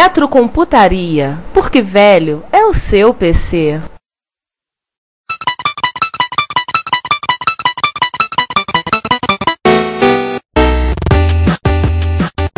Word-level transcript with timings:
Retrocomputaria, 0.00 1.36
porque 1.52 1.82
velho 1.82 2.44
é 2.52 2.64
o 2.64 2.72
seu 2.72 3.12
PC. 3.12 3.80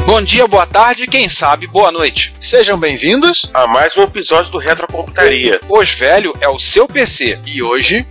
Bom 0.05 0.21
dia, 0.21 0.47
boa 0.47 0.67
tarde 0.67 1.07
quem 1.07 1.31
sabe, 1.31 1.67
boa 1.67 1.91
noite. 1.91 2.35
Sejam 2.39 2.79
bem-vindos 2.79 3.51
a 3.55 3.67
mais 3.67 3.97
um 3.97 4.03
episódio 4.03 4.53
do 4.53 4.59
Retrocomputaria. 4.59 5.59
Pois 5.67 5.91
velho 5.93 6.37
é 6.43 6.49
o 6.51 6.59
seu 6.59 6.87
PC. 6.87 7.41
E 7.47 7.63
hoje. 7.63 8.07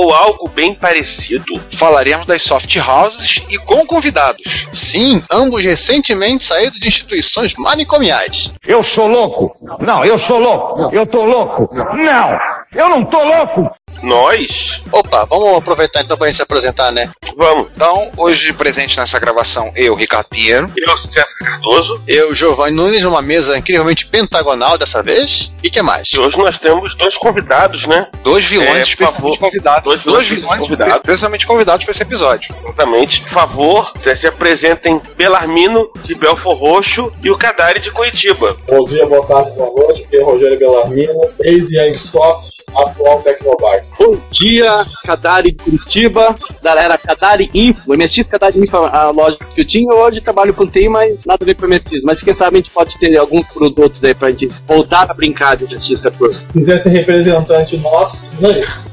Ou 0.00 0.14
algo 0.14 0.48
bem 0.48 0.74
parecido. 0.76 1.44
Falaremos 1.72 2.24
das 2.24 2.42
soft 2.44 2.72
houses 2.76 3.42
e 3.50 3.58
com 3.58 3.84
convidados. 3.84 4.68
Sim, 4.72 5.20
ambos 5.28 5.64
recentemente 5.64 6.44
saídos 6.44 6.78
de 6.78 6.86
instituições 6.86 7.52
manicomiais. 7.58 8.52
Eu 8.64 8.84
sou 8.84 9.08
louco! 9.08 9.56
Não, 9.80 10.04
eu 10.04 10.16
sou 10.20 10.38
louco! 10.38 10.94
Eu 10.94 11.04
tô 11.04 11.24
louco! 11.24 11.68
Não! 11.74 12.38
Eu 12.76 12.88
não 12.90 13.04
tô 13.04 13.20
louco! 13.24 13.68
Nós? 14.02 14.80
Opa, 14.92 15.24
vamos 15.24 15.56
aproveitar 15.58 16.02
então 16.02 16.16
pra 16.16 16.26
gente 16.28 16.36
se 16.36 16.42
apresentar, 16.42 16.92
né? 16.92 17.10
Vamos. 17.36 17.66
Então, 17.74 18.12
hoje 18.18 18.52
presente 18.52 18.96
nessa 18.98 19.18
gravação, 19.18 19.72
eu, 19.74 19.94
Ricardo 19.96 20.28
Pinheiro. 20.28 20.70
Eu, 20.76 20.96
César 20.96 21.26
Cardoso. 21.40 22.00
Eu, 22.06 22.34
Giovanni 22.36 22.76
Nunes, 22.76 23.02
numa 23.02 23.20
mesa 23.22 23.58
incrivelmente 23.58 24.06
pentagonal 24.06 24.78
dessa 24.78 25.02
vez. 25.02 25.52
E 25.62 25.70
que 25.70 25.82
mais? 25.82 26.08
E 26.12 26.18
hoje 26.20 26.38
nós 26.38 26.56
temos 26.58 26.94
dois 26.94 27.16
convidados, 27.16 27.84
né? 27.86 28.06
Dois 28.22 28.44
vilões 28.44 28.68
É, 28.68 28.72
por 28.74 28.78
especialmente 28.80 29.20
favor. 29.22 29.38
convidados. 29.38 29.87
Dois 30.04 30.28
vilões 30.28 30.60
convidados. 30.60 30.94
especialmente 30.96 31.46
convidados 31.46 31.84
para 31.84 31.92
esse 31.92 32.02
episódio. 32.02 32.54
Exatamente. 32.62 33.20
Por 33.22 33.30
favor, 33.30 33.92
se 34.16 34.26
apresentem 34.26 35.00
Belarmino 35.16 35.90
de 36.02 36.14
Belfor 36.14 36.54
Roxo 36.56 37.12
e 37.22 37.30
o 37.30 37.38
Cadari 37.38 37.80
de 37.80 37.90
Curitiba. 37.90 38.56
Bom 38.66 38.84
dia, 38.84 39.06
boa 39.06 39.24
tarde, 39.26 39.50
boa 39.52 39.70
noite. 39.70 40.04
Aqui 40.04 40.16
é 40.16 40.22
Rogério 40.22 40.58
Bellarmino, 40.58 41.20
ex-Soft, 41.40 42.58
atual 42.76 43.22
Tecnobyte. 43.22 43.86
Bom 43.98 44.16
dia, 44.30 44.86
Cadari 45.04 45.52
Curitiba, 45.52 46.34
galera 46.62 46.98
Cadari 46.98 47.50
Info, 47.54 47.96
MSX 47.96 48.28
Cadari 48.28 48.60
Info, 48.60 48.76
a 48.76 49.10
loja 49.10 49.38
que 49.54 49.60
eu 49.60 49.66
tinha, 49.66 49.92
hoje 49.92 50.20
trabalho 50.20 50.54
com 50.54 50.66
TI, 50.66 50.88
mas 50.88 51.18
nada 51.26 51.38
a 51.42 51.44
ver 51.44 51.54
com 51.54 51.66
MSX, 51.66 52.02
mas 52.04 52.22
quem 52.22 52.34
sabe 52.34 52.56
a 52.56 52.60
gente 52.60 52.70
pode 52.70 52.98
ter 52.98 53.16
alguns 53.16 53.46
produtos 53.48 54.02
aí 54.04 54.14
pra 54.14 54.30
gente 54.30 54.50
voltar 54.66 55.10
a 55.10 55.14
brincar 55.14 55.56
de 55.56 55.64
MSX 55.64 56.00
14. 56.00 56.38
Se 56.38 56.52
quiser 56.52 56.78
ser 56.78 56.90
representante 56.90 57.76
nosso, 57.78 58.26
não 58.40 58.50
é 58.50 58.60
isso. 58.60 58.88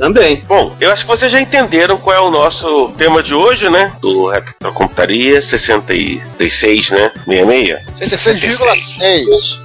Também. 0.00 0.42
Bom, 0.48 0.74
eu 0.80 0.90
acho 0.90 1.04
que 1.04 1.08
vocês 1.08 1.30
já 1.30 1.38
entenderam 1.38 1.98
qual 1.98 2.16
é 2.16 2.20
o 2.20 2.30
nosso 2.30 2.88
tema 2.96 3.22
de 3.22 3.34
hoje, 3.34 3.68
né? 3.68 3.92
Do 4.00 4.28
Retrocomputaria 4.28 5.42
66, 5.42 6.90
né? 6.90 7.12
66. 7.26 7.76
66,6. 7.94 9.60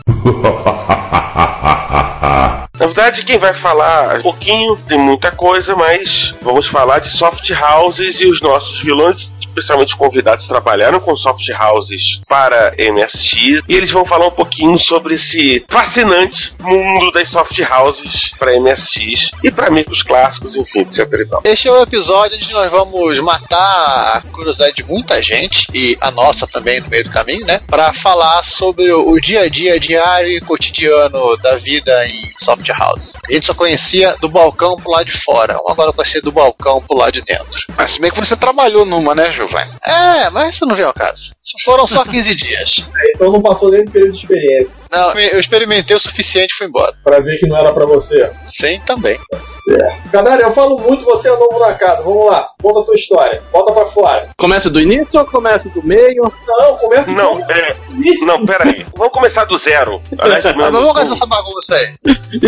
Na 2.79 2.87
verdade, 2.87 3.23
quem 3.23 3.37
vai 3.37 3.53
falar 3.53 4.19
um 4.19 4.21
pouquinho, 4.21 4.75
tem 4.87 4.97
muita 4.97 5.31
coisa, 5.31 5.75
mas 5.75 6.35
vamos 6.41 6.67
falar 6.67 6.99
de 6.99 7.09
soft 7.09 7.49
houses 7.51 8.19
e 8.19 8.27
os 8.27 8.41
nossos 8.41 8.81
vilões, 8.81 9.31
especialmente 9.39 9.95
convidados, 9.95 10.47
trabalharam 10.47 10.99
com 10.99 11.15
soft 11.15 11.47
houses 11.49 12.19
para 12.27 12.75
MSX 12.77 13.63
e 13.67 13.75
eles 13.75 13.91
vão 13.91 14.05
falar 14.05 14.27
um 14.27 14.31
pouquinho 14.31 14.77
sobre 14.77 15.15
esse 15.15 15.65
fascinante 15.69 16.53
mundo 16.59 17.11
das 17.11 17.29
soft 17.29 17.57
houses 17.59 18.31
para 18.37 18.59
MSX 18.59 19.31
e 19.43 19.49
para 19.49 19.67
amigos 19.67 20.03
clássicos, 20.03 20.55
enfim, 20.55 20.81
etc. 20.81 21.07
Este 21.45 21.67
é 21.67 21.71
o 21.71 21.81
episódio 21.81 22.35
onde 22.35 22.53
nós 22.53 22.71
vamos 22.71 23.19
matar 23.21 24.17
a 24.17 24.21
curiosidade 24.31 24.75
de 24.75 24.83
muita 24.83 25.21
gente, 25.21 25.67
e 25.73 25.97
a 26.01 26.11
nossa 26.11 26.45
também 26.45 26.81
no 26.81 26.89
meio 26.89 27.03
do 27.05 27.09
caminho, 27.09 27.45
né? 27.45 27.59
Pra 27.67 27.93
falar 27.93 28.43
sobre 28.43 28.91
o 28.91 29.15
o 29.15 29.21
dia 29.21 29.41
a 29.41 29.49
dia 29.49 29.79
diário 29.79 30.29
e 30.29 30.41
cotidiano 30.41 31.37
da 31.37 31.55
vida 31.55 32.07
em 32.07 32.33
soft 32.37 32.64
house. 32.71 33.13
A 33.27 33.33
gente 33.33 33.45
só 33.45 33.53
conhecia 33.53 34.15
do 34.21 34.29
balcão 34.29 34.75
pro 34.77 34.91
lado 34.91 35.05
de 35.05 35.11
fora, 35.11 35.59
agora 35.67 35.93
conhecer 35.93 36.21
do 36.21 36.31
balcão 36.31 36.81
pro 36.81 36.97
lado 36.97 37.13
de 37.13 37.21
dentro. 37.21 37.65
Mas 37.77 37.91
se 37.91 38.01
bem 38.01 38.11
que 38.11 38.19
você 38.19 38.35
trabalhou 38.35 38.85
numa, 38.85 39.15
né, 39.15 39.31
Giovanni? 39.31 39.71
É, 39.83 40.29
mas 40.29 40.55
isso 40.55 40.65
não 40.65 40.75
vem 40.75 40.85
ao 40.85 40.93
caso. 40.93 41.33
Foram 41.63 41.87
só 41.87 42.03
15 42.03 42.35
dias. 42.35 42.85
Então 43.15 43.31
não 43.31 43.41
passou 43.41 43.71
nem 43.71 43.85
do 43.85 43.91
período 43.91 44.11
de 44.11 44.17
experiência. 44.17 44.75
Não, 44.91 45.13
eu 45.13 45.39
experimentei 45.39 45.95
o 45.95 45.99
suficiente 45.99 46.51
e 46.51 46.57
fui 46.57 46.67
embora. 46.67 46.93
Pra 47.01 47.21
ver 47.21 47.37
que 47.37 47.47
não 47.47 47.55
era 47.55 47.71
pra 47.71 47.85
você. 47.85 48.29
Sim, 48.45 48.81
também. 48.85 49.17
Certo. 49.41 50.09
Cadê? 50.11 50.43
eu 50.43 50.51
falo 50.51 50.77
muito, 50.79 51.05
você 51.05 51.29
é 51.29 51.31
novo 51.37 51.57
na 51.59 51.73
casa. 51.75 52.01
Vamos 52.03 52.25
lá, 52.25 52.49
conta 52.61 52.81
a 52.81 52.83
tua 52.83 52.95
história. 52.95 53.41
Bota 53.53 53.71
pra 53.71 53.85
fora. 53.85 54.29
Começa 54.37 54.69
do 54.69 54.81
início 54.81 55.17
ou 55.17 55.25
começa 55.25 55.69
do 55.69 55.81
meio? 55.81 56.31
Não, 56.45 56.77
começa 56.77 57.11
Não, 57.11 57.39
é, 57.49 57.75
não, 58.21 58.45
peraí. 58.45 58.85
Vamos 58.95 59.13
começar 59.13 59.45
do 59.45 59.57
zero. 59.57 60.01
Aliás, 60.17 60.43
vamos 60.43 60.93
começar 60.93 61.13
essa 61.13 61.25
bagunça 61.25 61.75
aí. 61.75 61.95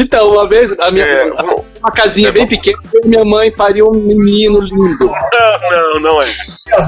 Então, 0.08 0.32
uma 0.32 0.48
vez, 0.48 0.74
a 0.80 0.90
minha, 0.90 1.06
é, 1.06 1.30
uma 1.88 1.92
casinha 1.92 2.30
É 2.30 2.32
bem 2.32 2.46
pequena, 2.48 2.78
e 3.04 3.08
minha 3.08 3.24
mãe 3.24 3.52
pariu 3.52 3.88
um 3.90 3.96
menino 3.96 4.60
lindo. 4.60 5.06
não, 5.10 5.94
não, 5.94 6.00
não 6.02 6.22
é. 6.22 6.26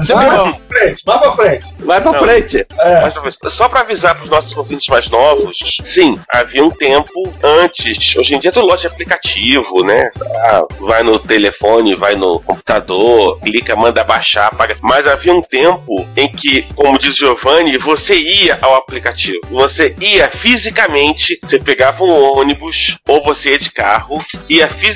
Vai 0.06 0.26
pra 0.26 0.60
frente, 0.68 1.02
vai 1.04 1.18
pra 1.18 1.32
frente. 1.32 1.66
Vai 1.78 2.00
pra 2.00 2.12
Não. 2.12 2.20
frente. 2.20 2.66
É. 2.80 3.48
Só 3.48 3.68
pra 3.68 3.80
avisar 3.80 4.14
pros 4.14 4.28
nossos 4.30 4.54
ouvintes 4.56 4.88
mais 4.88 5.08
novos, 5.08 5.58
sim, 5.82 6.18
havia 6.30 6.62
um 6.62 6.70
tempo 6.70 7.10
antes. 7.42 8.14
Hoje 8.16 8.34
em 8.34 8.38
dia 8.38 8.52
tem 8.52 8.62
loja 8.62 8.82
de 8.82 8.86
aplicativo, 8.88 9.82
né? 9.82 10.10
Ah, 10.44 10.64
vai 10.78 11.02
no 11.02 11.18
telefone, 11.18 11.96
vai 11.96 12.14
no 12.14 12.40
computador, 12.40 13.40
clica, 13.40 13.74
manda 13.74 14.04
baixar, 14.04 14.54
paga. 14.54 14.76
Mas 14.82 15.06
havia 15.06 15.32
um 15.34 15.42
tempo 15.42 16.06
em 16.16 16.28
que, 16.28 16.62
como 16.74 16.98
diz 16.98 17.16
Giovanni, 17.16 17.78
você 17.78 18.14
ia 18.14 18.58
ao 18.60 18.74
aplicativo. 18.74 19.40
Você 19.50 19.94
ia 20.00 20.28
fisicamente, 20.30 21.38
você 21.42 21.58
pegava 21.58 22.04
um 22.04 22.38
ônibus 22.38 22.98
ou 23.08 23.22
você 23.24 23.52
ia 23.52 23.58
de 23.58 23.70
carro, 23.72 24.18
ia 24.48 24.68
fisicamente 24.68 24.89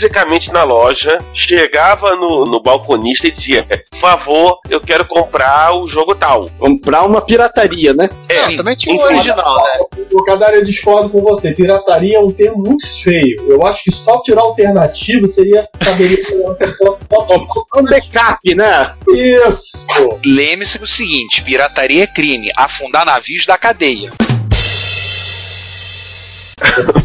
na 0.52 0.64
loja, 0.64 1.18
chegava 1.32 2.16
no, 2.16 2.44
no 2.44 2.60
balconista 2.60 3.26
e 3.28 3.30
dizia: 3.30 3.64
Por 3.90 4.00
favor, 4.00 4.58
eu 4.68 4.80
quero 4.80 5.04
comprar 5.04 5.74
o 5.76 5.86
jogo 5.86 6.14
tal. 6.14 6.48
Comprar 6.58 7.02
uma 7.04 7.20
pirataria, 7.20 7.94
né? 7.94 8.08
É, 8.28 8.56
também 8.56 8.76
tinha 8.76 8.94
um 8.94 9.02
original, 9.02 9.56
né? 9.56 10.04
O 10.12 10.24
Cadar, 10.24 10.54
eu 10.54 10.64
discordo 10.64 11.10
com 11.10 11.20
você. 11.22 11.52
Pirataria 11.52 12.16
é 12.16 12.20
um 12.20 12.30
termo 12.30 12.58
muito 12.58 12.86
feio. 13.02 13.44
Eu 13.48 13.66
acho 13.66 13.84
que 13.84 13.90
software 13.90 14.38
alternativo 14.38 15.26
seria 15.26 15.68
caberia 15.78 16.18
Um 17.76 17.84
backup, 17.84 18.54
né? 18.54 18.94
Isso! 19.08 19.86
Lembre-se 20.24 20.78
do 20.78 20.86
seguinte: 20.86 21.42
pirataria 21.42 22.04
é 22.04 22.06
crime, 22.06 22.50
afundar 22.56 23.04
navios 23.04 23.46
da 23.46 23.58
cadeia. 23.58 24.12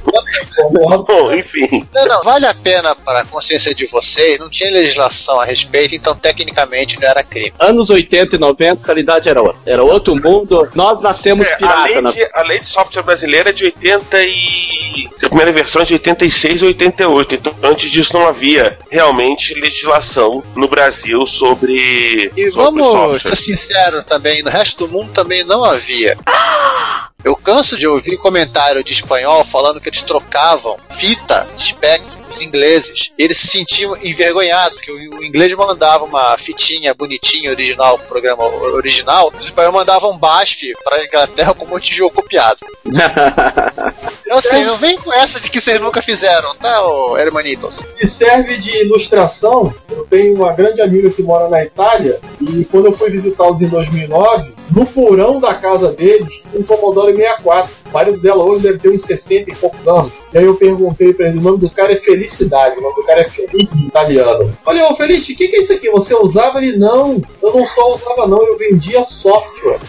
Bom, 0.72 1.34
enfim. 1.34 1.88
Não, 1.94 2.06
não, 2.06 2.24
vale 2.24 2.46
a 2.46 2.54
pena 2.54 2.96
para 2.96 3.22
a 3.22 3.26
consciência 3.26 3.74
de 3.74 3.86
vocês, 3.88 4.38
não 4.40 4.50
tinha 4.50 4.70
legislação 4.72 5.40
a 5.40 5.46
respeito, 5.46 5.96
então 5.96 6.16
tecnicamente 6.16 7.00
não 7.00 7.08
era 7.08 7.24
crime. 7.24 7.54
Anos 7.60 7.90
80 7.90 8.36
e 8.36 8.40
90, 8.40 8.82
a 8.82 8.86
realidade 8.86 9.30
era 9.30 9.42
outra. 9.42 9.60
Era 9.66 9.84
outro 9.84 10.16
mundo. 10.16 10.68
Nós 10.76 11.02
nascemos 11.02 11.48
É, 11.48 11.54
a, 11.54 11.58
pirata. 11.58 11.84
lei 11.84 12.02
na- 12.02 12.10
de, 12.12 12.30
a 12.34 12.42
lei 12.44 12.60
de 12.60 12.66
software 12.68 13.04
brasileira 13.04 13.50
é 13.50 13.54
de 13.54 13.66
80 13.66 14.22
e. 14.24 15.10
A 15.24 15.28
primeira 15.28 15.52
versão 15.52 15.82
é 15.82 15.86
de 15.86 15.94
86 15.94 16.62
e 16.62 16.66
88, 16.66 17.36
então 17.36 17.56
antes 17.64 17.92
disso 17.92 18.14
não 18.14 18.26
havia 18.28 18.78
realmente 18.90 19.54
legislação 19.54 20.44
no 20.56 20.68
Brasil 20.68 21.26
sobre. 21.28 22.32
E 22.36 22.46
sobre 22.46 22.52
vamos 22.52 22.84
software. 22.84 23.20
ser 23.20 23.36
sinceros 23.36 24.04
também, 24.04 24.42
no 24.44 24.50
resto 24.50 24.88
do 24.88 24.92
mundo 24.94 25.12
também 25.12 25.44
não 25.46 25.64
havia. 25.64 26.18
Eu 27.24 27.36
canso 27.36 27.78
de 27.78 27.86
ouvir 27.86 28.18
comentário 28.18 28.84
de 28.84 28.94
espanhol 28.94 29.44
falando 29.44 29.82
que 29.82 29.90
eles 29.90 30.04
trocavam 30.04 30.78
fita 30.90 31.48
de 31.56 31.64
espectro 31.64 32.19
os 32.30 32.42
ingleses. 32.42 33.12
Eles 33.18 33.40
se 33.40 33.48
sentiam 33.48 33.96
envergonhados, 33.98 34.80
que 34.80 34.92
o 34.92 35.24
inglês 35.24 35.54
mandava 35.54 36.06
uma 36.06 36.38
fitinha 36.38 36.94
bonitinha, 36.94 37.52
original, 37.52 37.98
pro 37.98 38.08
programa 38.08 38.44
original, 38.44 39.32
os 39.38 39.46
espanhóis 39.46 39.74
mandavam 39.74 40.18
BASF 40.18 40.74
pra 40.84 41.04
Inglaterra 41.04 41.54
com 41.54 41.66
um 41.66 41.70
monte 41.70 41.92
de 41.92 41.98
jogo 41.98 42.16
copiado. 42.16 42.60
Eu 44.26 44.38
assim, 44.38 44.64
não 44.64 44.78
vem 44.78 44.96
com 44.96 45.12
essa 45.12 45.40
de 45.40 45.50
que 45.50 45.60
vocês 45.60 45.80
nunca 45.80 46.04
fizeram, 46.04 46.54
tá, 46.56 46.86
ô 46.86 47.18
hermanitos? 47.18 47.82
E 48.00 48.06
serve 48.06 48.58
de 48.58 48.84
ilustração. 48.84 49.74
Eu 49.90 50.06
tenho 50.06 50.36
uma 50.36 50.54
grande 50.54 50.82
amiga 50.82 51.10
que 51.10 51.24
mora 51.24 51.50
na 51.50 51.64
Itália 51.64 52.20
e 52.40 52.64
quando 52.66 52.86
eu 52.86 52.92
fui 52.92 53.10
visitá-los 53.10 53.60
em 53.62 53.68
2009, 53.68 54.54
no 54.70 54.86
porão 54.86 55.40
da 55.40 55.56
casa 55.56 55.92
deles, 55.92 56.44
um 56.54 56.62
Commodore 56.62 57.16
64. 57.16 57.72
O 57.90 57.94
marido 57.94 58.20
dela 58.20 58.44
hoje 58.44 58.64
deve 58.64 58.78
ter 58.78 58.90
uns 58.90 59.02
60 59.02 59.52
e 59.52 59.56
poucos 59.56 59.88
anos. 59.88 60.12
E 60.32 60.38
aí 60.38 60.46
eu 60.46 60.56
perguntei 60.56 61.12
pra 61.12 61.28
ele, 61.28 61.40
o 61.40 61.42
nome 61.42 61.58
do 61.58 61.70
cara 61.72 61.92
é 61.92 61.96
Felicidade, 61.96 62.78
o 62.78 62.82
nome 62.82 62.96
do 62.96 63.04
cara 63.04 63.22
é 63.22 63.30
Felipe 63.30 63.76
italiano. 63.88 64.56
Olha, 64.66 64.88
ô 64.88 64.96
Felipe, 64.96 65.34
o 65.34 65.36
que, 65.36 65.48
que 65.48 65.56
é 65.56 65.62
isso 65.62 65.74
aqui? 65.74 65.90
Você 65.90 66.14
usava? 66.14 66.64
Ele, 66.64 66.78
não, 66.78 67.22
eu 67.42 67.54
não 67.54 67.66
só 67.66 67.96
usava 67.96 68.28
não, 68.28 68.42
eu 68.46 68.58
vendia 68.58 69.04
software. 69.04 69.80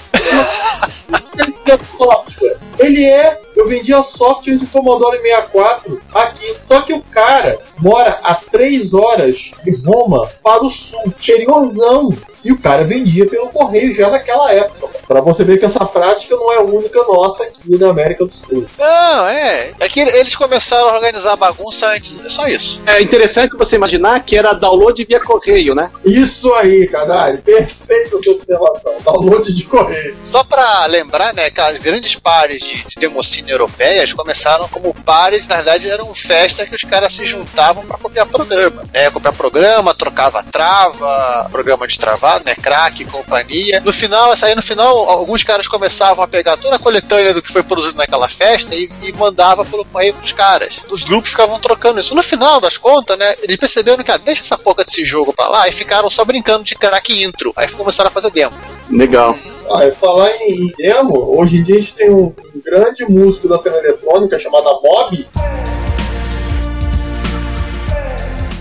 Vendia 1.36 1.78
software. 1.96 2.56
Ele 2.78 3.04
é, 3.04 3.38
eu 3.54 3.68
vendia 3.68 4.02
software 4.02 4.56
de 4.56 4.66
Commodore 4.66 5.20
64 5.20 6.00
aqui. 6.14 6.56
Só 6.66 6.80
que 6.80 6.94
o 6.94 7.02
cara 7.02 7.58
mora 7.78 8.18
a 8.22 8.34
3 8.34 8.94
horas 8.94 9.52
de 9.62 9.70
Roma 9.84 10.26
para 10.42 10.64
o 10.64 10.70
sul, 10.70 11.02
interiorzão. 11.06 12.08
E 12.44 12.52
o 12.52 12.58
cara 12.58 12.84
vendia 12.84 13.26
pelo 13.26 13.48
correio 13.48 13.94
já 13.94 14.08
naquela 14.10 14.52
época. 14.52 14.88
Pra 15.06 15.20
você 15.20 15.44
ver 15.44 15.58
que 15.58 15.64
essa 15.64 15.84
prática 15.84 16.36
não 16.36 16.52
é 16.52 16.60
única 16.60 17.02
nossa 17.04 17.44
aqui 17.44 17.76
na 17.78 17.90
América 17.90 18.24
do 18.24 18.32
Sul. 18.32 18.66
Não, 18.78 19.26
é. 19.26 19.72
Que 19.90 20.00
eles 20.00 20.36
começaram 20.36 20.88
a 20.88 20.94
organizar 20.94 21.34
bagunça 21.34 21.88
antes, 21.88 22.16
é 22.24 22.28
só 22.28 22.46
isso. 22.46 22.80
É 22.86 23.02
interessante 23.02 23.56
você 23.56 23.74
imaginar 23.74 24.20
que 24.20 24.36
era 24.36 24.52
download 24.52 25.04
via 25.04 25.18
correio, 25.18 25.74
né? 25.74 25.90
Isso 26.04 26.52
aí, 26.54 26.86
Cadari. 26.86 27.38
Perfeita 27.38 28.18
sua 28.22 28.34
observação. 28.34 28.92
Download 29.04 29.52
de 29.52 29.64
correio. 29.64 30.16
Só 30.24 30.44
pra 30.44 30.86
lembrar, 30.86 31.34
né, 31.34 31.50
que 31.50 31.60
as 31.60 31.80
grandes 31.80 32.14
pares 32.14 32.60
de, 32.60 32.84
de 32.86 32.96
democínio 33.00 33.52
europeias 33.52 34.12
começaram 34.12 34.68
como 34.68 34.94
pares, 34.94 35.48
na 35.48 35.56
verdade 35.56 35.88
eram 35.88 36.14
festas 36.14 36.68
que 36.68 36.76
os 36.76 36.82
caras 36.82 37.12
se 37.12 37.26
juntavam 37.26 37.84
pra 37.84 37.98
copiar 37.98 38.26
programa. 38.26 38.84
Né, 38.94 39.10
copiar 39.10 39.34
programa, 39.34 39.92
trocava 39.92 40.42
trava, 40.44 41.48
programa 41.50 41.88
de 41.88 41.98
travado, 41.98 42.44
né, 42.44 42.54
crack, 42.54 43.04
companhia. 43.06 43.80
No 43.80 43.92
final, 43.92 44.32
essa 44.32 44.46
aí 44.46 44.54
no 44.54 44.62
final, 44.62 45.08
alguns 45.08 45.42
caras 45.42 45.66
começavam 45.66 46.22
a 46.22 46.28
pegar 46.28 46.56
toda 46.56 46.76
a 46.76 46.78
coletânea 46.78 47.34
do 47.34 47.42
que 47.42 47.52
foi 47.52 47.62
produzido 47.64 47.96
naquela 47.96 48.28
festa 48.28 48.74
e, 48.74 48.88
e 49.02 49.12
mandava 49.14 49.64
pelo 49.80 49.84
correio 49.86 50.14
pros 50.14 50.32
caras. 50.32 50.80
Os 50.90 51.04
grupos 51.04 51.30
ficavam 51.30 51.58
trocando 51.58 52.00
isso. 52.00 52.14
No 52.14 52.22
final 52.22 52.60
das 52.60 52.76
contas, 52.76 53.18
né, 53.18 53.34
eles 53.42 53.56
perceberam 53.56 54.02
que, 54.04 54.10
ah, 54.10 54.16
deixa 54.16 54.42
essa 54.42 54.58
porca 54.58 54.84
desse 54.84 55.04
jogo 55.04 55.32
pra 55.32 55.48
lá 55.48 55.68
e 55.68 55.72
ficaram 55.72 56.10
só 56.10 56.24
brincando 56.24 56.64
de 56.64 56.74
crack 56.74 57.22
intro. 57.22 57.52
Aí 57.56 57.68
começaram 57.68 58.08
a 58.08 58.12
fazer 58.12 58.30
demo. 58.30 58.56
Legal. 58.90 59.36
Ah, 59.72 59.86
e 59.86 59.92
falar 59.92 60.30
em, 60.36 60.66
em 60.66 60.72
demo, 60.76 61.38
hoje 61.38 61.58
em 61.58 61.62
dia 61.62 61.76
a 61.76 61.80
gente 61.80 61.94
tem 61.94 62.10
um, 62.10 62.32
um 62.54 62.62
grande 62.64 63.04
músico 63.04 63.48
da 63.48 63.58
cena 63.58 63.78
eletrônica 63.78 64.38
chamado 64.38 64.64
Mob. 64.82 65.28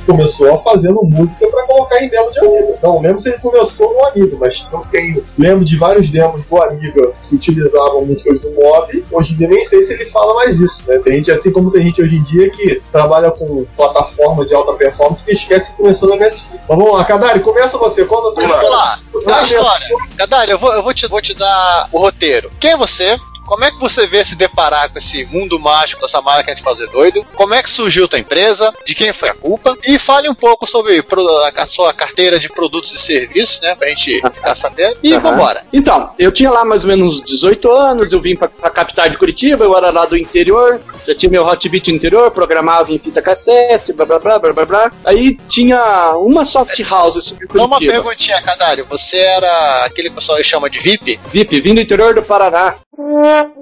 Começou 0.10 0.54
a 0.54 0.58
fazendo 0.60 1.02
música 1.04 1.48
para 1.48 1.66
colocar 1.66 2.04
em 2.04 2.10
demo 2.10 2.32
de 2.32 2.40
Amiga. 2.40 2.80
Não 2.82 3.02
lembro 3.02 3.22
se 3.22 3.30
ele 3.30 3.38
começou 3.40 3.94
no 3.94 4.06
Amiga, 4.06 4.38
mas 4.40 4.66
eu 4.72 4.86
tenho, 4.92 5.24
lembro 5.38 5.64
de 5.64 5.78
vários 5.78 6.10
demos 6.10 6.46
do 6.46 6.62
Amiga 6.62 7.12
que 7.28 7.36
utilizavam 7.36 8.06
músicas 8.06 8.40
do 8.40 8.52
Mob. 8.52 9.06
Hoje 9.12 9.34
em 9.34 9.38
dia 9.38 9.48
nem 9.48 9.64
sei 9.66 9.84
se 9.84 9.94
ele 9.94 10.06
fala 10.06 10.34
mais 10.36 10.60
isso, 10.60 10.84
né? 10.88 10.98
Tem 11.00 11.14
gente 11.14 11.32
assim 11.32 11.52
como 11.52 11.72
tem 11.72 11.82
gente 11.84 12.02
hoje 12.02 12.18
em 12.18 12.24
dia 12.24 12.50
que 12.50 12.82
trabalha 12.92 13.32
com 13.32 13.66
plataforma 13.78 14.46
de 14.46 14.54
alta 14.56 14.74
performance 14.74 15.24
que 15.24 15.32
esquece 15.32 15.72
que 15.72 15.78
começou 15.78 16.10
na 16.10 16.16
MSX. 16.16 16.46
Mas 16.52 16.78
vamos 16.78 16.92
lá, 16.92 17.06
Kadari, 17.06 17.40
começa 17.42 17.78
você, 17.78 18.06
conta 18.06 18.30
a 18.30 18.32
tua 18.32 18.48
Vamos 18.48 18.70
lá. 18.70 19.00
história. 19.14 19.38
A 19.38 19.44
história. 19.44 19.88
Gadalho, 20.16 20.52
eu 20.52 20.60
vou, 20.60 20.74
eu 20.74 20.84
vou, 20.84 20.94
te, 20.94 21.08
vou 21.08 21.22
te 21.22 21.34
dar 21.36 21.90
o 21.92 22.00
roteiro. 22.00 22.52
Quem 22.60 22.72
é 22.72 22.78
você? 22.78 23.18
Como 23.50 23.64
é 23.64 23.72
que 23.72 23.80
você 23.80 24.06
vê 24.06 24.24
se 24.24 24.36
deparar 24.36 24.92
com 24.92 25.00
esse 25.00 25.26
mundo 25.26 25.60
mágico 25.60 26.02
dessa 26.04 26.22
máquina 26.22 26.54
de 26.54 26.62
fazer 26.62 26.86
doido? 26.92 27.26
Como 27.34 27.52
é 27.56 27.64
que 27.64 27.70
surgiu 27.70 28.08
tua 28.08 28.20
empresa? 28.20 28.72
De 28.86 28.94
quem 28.94 29.12
foi 29.12 29.28
a 29.30 29.34
culpa? 29.34 29.76
E 29.84 29.98
fale 29.98 30.30
um 30.30 30.36
pouco 30.36 30.68
sobre 30.68 31.04
a 31.56 31.66
sua 31.66 31.92
carteira 31.92 32.38
de 32.40 32.48
produtos 32.48 32.94
e 32.94 33.00
serviços, 33.00 33.60
né? 33.62 33.74
Pra 33.76 33.88
gente 33.90 34.22
ficar 34.32 34.54
sabendo. 34.54 34.98
E 35.02 35.14
Aham. 35.14 35.22
vambora. 35.32 35.66
Então, 35.74 36.12
eu 36.20 36.32
tinha 36.32 36.52
lá 36.52 36.64
mais 36.64 36.84
ou 36.84 36.90
menos 36.90 37.26
18 37.26 37.72
anos, 37.72 38.14
eu 38.14 38.22
vim 38.22 38.36
pra, 38.36 38.48
pra 38.48 38.70
capital 38.70 39.10
de 39.10 39.18
Curitiba, 39.18 39.66
eu 39.66 39.76
era 39.76 39.90
lá 39.90 40.06
do 40.06 40.16
interior, 40.16 40.80
já 41.08 41.16
tinha 41.16 41.32
meu 41.32 41.44
hotbit 41.44 41.92
interior, 41.92 42.30
programava 42.30 42.92
em 42.94 43.00
fita 43.00 43.20
cassete, 43.20 43.92
blá 43.94 44.06
blá 44.06 44.20
blá 44.20 44.38
blá 44.38 44.54
blá 44.54 44.66
blá. 44.66 44.92
Aí 45.04 45.36
tinha 45.50 46.14
uma 46.18 46.46
soft 46.46 46.80
house 46.84 47.26
sobre 47.26 47.46
Então 47.50 47.66
uma 47.66 47.78
Curitiba. 47.78 48.04
perguntinha, 48.04 48.40
Cadário. 48.44 48.86
Você 48.86 49.18
era 49.18 49.86
aquele 49.86 50.10
que 50.10 50.14
o 50.14 50.20
pessoal 50.20 50.38
chama 50.44 50.70
de 50.70 50.80
VIP? 50.80 51.20
VIP, 51.32 51.62
vim 51.62 51.74
do 51.74 51.82
interior 51.82 52.14
do 52.14 52.22
Paraná. 52.22 52.76
Yeah. 53.00 53.59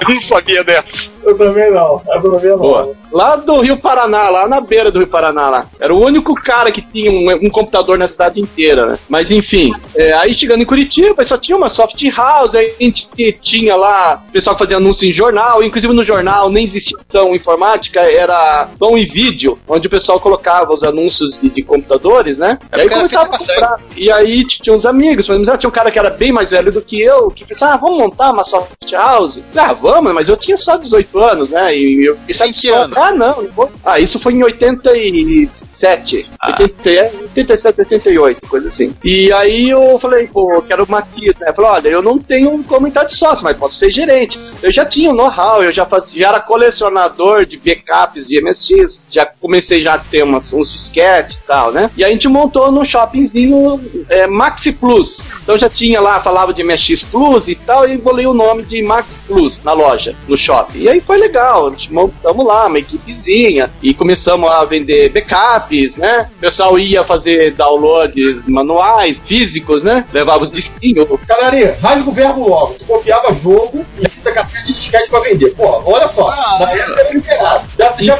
Eu 0.00 0.08
não 0.08 0.20
sabia 0.20 0.64
dessa. 0.64 1.12
Eu 1.22 1.36
também 1.36 1.70
não, 1.70 2.02
eu 2.06 2.20
também 2.20 2.50
não. 2.50 2.58
Boa. 2.58 2.94
Lá 3.12 3.36
do 3.36 3.60
Rio 3.60 3.76
Paraná, 3.76 4.28
lá 4.28 4.48
na 4.48 4.60
beira 4.60 4.90
do 4.90 4.98
Rio 4.98 5.08
Paraná 5.08 5.48
lá. 5.48 5.66
Era 5.78 5.94
o 5.94 6.00
único 6.00 6.34
cara 6.34 6.70
que 6.72 6.82
tinha 6.82 7.10
um, 7.10 7.46
um 7.46 7.50
computador 7.50 7.96
na 7.96 8.08
cidade 8.08 8.40
inteira, 8.40 8.86
né? 8.86 8.98
Mas 9.08 9.30
enfim, 9.30 9.72
é, 9.94 10.12
aí 10.14 10.34
chegando 10.34 10.62
em 10.62 10.66
Curitiba, 10.66 11.24
só 11.24 11.38
tinha 11.38 11.56
uma 11.56 11.68
soft 11.68 12.02
house, 12.14 12.54
aí 12.54 12.74
a 12.78 12.82
gente 12.82 13.08
tinha 13.40 13.76
lá 13.76 14.22
o 14.28 14.32
pessoal 14.32 14.56
que 14.56 14.62
fazia 14.62 14.76
anúncio 14.76 15.08
em 15.08 15.12
jornal, 15.12 15.62
inclusive 15.62 15.92
no 15.94 16.04
jornal 16.04 16.50
nem 16.50 16.64
existia 16.64 16.98
ação 17.08 17.34
informática, 17.34 18.00
era 18.00 18.68
som 18.78 18.96
e 18.98 19.04
vídeo, 19.04 19.58
onde 19.68 19.86
o 19.86 19.90
pessoal 19.90 20.18
colocava 20.18 20.72
os 20.72 20.82
anúncios 20.82 21.38
de, 21.40 21.48
de 21.48 21.62
computadores, 21.62 22.38
né? 22.38 22.58
É 22.72 22.78
e 22.78 22.80
aí 22.80 22.86
era 22.86 22.96
começava 22.96 23.24
a 23.24 23.38
comprar. 23.38 23.80
E 23.96 24.10
aí 24.10 24.44
tinha 24.44 24.74
uns 24.74 24.84
amigos, 24.84 25.26
falamos, 25.26 25.48
ah, 25.48 25.56
tinha 25.56 25.70
um 25.70 25.72
cara 25.72 25.83
que 25.90 25.98
era 25.98 26.10
bem 26.10 26.32
mais 26.32 26.50
velho 26.50 26.72
do 26.72 26.82
que 26.82 27.00
eu, 27.00 27.30
que 27.30 27.44
pensava, 27.44 27.74
ah, 27.74 27.76
vamos 27.76 27.98
montar 27.98 28.30
uma 28.32 28.44
soft 28.44 28.90
house? 28.92 29.40
Ah, 29.56 29.72
vamos, 29.72 30.12
mas 30.12 30.28
eu 30.28 30.36
tinha 30.36 30.56
só 30.56 30.76
18 30.76 31.18
anos, 31.18 31.50
né? 31.50 31.76
E 31.76 32.04
eu 32.06 32.16
Isso 32.28 32.44
em 32.44 32.52
que 32.52 32.68
só- 32.68 32.82
ano? 32.82 32.94
Ah, 32.98 33.12
não. 33.12 33.48
Ah, 33.84 33.98
isso 34.00 34.18
foi 34.18 34.32
em 34.34 34.42
87. 34.42 36.26
Ah. 36.40 36.48
80, 36.60 36.90
é, 36.90 37.12
87, 37.22 37.80
88, 37.80 38.48
coisa 38.48 38.68
assim. 38.68 38.94
E 39.04 39.32
aí 39.32 39.70
eu 39.70 39.98
falei, 39.98 40.26
pô, 40.26 40.52
eu 40.52 40.62
quero 40.62 40.84
uma 40.84 41.02
tia, 41.02 41.34
né? 41.40 41.52
Falei, 41.52 41.70
olha, 41.70 41.88
eu 41.88 42.02
não 42.02 42.18
tenho 42.18 42.62
como 42.64 42.86
entrar 42.86 43.04
de 43.04 43.14
sócio, 43.16 43.44
mas 43.44 43.56
posso 43.56 43.74
ser 43.74 43.90
gerente. 43.90 44.38
Eu 44.62 44.72
já 44.72 44.84
tinha 44.84 45.10
o 45.10 45.14
know-how, 45.14 45.62
eu 45.62 45.72
já, 45.72 45.84
fazia, 45.86 46.20
já 46.22 46.28
era 46.28 46.40
colecionador 46.40 47.44
de 47.46 47.56
backups 47.56 48.26
de 48.28 48.40
MSX, 48.42 49.02
já 49.10 49.26
comecei 49.26 49.82
já 49.82 49.94
a 49.94 49.98
ter 49.98 50.22
umas, 50.22 50.52
uns 50.52 50.72
disquete 50.72 51.38
e 51.42 51.46
tal, 51.46 51.72
né? 51.72 51.90
E 51.96 52.04
a 52.04 52.08
gente 52.08 52.28
montou 52.28 52.70
no 52.70 52.84
shoppingzinho 52.84 53.80
é, 54.08 54.26
Maxi 54.26 54.72
Plus. 54.72 55.20
Então 55.42 55.58
já 55.58 55.68
tinha 55.74 56.00
lá, 56.00 56.20
falava 56.20 56.52
de 56.52 56.62
MSX 56.62 57.02
Plus 57.02 57.48
e 57.48 57.54
tal, 57.54 57.88
e 57.88 57.96
bolei 57.96 58.26
o 58.26 58.34
nome 58.34 58.62
de 58.62 58.82
Max 58.82 59.18
Plus 59.26 59.60
na 59.62 59.72
loja, 59.72 60.14
no 60.28 60.36
shopping. 60.38 60.78
E 60.78 60.88
aí 60.88 61.00
foi 61.00 61.18
legal, 61.18 61.68
a 61.68 61.70
gente 61.70 61.92
montamos 61.92 62.46
lá 62.46 62.66
uma 62.66 62.78
equipezinha 62.78 63.70
e 63.82 63.92
começamos 63.92 64.50
a 64.50 64.64
vender 64.64 65.10
backups, 65.10 65.96
né? 65.96 66.28
O 66.36 66.40
pessoal 66.40 66.78
ia 66.78 67.04
fazer 67.04 67.52
downloads 67.52 68.46
manuais, 68.46 69.18
físicos, 69.26 69.82
né? 69.82 70.04
Levava 70.12 70.44
os 70.44 70.50
disquinhos. 70.50 71.08
Cadari, 71.26 71.64
rasga 71.80 72.08
o 72.08 72.12
verbo 72.12 72.48
logo. 72.48 72.74
Tu 72.74 72.84
copiava 72.84 73.34
jogo 73.34 73.84
e 73.98 74.08
fita 74.08 74.32
cassete 74.32 74.66
de 74.66 74.72
disquete 74.74 75.10
pra 75.10 75.20
vender. 75.20 75.54
Pô, 75.54 75.82
olha 75.84 76.08
só. 76.08 76.30
Ah, 76.30 76.58
na 76.60 76.72
época 76.72 77.00
é 77.00 77.12
liberado. 77.12 77.64
Já, 77.78 77.94
já 77.98 78.16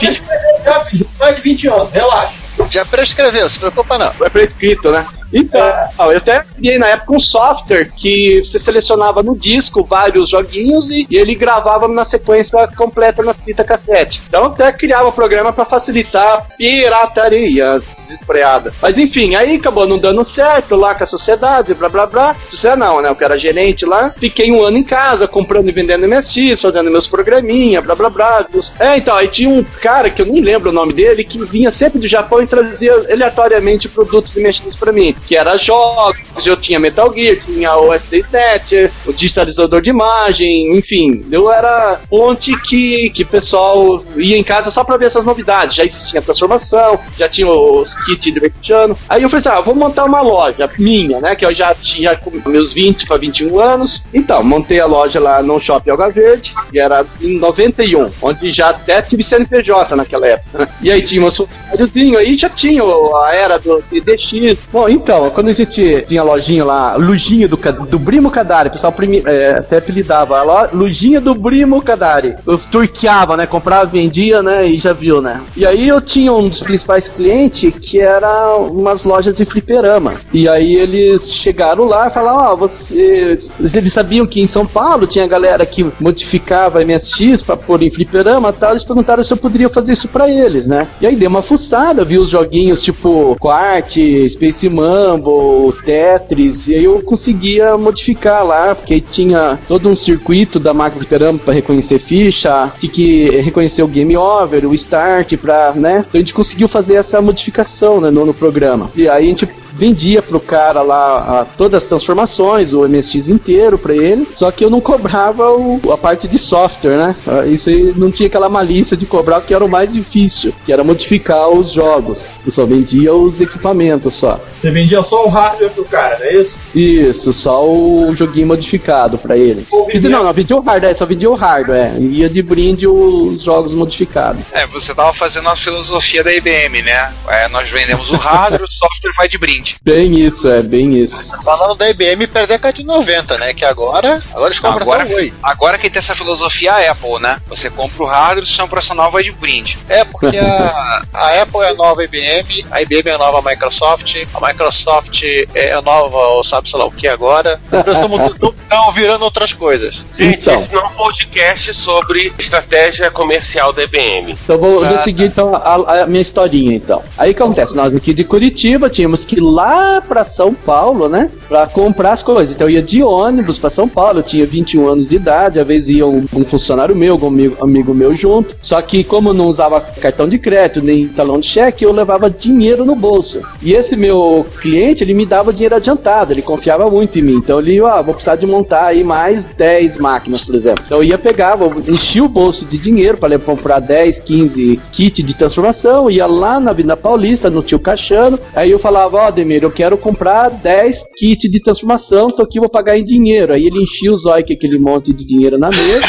já 0.65 0.81
fiz 0.85 1.03
mais 1.19 1.37
de 1.37 1.43
20 1.43 1.69
anos, 1.69 1.91
relaxa. 1.93 2.45
Já 2.71 2.85
prescreveu, 2.85 3.49
se 3.51 3.59
preocupa 3.59 3.99
não. 3.99 4.13
É 4.25 4.31
prescrito, 4.31 4.91
né? 4.91 5.07
Então, 5.33 5.63
eu 6.11 6.19
até 6.19 6.45
criei 6.57 6.79
na 6.79 6.89
época 6.89 7.15
um 7.15 7.21
software 7.21 7.91
que 7.97 8.41
você 8.41 8.59
selecionava 8.59 9.23
no 9.23 9.37
disco 9.37 9.85
vários 9.85 10.31
joguinhos 10.31 10.91
e, 10.91 11.07
e 11.11 11.17
ele 11.17 11.35
gravava 11.35 11.89
na 11.89 12.05
sequência 12.05 12.67
completa 12.77 13.23
nas 13.23 13.41
fitas 13.41 13.67
cassete. 13.67 14.23
Então, 14.29 14.47
até 14.47 14.73
criava 14.73 15.09
um 15.09 15.13
programa 15.13 15.53
para 15.53 15.65
facilitar 15.65 16.39
a 16.39 16.41
pirataria. 16.41 17.83
Despreada. 18.17 18.73
Mas 18.81 18.99
enfim, 18.99 19.35
aí 19.35 19.57
acabou 19.57 19.87
não 19.87 19.99
dando 19.99 20.25
certo 20.25 20.77
lá 20.77 20.95
com 20.95 21.05
a 21.05 21.07
sociedade, 21.07 21.75
blá 21.75 21.89
blá 21.89 22.07
blá. 22.07 22.37
Sociedade 22.51 22.81
não, 22.81 23.01
né? 23.01 23.09
Eu 23.09 23.17
era 23.25 23.39
gerente 23.39 23.87
lá. 23.87 24.13
Fiquei 24.19 24.53
um 24.53 24.63
ano 24.63 24.77
em 24.77 24.83
casa, 24.83 25.27
comprando 25.27 25.69
e 25.69 25.73
vendendo 25.73 26.07
MSX, 26.07 26.61
fazendo 26.61 26.91
meus 26.91 27.07
programinha, 27.07 27.81
blá 27.81 27.95
blá 27.95 28.11
blá. 28.11 28.47
É, 28.79 28.97
então, 28.97 29.17
aí 29.17 29.29
tinha 29.29 29.49
um 29.49 29.65
cara 29.81 30.11
que 30.11 30.21
eu 30.21 30.27
nem 30.27 30.43
lembro 30.43 30.71
o 30.71 30.73
nome 30.73 30.93
dele, 30.93 31.25
que 31.25 31.43
vinha 31.45 31.71
sempre 31.71 31.99
do 31.99 32.09
Japão 32.09 32.43
e 32.43 32.47
trazia 32.47 32.93
aleatoriamente 33.11 33.89
produtos 33.89 34.35
MSX 34.35 34.77
pra 34.77 34.93
mim, 34.93 35.15
que 35.27 35.37
era 35.37 35.57
jogos, 35.57 36.19
eu 36.45 36.57
tinha 36.57 36.79
Metal 36.79 37.13
Gear, 37.13 37.39
tinha 37.45 37.77
o 37.77 37.89
SD7, 37.89 38.91
o 39.07 39.13
digitalizador 39.13 39.81
de 39.81 39.91
imagem, 39.91 40.77
enfim, 40.77 41.25
eu 41.31 41.51
era 41.51 42.01
ponte 42.09 42.57
que, 42.63 43.11
que 43.11 43.23
o 43.23 43.27
pessoal 43.27 44.05
ia 44.17 44.37
em 44.37 44.45
casa 44.45 44.71
só 44.71 44.85
pra 44.85 44.97
ver 44.97 45.07
essas 45.07 45.25
novidades. 45.25 45.77
Já 45.77 45.85
existia 45.85 46.21
a 46.21 46.23
transformação, 46.23 46.99
já 47.17 47.29
tinha 47.29 47.49
os 47.49 47.95
kits 48.05 48.33
de 48.33 48.41
Vectiano. 48.41 48.97
Aí 49.09 49.23
eu 49.23 49.29
falei 49.31 49.41
assim: 49.47 49.49
ah, 49.59 49.61
vou 49.61 49.75
montar 49.75 50.05
uma 50.05 50.21
loja 50.21 50.69
minha, 50.79 51.21
né? 51.21 51.35
Que 51.35 51.45
eu 51.47 51.55
já 51.55 51.75
tinha 51.75 52.17
com 52.17 52.31
meus 52.49 52.73
20 52.73 53.07
para 53.07 53.17
21 53.19 53.59
anos. 53.61 54.03
Então, 54.13 54.43
montei 54.43 54.81
a 54.81 54.87
loja 54.87 55.19
lá 55.21 55.43
no 55.43 55.61
Shopping 55.61 55.91
Alga 55.91 56.11
Verde, 56.11 56.53
que 56.71 56.79
era 56.79 57.05
em 57.21 57.39
91, 57.39 58.11
onde 58.23 58.51
já 58.53 58.71
até 58.71 59.01
tive 59.03 59.23
CNPJ 59.23 59.97
naquela 59.97 60.27
época. 60.27 60.59
né? 60.59 60.69
E 60.83 60.91
aí 60.91 61.03
tinha 61.03 61.23
funcionáriozinho, 61.23 62.19
aí 62.19 62.37
já 62.39 62.49
tinha 62.49 62.83
a 62.83 63.31
era 63.35 63.59
do 63.59 63.83
DDX. 63.91 64.59
Bom, 64.73 64.89
então, 64.89 65.31
quando 65.31 65.49
a 65.49 65.53
gente 65.53 66.03
tinha 66.07 66.21
a 66.21 66.25
lojinha 66.25 66.65
lá, 66.65 66.97
Lujinha 66.97 67.49
do, 67.49 67.57
do 67.57 67.99
Brimo 67.99 68.31
Kadari, 68.31 68.69
o 68.69 68.73
pessoal 68.73 68.93
primi- 68.93 69.23
é, 69.27 69.53
até 69.59 69.79
apelidava, 69.79 70.39
a 70.39 70.69
Lujinha 70.73 71.21
do 71.21 71.35
Brimo 71.35 71.81
Kadari. 71.83 72.35
Eu 72.47 72.59
turqueava, 72.59 73.37
né? 73.37 73.47
Comprava, 73.47 73.87
vendia, 73.87 74.43
né? 74.43 74.67
E 74.67 74.79
já 74.79 74.93
viu, 74.93 75.21
né? 75.21 75.41
E 75.57 75.67
aí 75.67 75.89
eu 75.89 76.01
tinha 76.01 76.33
um 76.33 76.49
dos 76.49 76.61
principais 76.61 77.09
clientes 77.09 77.73
que 77.81 77.94
era 78.01 78.57
umas 78.57 79.05
lojas 79.05 79.35
de 79.35 79.45
fliperama. 79.45 80.15
E 80.33 80.49
aí 80.49 80.77
eles 80.77 81.33
chegaram 81.33 81.85
lá 81.85 82.09
e 82.09 82.11
falaram, 82.11 82.53
ó, 82.53 82.57
você... 82.57 83.39
Eles 83.75 83.93
sabiam 83.93 84.27
que 84.27 84.41
em 84.41 84.47
São 84.47 84.67
Paulo 84.67 85.07
tinha 85.07 85.27
galera 85.27 85.65
que 85.67 85.87
modificava 86.01 86.85
MSX 86.85 87.43
pra 87.43 87.57
pôr 87.57 87.83
em 87.83 87.91
fliperama 87.91 88.51
e 88.51 88.53
tal, 88.53 88.71
eles 88.71 88.85
perguntaram 88.85 89.23
se 89.23 89.33
eu 89.33 89.37
poderia 89.37 89.69
fazer 89.69 89.93
isso 89.93 90.09
pra 90.09 90.29
eles, 90.29 90.67
né? 90.67 90.89
E 91.01 91.07
aí 91.07 91.17
dei 91.17 91.29
uma 91.29 91.43
fuçada, 91.43 92.05
vi 92.05 92.19
os 92.19 92.29
joguinhos 92.29 92.83
tipo 92.83 93.37
Quart, 93.41 93.97
Space 94.29 94.69
Mambo, 94.69 95.75
Tetris, 95.85 96.69
e 96.69 96.75
aí 96.75 96.85
eu 96.85 97.03
conseguia 97.03 97.77
modificar 97.77 98.45
lá, 98.45 98.75
porque 98.75 99.01
tinha 99.01 99.59
todo 99.69 99.89
um 99.89 99.97
circuito 99.97 100.59
da 100.59 100.73
máquina 100.73 101.01
fliperama 101.01 101.39
pra 101.39 101.55
reconhecer 101.55 101.99
ficha, 101.99 102.73
tinha 102.79 102.91
que 102.91 103.29
reconhecer 103.41 103.83
o 103.83 103.89
game 103.89 104.17
over, 104.17 104.67
o 104.67 104.75
start, 104.75 105.37
pra, 105.37 105.73
né? 105.75 106.05
Então 106.09 106.19
a 106.19 106.23
gente 106.23 106.35
conseguiu 106.35 106.69
fazer 106.69 106.95
essa 106.95 107.21
modificação 107.21 107.84
né, 108.01 108.11
no, 108.11 108.25
no 108.25 108.35
programa. 108.35 108.91
E 108.95 109.09
aí 109.09 109.25
a 109.25 109.29
gente 109.29 109.49
vendia 109.77 110.23
pro 110.23 110.41
cara 110.41 110.83
lá 110.83 111.41
a- 111.41 111.45
todas 111.45 111.83
as 111.83 111.89
transformações, 111.89 112.73
o 112.73 112.85
MSX 112.87 113.29
inteiro 113.29 113.77
pra 113.79 113.95
ele, 113.95 114.27
só 114.35 114.51
que 114.51 114.65
eu 114.65 114.71
não 114.71 114.81
cobrava 114.81 115.51
o- 115.51 115.81
a 115.93 115.97
parte 115.99 116.27
de 116.29 116.39
software, 116.39 116.97
né? 116.97 117.17
Ah, 117.27 117.45
Isso 117.47 117.69
aí 117.69 117.93
não 117.97 118.11
tinha 118.11 118.27
aquela 118.27 118.49
malícia 118.49 118.97
de 118.97 119.07
cobrar, 119.07 119.41
que 119.41 119.55
era 119.55 119.65
o 119.65 119.69
mais 119.69 119.93
difícil, 119.93 120.53
que 120.65 120.73
era 120.73 120.83
modificar 120.85 121.49
os 121.51 121.71
jogos. 121.71 122.27
Eu 122.45 122.51
só 122.51 122.65
vendia 122.65 123.15
os 123.15 123.41
equipamentos 123.41 124.15
só. 124.15 124.41
Você 124.61 124.71
vendia 124.71 125.03
só 125.03 125.25
o 125.27 125.29
hardware 125.29 125.71
pro 125.71 125.85
cara, 125.85 126.19
não 126.19 126.27
é 126.27 126.35
isso? 126.35 126.57
Isso, 126.75 127.33
só 127.33 127.65
o 127.69 128.15
joguinho 128.15 128.47
modificado 128.47 129.19
pra 129.19 129.37
ele. 129.37 129.67
Quer 129.91 129.97
dizer, 129.99 130.09
não, 130.09 130.25
não, 130.25 130.33
vendia 130.33 130.57
o 130.57 130.61
hardware, 130.61 130.97
só 130.97 131.07
vendia 131.07 131.31
o 131.31 131.35
hardware. 131.35 131.93
E 132.01 132.21
ia 132.21 132.29
de 132.31 132.43
brinde 132.43 132.87
os 132.87 133.43
jogos 133.43 133.73
modificados. 133.75 134.43
É, 134.53 134.67
você 134.67 134.95
tava 134.95 135.13
fazendo 135.13 135.49
a 135.49 135.57
filosofia 135.57 136.23
da 136.25 136.33
IBM, 136.33 136.83
né? 136.83 137.13
É, 137.29 137.49
nós 137.49 137.69
vendemos 137.69 138.11
o 138.13 138.17
hardware, 138.17 138.63
o 138.63 138.69
software 138.69 139.13
vai 139.17 139.29
de 139.29 139.39
brinde. 139.39 139.64
Bem 139.83 140.19
isso, 140.19 140.49
é, 140.49 140.63
bem 140.63 140.97
isso. 140.99 141.23
Falando 141.43 141.77
da 141.77 141.89
IBM 141.91 142.27
pra 142.27 142.47
década 142.47 142.73
de 142.73 142.85
90, 142.85 143.39
né? 143.39 143.55
Que 143.55 143.65
agora, 143.65 144.23
agora 144.31 144.47
eles 144.47 144.59
compram 144.61 144.83
Agora, 144.83 145.03
até 145.05 145.15
o 145.15 145.17
Oi. 145.17 145.33
agora 145.43 145.79
quem 145.79 145.91
tem 145.91 145.99
essa 145.99 146.15
filosofia 146.15 146.73
é 146.81 146.89
a 146.89 146.93
Apple, 146.93 147.21
né? 147.21 147.41
Você 147.49 147.71
compra 147.71 148.03
o 148.03 148.07
hardware, 148.07 148.43
o 148.43 148.47
sistema 148.47 148.67
operacional 148.67 149.11
vai 149.11 149.23
de 149.23 149.33
brinde. 149.33 149.79
É, 149.89 150.05
porque 150.05 150.37
a, 150.39 151.03
a 151.13 151.43
Apple 151.43 151.61
é 151.63 151.69
a 151.71 151.75
nova 151.75 152.03
IBM, 152.05 152.67
a 152.71 152.83
IBM 152.83 153.09
é 153.09 153.13
a 153.15 153.19
nova 153.19 153.43
Microsoft, 153.49 154.15
a 154.35 154.47
Microsoft 154.47 155.23
é 155.55 155.73
a 155.73 155.83
nova, 155.83 156.17
ou 156.17 156.45
sabe-se 156.45 156.77
lá 156.77 156.85
o 156.85 156.91
que 156.91 157.09
agora. 157.09 157.61
Estão 157.73 158.93
virando 158.93 159.23
outras 159.25 159.53
coisas. 159.53 160.05
Gente, 160.17 160.41
Então. 160.41 160.55
esse 160.55 160.73
não 160.73 160.81
é 160.83 160.85
um 160.87 160.91
podcast 160.93 161.75
sobre 161.75 162.33
estratégia 162.39 163.11
comercial 163.11 163.73
da 163.73 163.83
IBM. 163.85 164.33
Então 164.45 164.59
vou, 164.59 164.85
Ah. 164.85 164.89
vou 164.89 164.99
seguir 164.99 165.25
então 165.25 165.55
a, 165.55 166.03
a 166.03 166.07
minha 166.07 166.23
historinha 166.23 166.75
então. 166.75 167.03
Aí 167.17 167.31
o 167.33 167.35
que 167.35 167.43
acontece? 167.43 167.77
Nós 167.77 167.95
aqui 167.95 168.13
de 168.13 168.25
Curitiba 168.25 168.89
tínhamos 168.91 169.25
que 169.25 169.37
lá 169.55 170.01
pra 170.01 170.25
São 170.25 170.53
Paulo, 170.53 171.09
né? 171.09 171.31
Pra 171.49 171.67
comprar 171.67 172.13
as 172.13 172.23
coisas. 172.23 172.55
Então 172.55 172.69
eu 172.69 172.75
ia 172.75 172.83
de 172.83 173.03
ônibus 173.03 173.59
pra 173.59 173.71
São 173.71 173.89
Paulo, 173.89 174.19
eu 174.19 174.23
tinha 174.23 174.47
21 174.47 174.89
anos 174.89 175.09
de 175.09 175.17
idade, 175.17 175.61
às 175.61 175.67
vezes 175.67 175.91
ia 175.91 176.07
um, 176.07 176.27
um 176.35 176.45
funcionário 176.45 176.97
meu, 176.97 177.17
um 177.17 177.27
amigo, 177.27 177.57
amigo 177.61 177.95
meu 177.95 178.15
junto. 178.15 178.57
Só 178.61 178.81
que 178.83 179.05
como 179.05 179.31
eu 179.31 179.35
não 179.35 179.47
usava 179.47 179.81
cartão 179.81 180.29
de 180.29 180.39
crédito 180.39 180.83
nem 180.83 181.07
talão 181.07 181.39
de 181.39 181.47
cheque, 181.47 181.85
eu 181.85 181.93
levava 181.93 182.29
dinheiro 182.29 182.85
no 182.85 182.97
bolso. 182.97 183.43
E 183.63 183.73
esse 183.73 183.97
meu 183.97 184.47
cliente, 184.61 185.05
ele 185.05 185.15
me 185.15 185.25
dava 185.25 185.53
dinheiro 185.53 185.77
adiantado, 185.77 186.33
ele 186.33 186.43
confiava 186.43 186.91
muito 186.91 187.19
em 187.19 187.23
mim. 187.23 187.37
Então 187.37 187.61
ele, 187.61 187.81
ó, 187.81 188.03
vou 188.03 188.15
precisar 188.15 188.37
de 188.37 188.47
montar 188.47 188.87
aí 188.87 189.05
mais 189.05 189.45
10 189.45 189.99
máquinas, 189.99 190.43
por 190.43 190.55
exemplo. 190.55 190.83
Então 190.85 190.99
eu 190.99 191.05
ia 191.05 191.19
pegar, 191.19 191.57
encher 191.89 192.23
o 192.23 192.29
bolso 192.29 192.65
de 192.65 192.79
dinheiro 192.79 193.19
para 193.19 193.39
comprar 193.39 193.81
10, 193.81 194.21
15 194.21 194.81
kits 194.91 195.25
de 195.25 195.35
transformação, 195.35 196.11
ia 196.11 196.27
lá 196.27 196.59
na 196.59 196.71
Avenida 196.71 196.97
Paulista, 196.97 197.51
no 197.51 197.63
tio 197.63 197.79
Caixano. 197.79 198.39
Aí 198.55 198.71
eu 198.71 198.79
falava, 198.79 199.17
ó, 199.19 199.31
Demir, 199.45 199.63
eu 199.63 199.71
quero 199.71 199.99
comprar 199.99 200.49
10 200.49 201.03
kits 201.19 201.51
de 201.51 201.61
transformação, 201.61 202.31
tô 202.31 202.43
aqui, 202.43 202.59
vou 202.59 202.69
pagar 202.69 202.99
em 202.99 203.05
dinheiro. 203.05 203.53
Aí 203.53 203.67
ele 203.67 203.83
enchia 203.83 204.11
os 204.11 204.25
olhos 204.25 204.47
com 204.47 204.55
aquele 204.55 204.79
monte 204.79 205.13
de 205.13 205.23
dinheiro 205.23 205.59
na 205.59 205.69
mesa. 205.69 206.07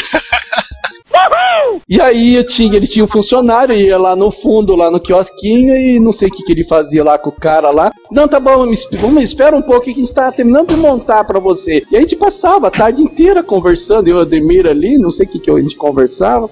E 1.88 2.00
aí 2.00 2.34
eu 2.34 2.44
tinha, 2.44 2.74
ele 2.74 2.86
tinha 2.86 3.04
um 3.04 3.08
funcionário, 3.08 3.74
ia 3.74 3.96
lá 3.96 4.16
no 4.16 4.30
fundo, 4.30 4.74
lá 4.74 4.90
no 4.90 4.98
quiosquinho, 4.98 5.76
e 5.76 6.00
não 6.00 6.12
sei 6.12 6.28
o 6.28 6.30
que, 6.32 6.42
que 6.42 6.52
ele 6.52 6.64
fazia 6.64 7.04
lá 7.04 7.16
com 7.18 7.28
o 7.28 7.32
cara 7.32 7.70
lá. 7.70 7.92
Não, 8.10 8.28
tá 8.28 8.38
bom, 8.38 8.66
me, 8.66 8.76
vamos, 8.98 9.22
espera 9.22 9.56
um 9.56 9.62
pouco 9.62 9.84
que 9.84 9.90
a 9.90 9.94
gente 9.94 10.12
tá 10.12 10.30
terminando 10.30 10.68
de 10.68 10.76
montar 10.76 11.24
pra 11.24 11.38
você. 11.38 11.84
E 11.90 11.96
a 11.96 12.00
gente 12.00 12.16
passava 12.16 12.68
a 12.68 12.70
tarde 12.70 13.02
inteira 13.02 13.42
conversando, 13.42 14.08
eu 14.08 14.16
e 14.16 14.18
o 14.18 14.22
Ademir 14.22 14.66
ali, 14.66 14.98
não 14.98 15.10
sei 15.10 15.26
o 15.26 15.28
que, 15.28 15.38
que 15.38 15.50
a 15.50 15.60
gente 15.60 15.76
conversava. 15.76 16.50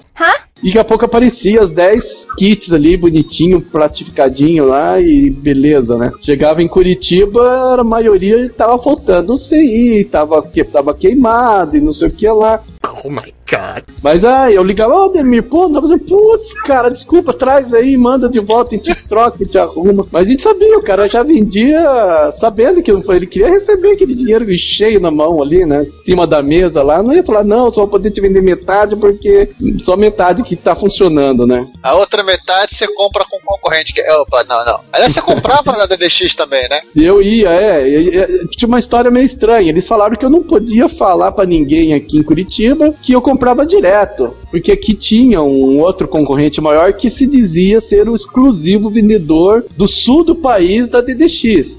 E 0.63 0.67
daqui 0.67 0.79
a 0.79 0.83
pouco 0.85 1.05
aparecia 1.05 1.61
as 1.61 1.69
10 1.69 2.27
kits 2.37 2.71
ali, 2.71 2.95
bonitinho, 2.95 3.61
plastificadinho 3.61 4.65
lá, 4.65 4.99
e 4.99 5.29
beleza, 5.29 5.97
né? 5.97 6.11
Chegava 6.21 6.63
em 6.63 6.67
Curitiba, 6.67 7.79
a 7.79 7.83
maioria 7.83 8.49
tava 8.49 8.81
faltando 8.81 9.33
o 9.33 9.37
CI, 9.37 10.07
tava, 10.09 10.41
que, 10.41 10.63
tava 10.63 10.93
queimado 10.93 11.75
e 11.75 11.81
não 11.81 11.91
sei 11.91 12.07
o 12.07 12.11
que 12.11 12.27
lá. 12.29 12.63
Oh 13.03 13.09
my 13.09 13.33
god. 13.49 13.83
Mas 14.01 14.23
aí 14.23 14.55
eu 14.55 14.63
ligava, 14.63 14.93
ô 14.93 15.09
Demir, 15.09 15.43
pô, 15.43 15.67
não 15.67 15.81
fazendo, 15.81 16.05
putz, 16.05 16.53
cara, 16.61 16.89
desculpa, 16.89 17.33
traz 17.33 17.73
aí, 17.73 17.97
manda 17.97 18.29
de 18.29 18.39
volta, 18.39 18.75
a 18.75 18.77
gente 18.77 19.07
troca, 19.07 19.37
a 19.39 19.43
gente 19.43 19.57
arruma. 19.57 20.07
Mas 20.11 20.27
a 20.27 20.31
gente 20.31 20.41
sabia, 20.41 20.77
o 20.77 20.83
cara 20.83 21.07
já 21.07 21.21
vendia 21.45 22.31
sabendo 22.31 22.81
que 22.81 22.91
ele 22.91 23.27
queria 23.27 23.49
receber 23.49 23.91
aquele 23.91 24.15
dinheiro 24.15 24.45
cheio 24.57 24.99
na 24.99 25.11
mão 25.11 25.41
ali, 25.41 25.65
né? 25.65 25.83
Em 25.83 26.03
cima 26.03 26.25
da 26.25 26.41
mesa 26.41 26.81
lá, 26.81 27.01
não 27.01 27.13
ia 27.13 27.23
falar, 27.23 27.43
não, 27.43 27.71
só 27.71 27.81
vou 27.81 27.89
poder 27.89 28.11
te 28.11 28.19
vender 28.19 28.41
metade 28.41 28.95
porque 28.95 29.49
só 29.83 29.95
metade 29.95 30.43
que 30.43 30.55
tá 30.55 30.75
funcionando, 30.75 31.45
né? 31.45 31.67
A 31.83 31.93
outra 31.95 32.23
metade 32.23 32.75
você 32.75 32.87
compra 32.87 33.23
com 33.29 33.39
concorrente. 33.45 33.93
Que, 33.93 34.01
opa, 34.11 34.43
não, 34.47 34.65
não. 34.65 34.79
Aliás, 34.91 35.13
você 35.13 35.21
comprava 35.21 35.71
na 35.73 35.85
DDX 35.85 36.35
também, 36.35 36.67
né? 36.69 36.79
Eu 36.95 37.21
ia, 37.21 37.49
é, 37.49 38.27
Tinha 38.55 38.67
uma 38.67 38.79
história 38.79 39.11
meio 39.11 39.25
estranha. 39.25 39.69
Eles 39.69 39.87
falaram 39.87 40.15
que 40.15 40.25
eu 40.25 40.29
não 40.29 40.43
podia 40.43 40.89
falar 40.89 41.31
pra 41.31 41.45
ninguém 41.45 41.93
aqui 41.93 42.17
em 42.17 42.23
Curitiba 42.23 42.93
que 43.01 43.13
eu 43.13 43.21
comprava 43.21 43.65
direto. 43.65 44.35
Porque 44.49 44.71
aqui 44.71 44.93
tinha 44.93 45.41
um 45.41 45.79
outro 45.79 46.07
concorrente 46.07 46.61
maior 46.61 46.93
que 46.93 47.09
se 47.09 47.27
dizia 47.27 47.81
ser 47.81 48.09
o 48.09 48.15
exclusivo 48.15 48.89
vendedor 48.89 49.65
do 49.75 49.87
sul 49.87 50.23
do 50.23 50.35
país 50.35 50.89
da 50.89 51.01
DDX. 51.01 51.34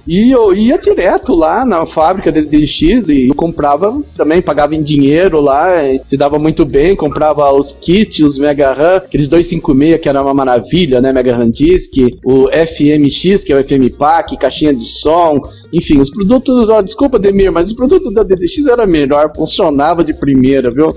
E 0.07 0.31
eu 0.31 0.55
ia 0.55 0.79
direto 0.79 1.35
lá 1.35 1.65
na 1.65 1.87
fábrica 1.87 2.31
da 2.31 2.41
DDX 2.41 3.09
e 3.09 3.29
comprava 3.35 4.01
também, 4.17 4.43
pagava 4.43 4.75
em 4.75 4.83
dinheiro 4.83 5.41
lá, 5.41 5.69
se 6.05 6.17
dava 6.17 6.39
muito 6.39 6.65
bem, 6.65 6.95
comprava 6.95 7.51
os 7.53 7.73
kits, 7.73 8.21
os 8.21 8.39
Mega 8.39 8.73
RAM, 8.73 8.97
aqueles 8.97 9.29
256 9.29 10.01
que 10.01 10.09
era 10.09 10.23
uma 10.23 10.35
maravilha, 10.35 11.01
né? 11.01 11.13
Mega 11.13 11.37
RAM 11.37 11.51
Disk, 11.51 11.93
o 12.25 12.49
FMX, 12.49 13.45
que 13.45 13.53
é 13.53 13.57
o 13.57 13.65
FM 13.65 13.97
Pack, 13.97 14.37
caixinha 14.37 14.75
de 14.75 14.85
som, 14.85 15.41
enfim, 15.73 15.99
os 15.99 16.11
produtos, 16.11 16.69
ó, 16.69 16.83
desculpa, 16.83 17.19
Demir, 17.19 17.51
mas 17.51 17.69
os 17.69 17.75
produtos 17.75 18.13
da 18.13 18.23
DDX 18.23 18.67
era 18.67 18.87
melhor, 18.87 19.33
funcionava 19.35 20.05
de 20.05 20.15
primeira, 20.15 20.71
viu? 20.71 20.95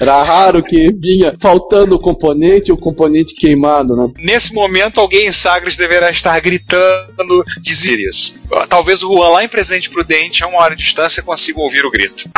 Era 0.00 0.22
raro 0.22 0.62
que 0.62 0.92
vinha 0.92 1.34
faltando 1.40 1.96
o 1.96 1.98
componente, 1.98 2.70
o 2.70 2.76
componente 2.76 3.34
queimado, 3.34 3.96
né? 3.96 4.12
Nesse 4.18 4.52
momento, 4.52 5.00
alguém 5.00 5.26
em 5.26 5.32
Sagres 5.32 5.74
deverá 5.76 6.10
estar 6.10 6.38
gritando 6.40 7.44
dizer 7.60 7.98
isso. 7.98 8.42
Talvez 8.68 9.02
o 9.02 9.12
Juan 9.12 9.30
lá 9.30 9.44
em 9.44 9.48
Presidente 9.48 9.90
Prudente, 9.90 10.44
a 10.44 10.46
uma 10.46 10.58
hora 10.58 10.76
de 10.76 10.82
distância, 10.82 11.22
consiga 11.22 11.60
ouvir 11.60 11.84
o 11.84 11.90
grito. 11.90 12.28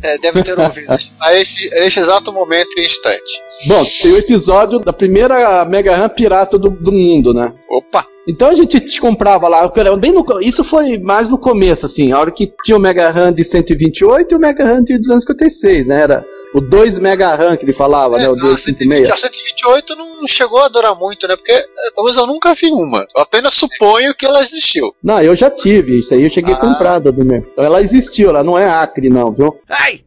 É, 0.00 0.16
deve 0.18 0.42
ter 0.42 0.58
ouvido 0.58 0.86
a 1.20 1.34
este, 1.34 1.74
a 1.74 1.84
este 1.84 2.00
exato 2.00 2.32
momento 2.32 2.68
e 2.76 2.84
instante. 2.84 3.42
Bom, 3.66 3.84
tem 4.00 4.12
o 4.12 4.18
episódio 4.18 4.78
da 4.78 4.92
primeira 4.92 5.64
Mega 5.64 5.96
RAM 5.96 6.08
pirata 6.08 6.56
do, 6.56 6.70
do 6.70 6.92
mundo, 6.92 7.34
né? 7.34 7.52
Opa! 7.70 8.06
Então 8.26 8.48
a 8.48 8.54
gente 8.54 8.80
te 8.80 9.00
comprava 9.00 9.46
lá, 9.48 9.68
cara, 9.70 9.94
bem 9.96 10.12
no, 10.12 10.24
isso 10.40 10.62
foi 10.64 10.98
mais 10.98 11.28
no 11.28 11.38
começo, 11.38 11.86
assim, 11.86 12.12
a 12.12 12.18
hora 12.18 12.30
que 12.30 12.52
tinha 12.64 12.76
o 12.76 12.80
Mega 12.80 13.10
RAM 13.10 13.32
de 13.32 13.44
128 13.44 14.32
e 14.32 14.36
o 14.36 14.38
Mega 14.38 14.64
RAM 14.64 14.82
de 14.82 14.98
256, 14.98 15.86
né? 15.86 16.00
Era 16.02 16.26
o 16.54 16.60
2 16.60 16.98
Mega 16.98 17.34
RAM 17.34 17.56
que 17.56 17.64
ele 17.64 17.72
falava, 17.74 18.16
né? 18.18 18.28
O 18.28 18.32
a 18.32 18.36
256. 18.36 19.20
128 19.20 19.96
não 19.96 20.26
chegou 20.26 20.62
a 20.62 20.68
durar 20.68 20.94
muito, 20.98 21.26
né? 21.28 21.36
Porque, 21.36 21.52
é, 21.52 21.62
pelo 21.94 22.04
menos 22.04 22.16
eu 22.16 22.26
nunca 22.26 22.54
vi 22.54 22.70
uma. 22.70 23.06
Eu 23.14 23.22
apenas 23.22 23.54
suponho 23.54 24.14
que 24.14 24.24
ela 24.26 24.42
existiu. 24.42 24.94
Não, 25.02 25.20
eu 25.22 25.36
já 25.36 25.50
tive, 25.50 25.98
isso 25.98 26.14
aí 26.14 26.22
eu 26.22 26.30
cheguei 26.30 26.54
Ah. 26.54 26.56
a 26.56 26.60
comprar 26.60 26.98
do 27.00 27.12
meu. 27.24 27.46
Então 27.52 27.64
ela 27.64 27.82
existiu, 27.82 28.30
ela 28.30 28.42
não 28.42 28.58
é 28.58 28.68
Acre, 28.68 29.08
não, 29.10 29.32
viu? 29.32 29.58
Ai! 29.68 30.00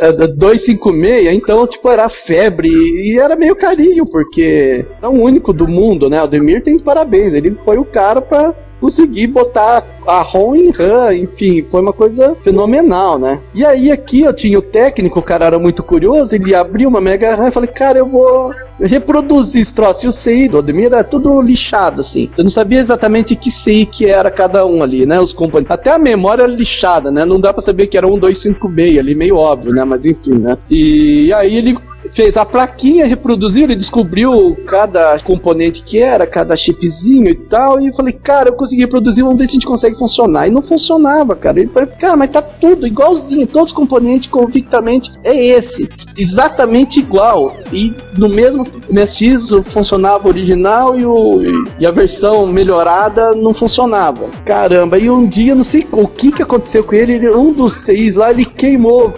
É, 0.00 0.12
da 0.12 0.26
256, 0.26 1.34
então, 1.34 1.66
tipo, 1.66 1.88
era 1.88 2.08
febre 2.08 2.68
e 2.68 3.18
era 3.18 3.34
meio 3.34 3.56
carinho, 3.56 4.04
porque 4.04 4.86
é 5.00 5.06
o 5.06 5.10
único 5.10 5.52
do 5.52 5.66
mundo, 5.66 6.10
né? 6.10 6.22
O 6.22 6.26
Demir 6.26 6.62
tem 6.62 6.78
parabéns, 6.78 7.32
ele 7.32 7.56
foi 7.62 7.78
o 7.78 7.84
cara 7.84 8.20
pra 8.20 8.54
conseguir 8.80 9.28
botar 9.28 9.84
a 10.06 10.22
ROM 10.22 10.54
em 10.54 10.70
RAM, 10.70 11.14
enfim, 11.14 11.64
foi 11.66 11.80
uma 11.80 11.92
coisa 11.92 12.36
fenomenal, 12.42 13.18
né? 13.18 13.40
E 13.54 13.64
aí 13.64 13.90
aqui 13.90 14.20
eu 14.20 14.32
tinha 14.32 14.58
o 14.58 14.62
técnico, 14.62 15.18
o 15.18 15.22
cara 15.22 15.46
era 15.46 15.58
muito 15.58 15.82
curioso, 15.82 16.34
ele 16.34 16.54
abriu 16.54 16.88
uma 16.88 17.00
Mega 17.00 17.34
RAM 17.34 17.48
e 17.48 17.52
falei, 17.52 17.68
cara, 17.68 17.98
eu 17.98 18.06
vou 18.06 18.54
reproduzir 18.80 19.62
esse 19.62 19.72
troço. 19.72 20.06
E 20.06 20.08
o 20.08 20.12
CI 20.12 20.48
do 20.48 20.58
Odemir 20.58 20.86
era 20.86 21.02
tudo 21.02 21.40
lixado, 21.40 22.00
assim. 22.00 22.30
Eu 22.36 22.44
não 22.44 22.50
sabia 22.50 22.78
exatamente 22.78 23.34
que 23.34 23.50
CI 23.50 23.86
que 23.86 24.06
era 24.06 24.30
cada 24.30 24.66
um 24.66 24.82
ali, 24.82 25.06
né? 25.06 25.20
Os 25.20 25.32
componentes. 25.32 25.70
Até 25.70 25.90
a 25.90 25.98
memória 25.98 26.42
era 26.42 26.52
lixada, 26.52 27.10
né? 27.10 27.24
Não 27.24 27.40
dá 27.40 27.52
pra 27.52 27.62
saber 27.62 27.86
que 27.86 27.96
era 27.96 28.06
um 28.06 28.18
256 28.18 28.98
ali, 28.98 29.14
meio 29.14 29.36
óbvio, 29.36 29.72
né? 29.72 29.84
Mas 29.84 30.04
enfim, 30.04 30.38
né? 30.38 30.56
E 30.70 31.32
aí 31.32 31.56
ele 31.56 31.78
fez 32.16 32.38
a 32.38 32.46
plaquinha, 32.46 33.04
reproduziu, 33.06 33.64
ele 33.64 33.76
descobriu 33.76 34.56
cada 34.66 35.18
componente 35.20 35.82
que 35.82 35.98
era, 36.00 36.26
cada 36.26 36.56
chipzinho 36.56 37.28
e 37.28 37.34
tal, 37.34 37.78
e 37.78 37.88
eu 37.88 37.92
falei, 37.92 38.14
cara, 38.14 38.48
eu 38.48 38.54
consegui 38.54 38.80
reproduzir, 38.80 39.22
vamos 39.22 39.38
ver 39.38 39.44
se 39.44 39.50
a 39.50 39.52
gente 39.56 39.66
consegue 39.66 39.98
funcionar. 39.98 40.48
E 40.48 40.50
não 40.50 40.62
funcionava, 40.62 41.36
cara. 41.36 41.60
Ele 41.60 41.68
falou, 41.68 41.90
cara, 42.00 42.16
mas 42.16 42.30
tá 42.30 42.40
tudo 42.40 42.86
igualzinho, 42.86 43.46
todos 43.46 43.68
os 43.68 43.76
componentes 43.76 44.28
convictamente 44.30 45.12
é 45.22 45.36
esse, 45.36 45.90
exatamente 46.16 47.00
igual. 47.00 47.54
E 47.70 47.92
no 48.16 48.30
mesmo 48.30 48.66
MSX 48.90 49.50
funcionava 49.64 50.24
o 50.26 50.28
original 50.30 50.98
e, 50.98 51.04
o, 51.04 51.42
e 51.78 51.84
a 51.84 51.90
versão 51.90 52.46
melhorada 52.46 53.34
não 53.34 53.52
funcionava. 53.52 54.26
Caramba, 54.46 54.98
e 54.98 55.10
um 55.10 55.26
dia, 55.26 55.54
não 55.54 55.64
sei 55.64 55.86
o 55.92 56.08
que 56.08 56.32
que 56.32 56.42
aconteceu 56.42 56.82
com 56.82 56.94
ele, 56.94 57.12
ele- 57.12 57.30
um 57.30 57.52
dos 57.52 57.74
seis 57.74 58.16
lá, 58.16 58.30
ele 58.30 58.46
queimou 58.46 59.12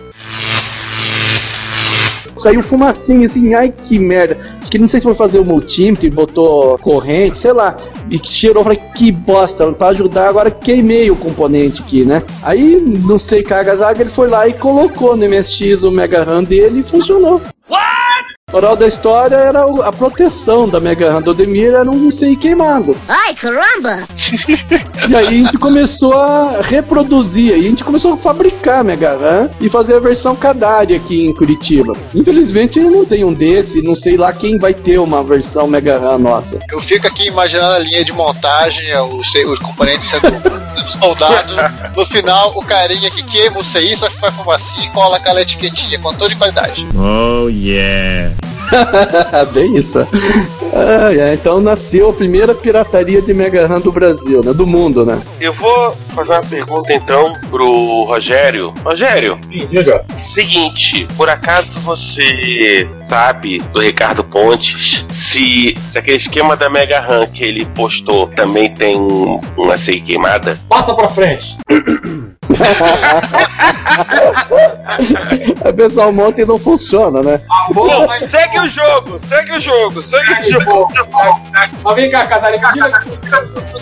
saiu 2.38 2.62
fumacinha 2.62 3.26
assim, 3.26 3.54
ai 3.54 3.72
que 3.72 3.98
merda. 3.98 4.38
Acho 4.60 4.70
que 4.70 4.78
não 4.78 4.88
sei 4.88 5.00
se 5.00 5.04
foi 5.04 5.14
fazer 5.14 5.38
o 5.38 5.44
multímetro, 5.44 6.08
botou 6.10 6.78
corrente, 6.78 7.38
sei 7.38 7.52
lá. 7.52 7.76
E 8.10 8.18
cheirou, 8.22 8.62
falei, 8.62 8.78
que 8.94 9.12
bosta, 9.12 9.70
pra 9.72 9.88
ajudar, 9.88 10.28
agora 10.28 10.50
queimei 10.50 11.10
o 11.10 11.16
componente 11.16 11.82
aqui, 11.82 12.04
né? 12.04 12.22
Aí, 12.42 12.80
não 12.80 13.18
sei, 13.18 13.42
cagazaga, 13.42 14.00
ele 14.02 14.10
foi 14.10 14.28
lá 14.28 14.48
e 14.48 14.54
colocou 14.54 15.16
no 15.16 15.28
MSX 15.28 15.82
o 15.82 15.90
Mega 15.90 16.22
RAM 16.22 16.44
dele 16.44 16.80
e 16.80 16.82
funcionou. 16.82 17.40
Moral 18.52 18.76
da 18.76 18.86
história 18.86 19.36
era 19.36 19.60
a 19.84 19.92
proteção 19.92 20.66
da 20.66 20.80
Mega 20.80 21.12
RAM 21.12 21.20
do 21.20 21.32
Odemir 21.32 21.74
era 21.74 21.90
um 21.90 21.96
não 21.96 22.10
sei 22.10 22.34
queimado. 22.34 22.96
Ai, 23.06 23.34
caramba! 23.34 24.08
E 25.08 25.14
aí 25.14 25.26
a 25.26 25.30
gente 25.30 25.58
começou 25.58 26.14
a 26.14 26.60
reproduzir, 26.62 27.52
aí 27.52 27.60
a 27.60 27.68
gente 27.68 27.84
começou 27.84 28.14
a 28.14 28.16
fabricar 28.16 28.82
Mega 28.82 29.16
RAM 29.16 29.50
e 29.60 29.68
fazer 29.68 29.96
a 29.96 30.00
versão 30.00 30.34
Kadari 30.34 30.94
aqui 30.94 31.26
em 31.26 31.34
Curitiba. 31.34 31.94
Infelizmente 32.14 32.78
eu 32.78 32.90
não 32.90 33.04
tenho 33.04 33.28
um 33.28 33.34
desse, 33.34 33.82
não 33.82 33.94
sei 33.94 34.16
lá 34.16 34.32
quem 34.32 34.58
vai 34.58 34.72
ter 34.72 34.98
uma 34.98 35.22
versão 35.22 35.66
Mega 35.66 35.98
RAM 35.98 36.18
nossa. 36.18 36.58
Eu 36.70 36.80
fico 36.80 37.06
aqui 37.06 37.28
imaginando 37.28 37.74
a 37.74 37.78
linha 37.78 38.04
de 38.04 38.12
montagem, 38.12 38.96
os, 38.96 39.34
os 39.34 39.58
componentes 39.58 40.06
sendo 40.06 40.30
soldados. 40.86 41.56
No 41.96 42.04
final, 42.04 42.52
o 42.54 42.64
carinha 42.64 43.10
que 43.10 43.22
queima 43.22 43.58
o 43.58 43.64
CI 43.64 43.96
só 43.96 44.10
faz 44.10 44.34
fumacinha 44.34 44.86
e 44.86 44.90
cola 44.90 45.16
aquela 45.16 45.40
etiquetinha 45.40 45.98
com 45.98 46.12
toda 46.12 46.28
de 46.28 46.36
qualidade. 46.36 46.86
Oh, 46.94 47.48
yeah. 47.48 48.34
Bem 49.52 49.76
isso. 49.76 50.06
Ah, 50.72 51.12
é, 51.12 51.34
então 51.34 51.60
nasceu 51.60 52.10
a 52.10 52.12
primeira 52.12 52.54
pirataria 52.54 53.22
de 53.22 53.32
Mega 53.32 53.66
RAM 53.66 53.80
do 53.80 53.92
Brasil, 53.92 54.42
né? 54.44 54.52
Do 54.52 54.66
mundo, 54.66 55.04
né? 55.04 55.20
Eu 55.40 55.52
vou 55.52 55.96
fazer 56.14 56.32
uma 56.32 56.42
pergunta 56.42 56.92
então 56.92 57.32
pro 57.50 58.04
Rogério. 58.04 58.72
Rogério, 58.84 59.38
seguinte, 60.16 61.06
por 61.16 61.28
acaso 61.28 61.78
você 61.80 62.88
sabe 63.08 63.60
do 63.72 63.80
Ricardo 63.80 64.22
Pontes 64.24 65.04
se, 65.08 65.74
se 65.90 65.98
aquele 65.98 66.16
esquema 66.16 66.56
da 66.56 66.68
Mega 66.68 67.00
RAM 67.00 67.26
que 67.26 67.44
ele 67.44 67.66
postou 67.66 68.26
também 68.28 68.72
tem 68.72 68.96
uma 69.56 69.76
CI 69.76 70.00
queimada? 70.00 70.58
Passa 70.68 70.94
pra 70.94 71.08
frente. 71.08 71.56
Aí 75.64 75.70
o 75.70 75.74
pessoal 75.74 76.12
monta 76.12 76.40
e 76.42 76.46
não 76.46 76.58
funciona, 76.58 77.22
né? 77.22 77.40
Bom, 77.72 78.06
mas 78.06 78.28
Segue 78.30 78.60
o 78.60 78.68
jogo, 78.68 79.18
segue 79.26 79.52
o 79.52 79.60
jogo, 79.60 80.02
segue 80.02 80.32
o 80.40 80.50
jogo. 80.52 80.88
Mas 81.82 81.96
vem 81.96 82.10
cá, 82.10 82.26
Catarina, 82.26 82.72
diga 82.72 82.90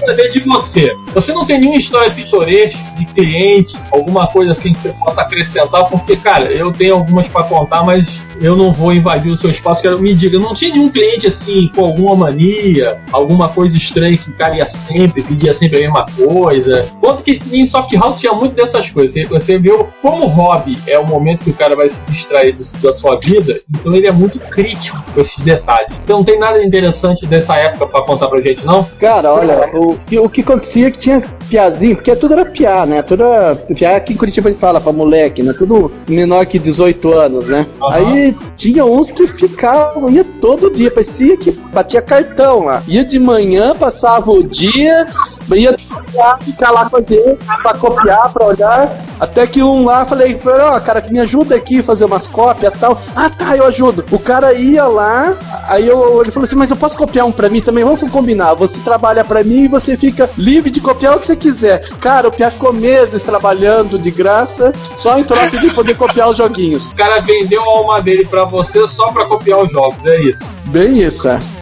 saber 0.07 0.31
de 0.31 0.41
você. 0.41 0.93
Você 1.15 1.33
não 1.33 1.45
tem 1.45 1.59
nenhuma 1.59 1.79
história 1.79 2.11
pitoresca 2.11 2.79
de 2.97 3.07
cliente, 3.07 3.77
alguma 3.93 4.27
coisa 4.29 4.53
assim 4.53 4.73
que 4.73 4.81
você 4.81 4.91
possa 4.91 5.21
acrescentar? 5.23 5.85
Porque, 5.87 6.17
cara, 6.17 6.45
eu 6.53 6.73
tenho 6.73 6.95
algumas 6.95 7.29
pra 7.29 7.43
contar, 7.45 7.83
mas 7.83 8.07
eu 8.41 8.57
não 8.57 8.73
vou 8.73 8.93
invadir 8.93 9.31
o 9.31 9.37
seu 9.37 9.51
espaço. 9.51 9.83
Quero 9.83 9.99
me 9.99 10.15
diga, 10.15 10.39
não 10.39 10.55
tinha 10.55 10.73
nenhum 10.73 10.89
cliente 10.89 11.27
assim 11.27 11.71
com 11.75 11.85
alguma 11.85 12.15
mania, 12.17 12.99
alguma 13.13 13.49
coisa 13.49 13.77
estranha 13.77 14.17
que 14.17 14.31
o 14.31 14.33
cara 14.35 14.57
ia 14.57 14.69
sempre, 14.69 15.23
pedia 15.23 15.53
sempre 15.55 15.79
a 15.79 15.81
mesma 15.83 16.07
coisa? 16.17 16.87
Quanto 17.01 17.23
que 17.23 17.41
em 17.53 17.67
soft 17.67 17.93
house 17.95 18.21
tinha 18.21 18.33
muito 18.33 18.55
dessas 18.55 18.91
coisas. 18.91 19.13
Você, 19.13 19.25
você 19.27 19.59
viu 19.59 19.87
como 20.03 20.27
hobby 20.27 20.79
é 20.87 20.99
o 20.99 21.07
momento 21.07 21.45
que 21.45 21.51
o 21.51 21.55
cara 21.55 21.75
vai 21.77 21.89
se 21.89 22.01
distrair 22.09 22.53
do- 22.53 22.67
da 22.81 22.93
sua 22.93 23.19
vida, 23.21 23.61
então 23.71 23.95
ele 23.95 24.07
é 24.07 24.13
muito 24.13 24.39
crítico 24.39 25.03
com 25.15 25.21
esses 25.21 25.43
detalhes. 25.45 25.89
Então 26.05 26.19
não 26.19 26.25
tem 26.25 26.39
nada 26.39 26.63
interessante 26.63 27.27
dessa 27.27 27.55
época 27.57 27.87
pra 27.87 28.03
contar 28.03 28.29
pra 28.29 28.41
gente, 28.41 28.65
não? 28.65 28.85
Cara, 28.99 29.33
olha, 29.33 29.71
o, 29.75 29.97
que- 29.97 30.19
o 30.19 30.29
que 30.29 30.41
acontecia 30.41 30.89
é 30.89 30.91
que 30.91 30.99
tinha 30.99 31.23
piazinho, 31.49 31.95
porque 31.97 32.15
tudo 32.17 32.35
era 32.35 32.45
piá, 32.45 32.85
né? 32.87 33.03
Tudo 33.03 33.23
era 33.25 33.55
piá 33.57 33.97
aqui 33.97 34.13
em 34.13 34.17
Curitiba 34.17 34.51
gente 34.51 34.59
fala 34.61 34.81
pra 34.81 34.93
moleque, 34.93 35.43
né? 35.43 35.53
Tudo 35.57 35.91
menor 36.09 36.45
que 36.47 36.59
18 36.59 37.13
anos, 37.13 37.47
né? 37.47 37.67
Aí 37.91 38.26
tinha 38.57 38.85
uns 38.85 39.11
que 39.11 39.27
ficavam, 39.27 40.09
ia 40.11 40.25
todo 40.25 40.71
dia, 40.71 40.91
parecia 40.91 41.37
que 41.37 41.51
batia 41.51 42.03
cartão 42.03 42.65
lá. 42.65 42.83
Ia 42.87 43.05
de 43.05 43.19
manhã, 43.19 43.75
passava 43.75 44.31
o 44.31 44.43
dia, 44.43 45.07
ia 45.55 45.77
ficar, 45.79 46.39
ficar 46.41 46.71
lá 46.71 46.89
com 46.89 46.97
a 46.97 47.01
gente 47.01 47.39
pra 47.63 47.75
copiar, 47.75 48.33
pra 48.33 48.47
olhar. 48.47 49.07
Até 49.19 49.47
que 49.47 49.63
um 49.63 49.85
lá, 49.85 50.05
falei, 50.05 50.39
ó, 50.45 50.79
cara, 50.81 51.01
que 51.01 51.13
me 51.13 51.21
ajuda 51.21 51.55
aqui 51.55 51.79
a 51.79 51.83
fazer 51.83 52.05
umas 52.05 52.27
cópias 52.27 52.75
e 52.75 52.79
tal. 52.79 53.01
Ah, 53.15 53.31
tá, 53.31 53.57
eu 53.57 53.65
ajudo. 53.65 54.05
O 54.11 54.19
cara 54.19 54.53
ia 54.53 54.85
lá, 54.85 55.37
aí 55.69 55.87
eu, 55.87 56.21
ele 56.23 56.31
falou 56.31 56.45
assim, 56.45 56.57
mas 56.57 56.71
eu 56.71 56.77
posso 56.77 56.97
copiar 56.97 57.27
um 57.27 57.33
pra 57.33 57.49
mim 57.49 57.61
também? 57.61 57.85
Vamos 57.85 58.03
combinar, 58.11 58.55
você 58.55 58.81
trabalha 58.81 59.25
pra 59.25 59.43
mim 59.43 59.65
e 59.65 59.69
você 59.69 59.97
fica 59.97 60.29
livre 60.37 60.71
de 60.71 60.81
copiar 60.81 61.17
o 61.17 61.21
que 61.21 61.27
você 61.27 61.37
quiser. 61.37 61.89
Cara, 61.99 62.29
o 62.29 62.33
Pia 62.33 62.51
ficou 62.51 62.73
meses 62.73 63.25
trabalhando 63.25 63.99
de 63.99 64.11
graça, 64.11 64.73
só 64.97 65.19
em 65.19 65.25
troca 65.25 65.57
de 65.59 65.71
poder 65.73 65.97
copiar 65.97 66.31
os 66.31 66.37
joguinhos. 66.37 66.89
O 66.89 66.97
cara 66.97 67.21
vendeu 67.21 67.63
a 67.63 67.67
alma 67.67 68.03
dele 68.03 68.27
pra 68.27 68.45
você 68.45 68.87
só 68.87 69.13
pra 69.13 69.25
copiar 69.25 69.63
os 69.63 69.71
jogos, 69.71 70.05
é 70.05 70.21
isso. 70.23 70.55
Bem 70.67 70.99
isso, 70.99 71.29
é. 71.29 71.56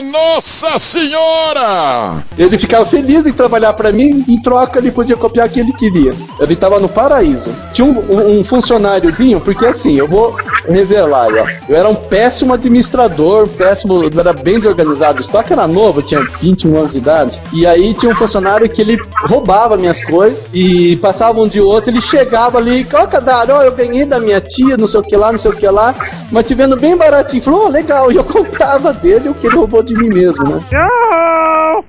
Nossa 0.00 0.78
Senhora! 0.78 2.22
Ele 2.38 2.56
ficava 2.58 2.84
feliz 2.84 3.26
em 3.26 3.32
trabalhar 3.32 3.72
pra 3.72 3.92
mim, 3.92 4.24
em 4.28 4.40
troca 4.40 4.78
ele 4.78 4.90
podia 4.90 5.16
copiar 5.16 5.46
o 5.46 5.50
que 5.50 5.60
ele 5.60 5.72
queria. 5.72 6.12
Ele 6.38 6.56
tava 6.56 6.78
no 6.78 6.88
paraíso. 6.88 7.50
Tinha 7.72 7.86
um, 7.86 7.98
um- 8.10 8.40
um 8.40 8.44
funcionáriozinho, 8.44 9.40
porque 9.40 9.66
assim, 9.66 9.96
eu 9.96 10.06
vou 10.08 10.34
revelar 10.68 11.28
ó. 11.34 11.44
Eu 11.68 11.76
era 11.76 11.88
um 11.88 11.94
péssimo 11.94 12.54
administrador, 12.54 13.46
péssimo, 13.48 14.02
eu 14.04 14.20
era 14.20 14.32
bem 14.32 14.56
desorganizado. 14.58 15.18
O 15.18 15.20
estoque 15.20 15.52
era 15.52 15.66
novo, 15.66 16.02
tinha 16.02 16.20
21 16.40 16.76
anos 16.78 16.92
de 16.92 16.98
idade. 16.98 17.40
E 17.52 17.66
aí 17.66 17.94
tinha 17.94 18.12
um 18.12 18.16
funcionário 18.16 18.68
que 18.68 18.80
ele 18.80 18.98
roubava 19.24 19.76
minhas 19.76 20.02
coisas 20.04 20.46
e 20.52 20.96
passava 20.96 21.40
um 21.40 21.48
de 21.48 21.60
outro, 21.60 21.90
ele 21.90 22.00
chegava 22.00 22.58
ali, 22.58 22.86
ó, 22.92 23.06
Cadário, 23.06 23.54
ó, 23.54 23.62
eu 23.62 23.72
ganhei 23.72 24.04
da 24.06 24.18
minha 24.20 24.40
tia, 24.40 24.76
não 24.76 24.86
sei 24.86 25.00
o 25.00 25.02
que 25.02 25.16
lá, 25.16 25.30
não 25.32 25.38
sei 25.38 25.50
o 25.50 25.56
que 25.56 25.66
lá, 25.68 25.94
mas 26.30 26.46
te 26.46 26.54
vendo 26.54 26.76
bem 26.76 26.96
baratinho. 26.96 27.42
Falou, 27.42 27.66
ó, 27.66 27.68
legal, 27.68 28.10
e 28.12 28.16
eu 28.16 28.24
comprava 28.24 28.92
dele 28.92 29.28
o 29.28 29.34
que 29.34 29.46
ele 29.46 29.56
roubou 29.56 29.79
de 29.82 29.94
mim 29.94 30.08
mesmo, 30.08 30.44
né? 30.44 30.60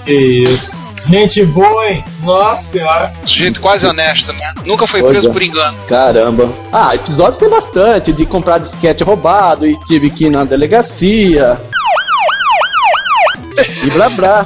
Que 0.06 0.14
isso. 0.14 0.82
Gente 1.08 1.44
boa, 1.46 1.90
hein? 1.90 2.04
Nossa 2.24 2.64
senhora. 2.72 3.12
Sujeito 3.26 3.60
quase 3.60 3.88
honesto, 3.88 4.32
né? 4.34 4.54
Nunca 4.66 4.86
foi 4.86 5.02
Pois 5.02 5.12
preso 5.12 5.30
é. 5.30 5.34
por 5.34 5.42
engano. 5.42 5.78
Caramba. 5.88 6.50
Ah, 6.72 6.96
episódios 6.96 7.38
tem 7.38 7.50
bastante, 7.50 8.14
de 8.14 8.26
comprar 8.26 8.60
disquete 8.60 9.04
roubado 9.04 9.66
e 9.66 9.78
tive 9.86 10.10
que 10.10 10.26
ir 10.26 10.30
na 10.30 10.44
delegacia. 10.44 11.60
E 13.86 13.90
blá 13.92 14.10
blá. 14.10 14.46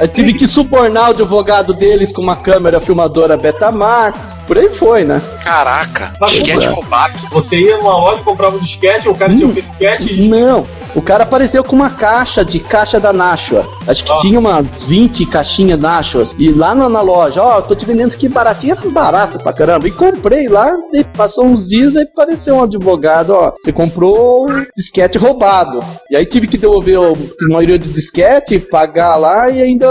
Eu 0.00 0.08
tive 0.08 0.34
que 0.34 0.46
subornar 0.46 1.08
o 1.08 1.10
advogado 1.10 1.72
deles 1.72 2.12
com 2.12 2.20
uma 2.22 2.36
câmera 2.36 2.80
filmadora 2.80 3.36
Betamax. 3.36 4.38
Por 4.46 4.58
aí 4.58 4.68
foi, 4.70 5.04
né? 5.04 5.20
Caraca, 5.42 6.12
disquete 6.26 6.66
roubado. 6.66 7.18
Você 7.30 7.56
ia 7.56 7.76
numa 7.78 7.96
loja, 7.96 8.22
comprava 8.22 8.56
um 8.56 8.60
disquete, 8.60 9.08
o 9.08 9.14
cara 9.14 9.32
tinha 9.34 9.46
um 9.46 9.52
disquete 9.52 10.12
e 10.22 10.28
Não. 10.28 10.66
O 10.94 11.02
cara 11.02 11.24
apareceu 11.24 11.64
com 11.64 11.74
uma 11.74 11.90
caixa 11.90 12.44
de 12.44 12.60
caixa 12.60 13.00
da 13.00 13.12
Nashua. 13.12 13.66
Acho 13.88 14.04
que 14.04 14.12
Ah. 14.12 14.16
tinha 14.18 14.38
umas 14.38 14.64
20 14.84 15.26
caixinhas 15.26 15.76
Nashuas. 15.80 16.36
E 16.38 16.52
lá 16.52 16.72
na, 16.72 16.88
na 16.88 17.00
loja, 17.00 17.42
ó, 17.42 17.60
tô 17.60 17.74
te 17.74 17.84
vendendo 17.84 18.08
isso 18.10 18.16
aqui 18.16 18.28
baratinho. 18.28 18.76
É 18.80 18.88
barato 18.90 19.38
pra 19.38 19.52
caramba. 19.52 19.88
E 19.88 19.90
comprei 19.90 20.46
lá, 20.48 20.70
e 20.92 21.02
passou 21.02 21.46
uns 21.46 21.68
dias 21.68 21.96
e 21.96 22.02
apareceu 22.02 22.54
um 22.54 22.62
advogado, 22.62 23.30
ó. 23.30 23.52
Você 23.60 23.72
comprou 23.72 24.44
o 24.48 24.66
disquete 24.76 25.18
roubado. 25.18 25.82
E 26.08 26.14
aí 26.14 26.24
tive 26.24 26.46
que 26.46 26.56
devolver 26.56 27.00
o- 27.00 27.12
maioria 27.64 27.78
do 27.78 27.88
disquete, 27.88 28.58
pagar 28.58 29.16
lá 29.16 29.48
e 29.50 29.62
ainda. 29.62 29.86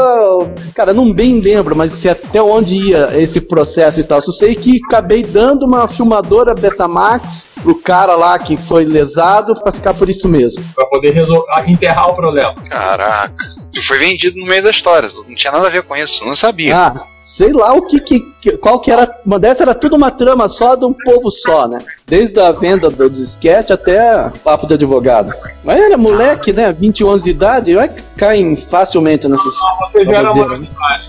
Cara, 0.75 0.93
não 0.93 1.11
bem 1.11 1.39
lembro, 1.41 1.75
mas 1.75 1.93
se 1.93 2.07
até 2.07 2.41
onde 2.41 2.75
ia 2.75 3.09
esse 3.19 3.41
processo 3.41 3.99
e 3.99 4.03
tal. 4.03 4.21
Só 4.21 4.31
sei 4.31 4.55
que 4.55 4.79
acabei 4.85 5.23
dando 5.23 5.65
uma 5.65 5.87
filmadora 5.87 6.53
Betamax 6.53 7.53
pro 7.63 7.75
cara 7.75 8.15
lá 8.15 8.37
que 8.37 8.55
foi 8.57 8.85
lesado 8.85 9.53
pra 9.61 9.71
ficar 9.71 9.93
por 9.93 10.09
isso 10.09 10.27
mesmo. 10.27 10.63
pra 10.75 10.85
poder 10.85 11.11
resol- 11.13 11.43
ah, 11.55 11.63
enterrar 11.69 12.09
o 12.09 12.15
problema. 12.15 12.53
Caraca. 12.69 13.33
E 13.73 13.81
foi 13.81 13.97
vendido 13.97 14.37
no 14.39 14.45
meio 14.45 14.63
da 14.63 14.69
história. 14.69 15.09
Não 15.27 15.35
tinha 15.35 15.51
nada 15.51 15.67
a 15.67 15.69
ver 15.69 15.83
com 15.83 15.95
isso. 15.95 16.25
Não 16.25 16.35
sabia. 16.35 16.77
Ah, 16.77 16.93
sei 17.17 17.51
lá 17.51 17.73
o 17.73 17.81
que, 17.87 17.99
que, 17.99 18.19
que- 18.41 18.52
qual 18.63 18.79
que 18.79 18.89
era. 18.89 19.13
Uma 19.25 19.37
dessa 19.37 19.63
era 19.63 19.75
tudo 19.75 19.97
uma 19.97 20.09
trama 20.09 20.47
só 20.47 20.75
de 20.75 20.85
um 20.85 20.93
povo 20.93 21.29
só, 21.29 21.67
né? 21.67 21.79
Desde 22.07 22.39
a 22.39 22.51
venda 22.51 22.89
do 22.89 23.09
disquete 23.09 23.73
até 23.73 24.31
papo 24.41 24.65
de 24.65 24.75
advogado. 24.75 25.33
Mas 25.63 25.79
era 25.79 25.97
moleque, 25.97 26.53
né? 26.53 26.71
21 26.71 27.09
anos 27.09 27.23
de 27.23 27.31
idade, 27.31 27.75
vai 27.75 27.89
caem 28.17 28.55
facilmente 28.55 29.27
nessas. 29.27 29.55
Você 29.91 30.05
já 30.05 30.17
era 30.17 30.31
uma. 30.31 30.63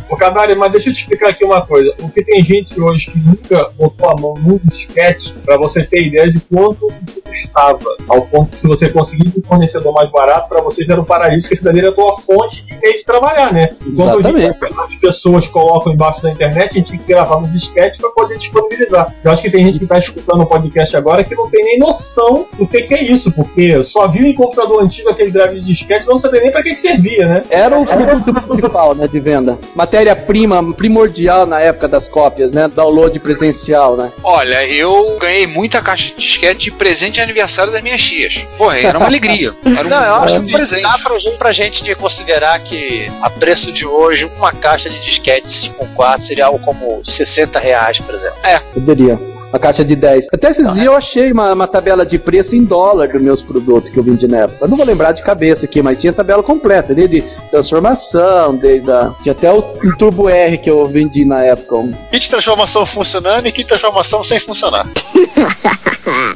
Ô, 0.08 0.16
Canário, 0.16 0.58
mas 0.58 0.72
deixa 0.72 0.90
eu 0.90 0.94
te 0.94 1.00
explicar 1.00 1.30
aqui 1.30 1.44
uma 1.44 1.64
coisa. 1.64 1.94
Porque 1.98 2.22
tem 2.22 2.42
gente 2.44 2.80
hoje 2.80 3.10
que 3.10 3.18
nunca 3.18 3.70
botou 3.78 4.10
a 4.10 4.20
mão 4.20 4.34
num 4.38 4.60
disquete, 4.64 5.34
pra 5.44 5.56
você 5.56 5.82
ter 5.82 6.06
ideia 6.06 6.32
de 6.32 6.40
quanto 6.40 6.92
custava. 7.24 7.96
Ao 8.08 8.22
ponto 8.22 8.50
que 8.50 8.58
se 8.58 8.66
você 8.66 8.88
conseguir 8.88 9.32
um 9.36 9.42
fornecedor 9.42 9.92
mais 9.92 10.10
barato, 10.10 10.48
pra 10.48 10.60
você 10.60 10.84
já 10.84 10.92
era 10.92 11.02
um 11.02 11.04
paraíso, 11.04 11.48
que 11.48 11.54
aquilo 11.54 11.70
ali 11.70 11.80
era 11.80 11.88
a 11.88 11.92
tua 11.92 12.18
fonte 12.20 12.64
de 12.64 12.74
meio 12.78 12.98
de 12.98 13.04
trabalhar, 13.04 13.52
né? 13.52 13.70
Enquanto 13.86 14.28
em 14.28 14.34
dia, 14.34 14.56
as 14.78 14.94
pessoas 14.94 15.46
colocam 15.46 15.92
embaixo 15.92 16.22
da 16.22 16.30
internet, 16.30 16.70
a 16.70 16.74
gente 16.74 16.90
tem 16.90 16.98
que 16.98 17.06
gravar 17.06 17.40
no 17.40 17.48
disquete 17.48 17.98
pra 17.98 18.10
poder 18.10 18.38
disponibilizar. 18.38 19.14
Eu 19.22 19.30
acho 19.30 19.42
que 19.42 19.50
tem 19.50 19.64
gente 19.66 19.78
que 19.78 19.86
tá 19.86 19.98
escutando 19.98 20.42
o 20.42 20.46
podcast 20.46 20.96
agora 20.96 21.24
que 21.24 21.34
não 21.34 21.48
tem 21.48 21.64
nem 21.64 21.78
noção 21.78 22.46
do 22.56 22.66
que, 22.66 22.82
que 22.82 22.94
é 22.94 23.02
isso, 23.02 23.32
porque 23.32 23.82
só 23.82 24.06
viu 24.06 24.26
em 24.26 24.34
computador 24.34 24.82
antigo 24.82 25.10
aquele 25.10 25.30
drive 25.30 25.60
de 25.60 25.66
disquete, 25.66 26.06
não 26.06 26.18
sabia 26.18 26.40
nem 26.40 26.52
pra 26.52 26.62
que, 26.62 26.74
que 26.74 26.80
servia, 26.94 27.26
né? 27.26 27.42
Era 27.50 27.78
o 27.78 27.85
produto 27.85 28.35
principal, 28.35 28.94
né, 28.94 29.09
de 29.09 29.20
venda. 29.20 29.59
Matéria-prima 29.74 30.74
primordial 30.74 31.46
na 31.46 31.61
época 31.61 31.88
das 31.88 32.09
cópias, 32.09 32.52
né? 32.52 32.68
Download 32.68 33.18
presencial, 33.20 33.96
né? 33.96 34.12
Olha, 34.22 34.66
eu 34.66 35.16
ganhei 35.20 35.46
muita 35.46 35.80
caixa 35.80 36.09
de 36.09 36.14
disquete 36.16 36.64
de 36.64 36.70
presente 36.72 37.14
de 37.14 37.20
aniversário 37.20 37.72
das 37.72 37.83
minhas 37.83 38.02
tias. 38.02 38.46
Porra, 38.57 38.78
era 38.78 38.98
uma 38.98 39.07
alegria. 39.07 39.54
Era 39.64 39.87
um 39.87 39.90
Não, 39.90 40.04
eu 40.04 40.14
acho 40.16 40.35
um 40.37 40.44
que 40.46 40.52
presente. 40.52 40.83
dá 40.83 40.98
pra, 40.98 41.14
pra 41.38 41.52
gente 41.52 41.83
de 41.83 41.94
considerar 41.94 42.59
que 42.61 43.11
a 43.22 43.30
preço 43.30 43.72
de 43.72 43.85
hoje, 43.87 44.30
uma 44.37 44.52
caixa 44.52 44.88
de 44.88 44.98
disquete 45.00 45.46
5.4 45.46 46.20
seria 46.20 46.46
algo 46.46 46.59
como 46.61 47.00
60 47.04 47.59
reais, 47.59 47.98
por 48.00 48.14
exemplo. 48.14 48.37
Poderia. 48.72 49.33
Uma 49.54 49.60
caixa 49.60 49.84
de 49.84 49.94
10. 49.94 50.30
Até 50.32 50.50
esses 50.50 50.72
dias 50.72 50.84
eu 50.84 50.96
achei 50.96 51.30
uma, 51.30 51.52
uma 51.52 51.68
tabela 51.68 52.04
de 52.04 52.18
preço 52.18 52.56
em 52.56 52.64
dólar 52.64 53.06
dos 53.06 53.22
meus 53.22 53.40
produtos 53.40 53.88
que 53.88 53.96
eu 53.96 54.02
vendi 54.02 54.26
na 54.26 54.38
época. 54.38 54.64
Eu 54.64 54.68
não 54.68 54.76
vou 54.76 54.84
lembrar 54.84 55.12
de 55.12 55.22
cabeça 55.22 55.66
aqui, 55.66 55.80
mas 55.80 56.00
tinha 56.00 56.12
tabela 56.12 56.42
completa, 56.42 56.92
desde 56.92 57.22
transformação, 57.52 58.56
desde 58.56 58.90
a... 58.90 59.12
Tinha 59.22 59.32
até 59.32 59.52
o 59.52 59.58
um 59.84 59.96
Turbo 59.96 60.28
R 60.28 60.58
que 60.58 60.68
eu 60.68 60.84
vendi 60.86 61.24
na 61.24 61.44
época. 61.44 61.76
um- 61.76 61.92
Kit 62.10 62.28
transformação 62.28 62.84
funcionando 62.84 63.46
e 63.46 63.52
kit 63.52 63.68
transformação 63.68 64.24
sem 64.24 64.40
funcionar. 64.40 64.88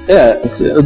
É, 0.09 0.38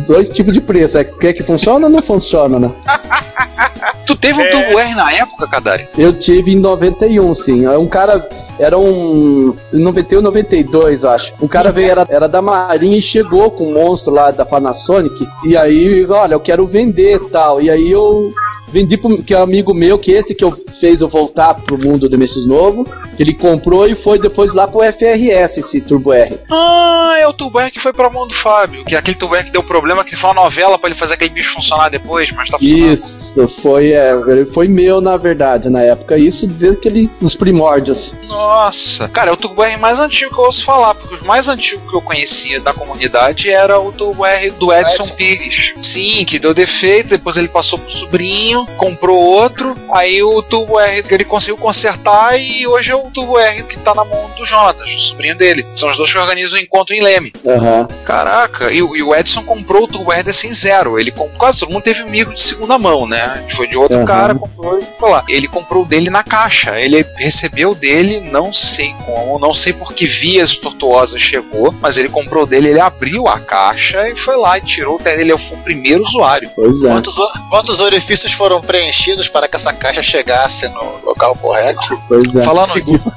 dois 0.09 0.29
tipos 0.29 0.53
de 0.53 0.61
preço. 0.61 0.99
É 0.99 1.05
que, 1.05 1.33
que 1.33 1.45
funciona 1.45 1.87
ou 1.87 1.93
não 1.93 2.03
funciona, 2.03 2.59
né? 2.59 2.73
Tu 4.07 4.17
teve 4.17 4.41
um 4.41 4.51
Turbo 4.51 4.79
R 4.79 4.95
na 4.95 5.13
época, 5.13 5.49
Kadari? 5.49 5.89
Eu 5.97 6.13
tive 6.13 6.53
em 6.53 6.61
91, 6.61 7.35
sim. 7.35 7.65
É 7.65 7.79
Um 7.79 7.87
cara. 7.87 8.29
Era 8.59 8.79
um. 8.79 9.57
Em 9.73 9.81
91, 9.81 10.21
92, 10.21 11.05
acho. 11.05 11.33
Um 11.41 11.49
cara 11.49 11.73
veio, 11.73 11.91
era, 11.91 12.07
era 12.09 12.22
da 12.29 12.43
Marinha 12.43 12.99
e 12.99 13.03
chegou 13.03 13.51
com 13.51 13.69
um 13.69 13.75
monstro 13.75 14.13
lá 14.13 14.31
da 14.31 14.45
Panasonic. 14.45 15.27
E 15.45 15.57
aí, 15.57 16.07
olha, 16.07 16.35
eu 16.35 16.41
quero 16.41 16.67
vender 16.67 17.21
tal. 17.31 17.61
E 17.61 17.71
aí 17.71 17.91
eu 17.91 18.33
vendi 18.73 18.97
pro 18.97 19.23
que 19.23 19.35
é 19.35 19.39
um 19.39 19.43
amigo 19.43 19.75
meu, 19.75 19.99
que 19.99 20.13
esse 20.13 20.35
que 20.35 20.45
eu 20.45 20.57
fez 20.81 21.01
eu 21.01 21.09
voltar 21.09 21.55
pro 21.55 21.79
mundo 21.79 22.09
do 22.09 22.19
MSX 22.19 22.47
novo. 22.47 22.85
que 23.17 23.23
Ele 23.23 23.35
comprou 23.35 23.87
e 23.87 23.95
foi 23.95 24.19
depois 24.19 24.55
lá 24.55 24.67
pro 24.67 24.81
FRS, 24.81 25.59
esse 25.59 25.81
Turbo 25.81 26.13
R. 26.13 26.39
Ah, 26.51 27.17
é 27.21 27.27
o 27.27 27.33
Turbo 27.33 27.61
R 27.61 27.71
que 27.71 27.81
foi 27.81 27.93
pra 27.93 28.11
mão 28.11 28.27
do 28.27 28.35
Fábio. 28.35 28.85
Que 28.85 28.95
é 28.95 28.99
aquele 28.99 29.17
Turbo 29.17 29.37
R 29.37 29.45
que 29.45 29.53
deu 29.53 29.63
problema, 29.63 30.05
que 30.05 30.17
foi 30.17 30.31
uma 30.31 30.43
novela 30.43 30.79
pra 30.79 30.89
ele 30.89 30.99
fazer 30.99 31.15
aquele 31.15 31.31
bicho 31.31 31.53
funcionar 31.53 31.89
depois, 31.89 32.33
mas 32.33 32.49
tá 32.49 32.59
funcionando. 32.59 32.93
Isso, 32.93 33.49
foi, 33.49 33.93
é, 33.93 34.13
ele 34.13 34.47
foi 34.47 34.69
meu, 34.69 35.01
na 35.01 35.17
verdade, 35.17 35.69
na 35.69 35.83
época. 35.83 36.17
Isso 36.17 36.47
desde 36.47 36.79
aquele, 36.79 37.11
nos 37.21 37.35
primórdios. 37.35 38.15
Nossa. 38.27 39.09
Cara, 39.09 39.31
é 39.31 39.33
o 39.33 39.37
Turbo 39.37 39.63
R 39.63 39.77
mais 39.77 39.99
antigo 39.99 40.33
que 40.33 40.41
eu 40.41 40.45
ouço 40.45 40.65
falar, 40.65 40.95
porque 40.95 41.15
os 41.15 41.23
mais 41.23 41.49
antigos 41.49 41.89
que 41.89 41.97
eu 41.97 42.01
conhecia 42.01 42.61
da 42.61 42.73
comunidade 42.73 43.51
era 43.51 43.79
o 43.79 43.93
Turbo 43.93 44.25
R 44.25 44.51
do 44.53 44.73
Edson 44.73 45.03
Edson. 45.03 45.15
Pires. 45.15 45.75
Sim, 45.81 46.25
que 46.25 46.39
deu 46.39 46.55
defeito, 46.55 47.11
depois 47.11 47.37
ele 47.37 47.49
passou 47.49 47.79
pro 47.79 47.91
sobrinho, 47.91 48.62
comprou 48.77 49.19
outro, 49.19 49.77
aí 49.93 50.23
o 50.23 50.43
Turbo 50.43 50.79
R 50.79 51.03
que 51.03 51.15
ele 51.15 51.25
conseguiu 51.25 51.57
consertar 51.57 52.39
e 52.39 52.67
hoje 52.67 52.91
é 52.91 52.95
o 52.95 53.11
Turbo 53.11 53.39
R 53.39 53.63
que 53.65 53.79
tá 53.79 53.95
na 53.95 54.05
mão 54.05 54.31
do 54.37 54.45
Jonatas, 54.45 54.91
o 54.93 55.01
sobrinho 55.01 55.37
dele. 55.37 55.65
São 55.75 55.89
os 55.89 55.97
dois 55.97 56.13
que 56.13 56.19
organizam 56.19 56.59
o 56.59 56.63
encontro 56.63 56.95
em 56.95 57.03
Leme. 57.03 57.33
Aham. 57.47 57.89
Caraca, 58.05 58.71
e, 58.73 58.83
o- 58.83 58.97
e 58.97 59.03
o 59.03 59.15
Edson 59.15 59.43
comprou 59.45 59.85
o 59.85 59.89
Turbo 59.89 60.13
R 60.13 60.23
em 60.45 60.53
zero. 60.53 60.99
Ele 60.99 61.11
quase 61.39 61.59
todo 61.59 61.71
mundo 61.73 61.83
teve 61.83 62.03
amigo 62.03 62.33
de 62.33 62.41
segunda 62.41 62.79
mão, 62.79 63.07
né? 63.07 63.45
Foi 63.51 63.67
de 63.67 63.77
outro 63.77 63.97
Aham. 63.99 64.05
cara, 64.07 64.35
comprou 64.35 64.79
e 64.79 64.83
foi 64.99 65.11
lá. 65.11 65.25
Ele 65.29 65.49
comprou 65.49 65.83
o 65.83 65.87
dele 65.87 66.11
na 66.11 66.23
caixa. 66.23 66.79
Ele 66.81 67.05
recebeu 67.17 67.71
o 67.73 67.75
dele, 67.75 68.21
não 68.21 68.53
sei 68.53 68.95
como, 69.05 69.39
não 69.39 69.55
sei 69.55 69.73
por 69.73 69.93
que 69.93 70.07
vias 70.07 70.57
tortuosas 70.57 71.21
chegou, 71.21 71.73
mas 71.81 71.97
ele 71.97 72.09
comprou 72.09 72.45
o 72.45 72.47
dele, 72.47 72.69
ele 72.69 72.81
abriu 72.81 73.27
a 73.29 73.39
caixa 73.41 74.09
e 74.09 74.17
foi 74.17 74.37
lá 74.37 74.59
e 74.59 74.61
tirou 74.63 74.97
o 74.97 75.03
dele. 75.03 75.23
Ele 75.23 75.39
foi 75.39 75.57
o 75.59 75.63
primeiro 75.63 76.03
usuário. 76.03 76.51
Pois 76.55 76.83
é. 76.85 76.89
Quantos, 76.89 77.15
quantos 77.51 77.81
orifícios 77.81 78.33
foram 78.33 78.52
preenchidos 78.61 79.29
para 79.29 79.49
que 79.49 79.57
essa 79.57 79.73
caixa 79.73 80.03
chegasse 80.03 80.69
no 80.69 81.01
local 81.05 81.37
correto? 81.37 81.99
Pois 82.09 82.37
é. 82.37 82.43
Falando 82.43 82.73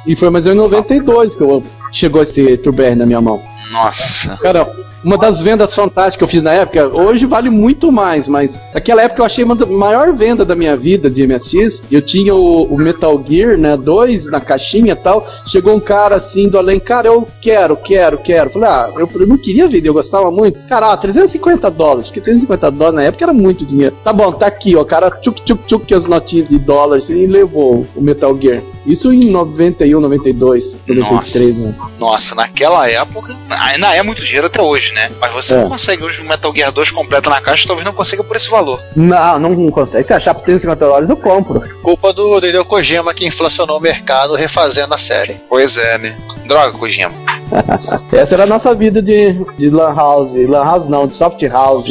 E 0.05 0.15
foi 0.15 0.29
mais 0.29 0.45
ou 0.45 0.55
menos 0.55 0.71
em 0.71 0.75
92 0.75 1.35
que 1.35 1.43
eu, 1.43 1.63
chegou 1.91 2.21
esse 2.21 2.57
Turbo 2.57 2.81
R 2.81 2.95
na 2.95 3.05
minha 3.05 3.21
mão. 3.21 3.41
Nossa. 3.75 4.37
Cara, 4.37 4.65
uma 5.03 5.17
das 5.17 5.41
vendas 5.41 5.75
fantásticas 5.75 6.15
que 6.15 6.23
eu 6.23 6.27
fiz 6.27 6.41
na 6.41 6.53
época, 6.53 6.87
hoje 6.87 7.25
vale 7.25 7.49
muito 7.49 7.91
mais, 7.91 8.25
mas 8.25 8.59
naquela 8.73 9.03
época 9.03 9.21
eu 9.21 9.25
achei 9.25 9.43
uma 9.43 9.53
maior 9.65 10.13
venda 10.13 10.45
da 10.45 10.55
minha 10.55 10.77
vida 10.77 11.09
de 11.09 11.27
MSX. 11.27 11.83
Eu 11.91 12.01
tinha 12.01 12.33
o, 12.33 12.63
o 12.63 12.77
Metal 12.77 13.21
Gear, 13.27 13.57
né, 13.57 13.75
dois 13.75 14.31
na 14.31 14.39
caixinha 14.39 14.93
e 14.93 14.95
tal. 14.95 15.27
Chegou 15.45 15.75
um 15.75 15.79
cara 15.79 16.15
assim 16.15 16.47
do 16.47 16.57
além, 16.57 16.79
cara, 16.79 17.09
eu 17.09 17.27
quero, 17.41 17.75
quero, 17.75 18.17
quero. 18.17 18.49
Falei, 18.49 18.69
ah, 18.69 18.91
eu, 18.97 19.09
eu 19.13 19.27
não 19.27 19.37
queria 19.37 19.67
vender, 19.67 19.89
eu 19.89 19.93
gostava 19.93 20.31
muito. 20.31 20.59
Cara, 20.69 20.93
ah, 20.93 20.97
350 20.97 21.69
dólares, 21.69 22.07
porque 22.07 22.21
350 22.21 22.71
dólares 22.71 22.95
na 22.95 23.03
época 23.03 23.25
era 23.25 23.33
muito 23.33 23.65
dinheiro. 23.65 23.95
Tá 24.03 24.13
bom, 24.13 24.31
tá 24.31 24.47
aqui, 24.47 24.75
ó, 24.77 24.85
cara 24.85 25.11
tchuk 25.11 25.41
tchuk 25.41 25.65
tchuk 25.65 25.93
as 25.93 26.05
notinhas 26.05 26.47
de 26.47 26.57
dólares 26.57 27.09
e 27.09 27.27
levou 27.27 27.85
o 27.93 28.01
Metal 28.01 28.35
Gear. 28.39 28.61
Isso 28.85 29.11
em 29.11 29.31
91, 29.31 29.99
92, 29.99 30.77
93, 30.87 31.57
né? 31.63 31.75
Nossa, 31.99 32.35
naquela 32.35 32.87
época. 32.89 33.35
Ainda 33.49 33.95
é 33.95 34.03
muito 34.03 34.23
dinheiro 34.23 34.47
até 34.47 34.61
hoje, 34.61 34.93
né? 34.93 35.11
Mas 35.19 35.33
você 35.33 35.55
É. 35.55 35.61
não 35.61 35.69
consegue 35.69 36.03
hoje 36.03 36.21
um 36.21 36.27
Metal 36.27 36.53
Gear 36.55 36.71
2 36.71 36.91
completo 36.91 37.29
na 37.29 37.41
caixa, 37.41 37.67
talvez 37.67 37.85
não 37.85 37.93
consiga 37.93 38.23
por 38.23 38.35
esse 38.35 38.49
valor. 38.49 38.79
Não, 38.95 39.39
não 39.39 39.71
consegue. 39.71 40.03
Se 40.03 40.13
achar 40.13 40.33
por 40.35 40.43
350 40.43 40.85
dólares, 40.85 41.09
eu 41.09 41.17
compro. 41.17 41.61
Culpa 41.81 42.13
do 42.13 42.37
Hideo 42.37 42.63
Kojima 42.65 43.13
que 43.13 43.25
inflacionou 43.25 43.77
o 43.77 43.81
mercado 43.81 44.35
refazendo 44.35 44.93
a 44.93 44.97
série. 44.97 45.35
Pois 45.49 45.77
é, 45.77 45.97
né? 45.97 46.15
Droga, 46.47 46.77
Kojima. 46.77 47.11
Essa 48.13 48.35
era 48.35 48.43
a 48.43 48.47
nossa 48.47 48.73
vida 48.75 49.01
de, 49.01 49.33
de 49.57 49.69
Lan 49.69 49.93
House. 49.95 50.33
Lan 50.33 50.63
House 50.63 50.87
não, 50.87 51.07
de 51.07 51.13
Soft 51.15 51.41
House. 51.43 51.87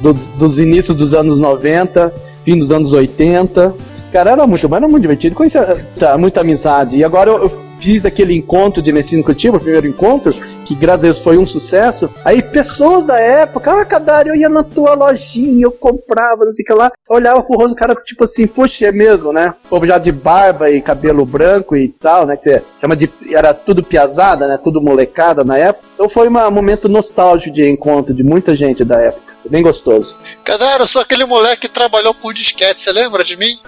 Do- 0.00 0.12
dos 0.14 0.58
inícios 0.58 0.96
dos 0.96 1.14
anos 1.14 1.40
90, 1.40 2.12
fim 2.44 2.58
dos 2.58 2.70
anos 2.72 2.92
80. 2.92 3.74
Cara, 4.16 4.30
era 4.30 4.46
muito, 4.46 4.66
mas 4.66 4.78
era 4.78 4.88
muito 4.88 5.02
divertido. 5.02 5.36
Conhecia 5.36 5.84
tá, 5.98 6.16
muita 6.16 6.40
amizade. 6.40 6.96
E 6.96 7.04
agora 7.04 7.28
eu, 7.28 7.42
eu 7.42 7.66
fiz 7.78 8.06
aquele 8.06 8.34
encontro 8.34 8.80
de 8.80 8.90
Messina 8.90 9.22
Curitiba, 9.22 9.58
o 9.58 9.60
primeiro 9.60 9.86
encontro, 9.86 10.32
que 10.64 10.74
graças 10.74 11.04
a 11.04 11.06
Deus 11.08 11.18
foi 11.18 11.36
um 11.36 11.44
sucesso. 11.44 12.08
Aí 12.24 12.40
pessoas 12.40 13.04
da 13.04 13.20
época, 13.20 13.70
ah, 13.70 13.84
Cadar, 13.84 14.26
eu 14.26 14.34
ia 14.34 14.48
na 14.48 14.62
tua 14.62 14.94
lojinha, 14.94 15.64
eu 15.64 15.70
comprava, 15.70 16.46
não 16.46 16.52
sei 16.52 16.62
o 16.62 16.66
que 16.66 16.72
lá. 16.72 16.90
Olhava 17.10 17.42
pro 17.42 17.58
rosto 17.58 17.74
do 17.74 17.78
cara, 17.78 17.94
tipo 17.94 18.24
assim, 18.24 18.46
puxa, 18.46 18.86
é 18.86 18.92
mesmo, 18.92 19.34
né? 19.34 19.54
O 19.66 19.68
povo 19.68 19.86
já 19.86 19.98
de 19.98 20.10
barba 20.10 20.70
e 20.70 20.80
cabelo 20.80 21.26
branco 21.26 21.76
e 21.76 21.88
tal, 21.88 22.24
né? 22.24 22.38
Que 22.38 22.44
você 22.44 22.62
chama 22.80 22.96
de. 22.96 23.12
Era 23.30 23.52
tudo 23.52 23.82
piazada, 23.82 24.48
né? 24.48 24.56
Tudo 24.56 24.80
molecada 24.80 25.44
na 25.44 25.58
época. 25.58 25.85
Então 25.96 26.10
foi 26.10 26.28
um 26.28 26.50
momento 26.50 26.90
nostálgico 26.90 27.54
de 27.54 27.66
encontro 27.66 28.14
de 28.14 28.22
muita 28.22 28.54
gente 28.54 28.84
da 28.84 29.00
época. 29.00 29.34
Foi 29.40 29.50
Bem 29.50 29.62
gostoso. 29.62 30.14
Cadê? 30.44 30.64
Eu 30.78 30.86
sou 30.86 31.00
aquele 31.00 31.24
moleque 31.24 31.62
que 31.62 31.68
trabalhou 31.68 32.12
por 32.12 32.34
disquete, 32.34 32.82
você 32.82 32.92
lembra 32.92 33.24
de 33.24 33.34
mim? 33.34 33.58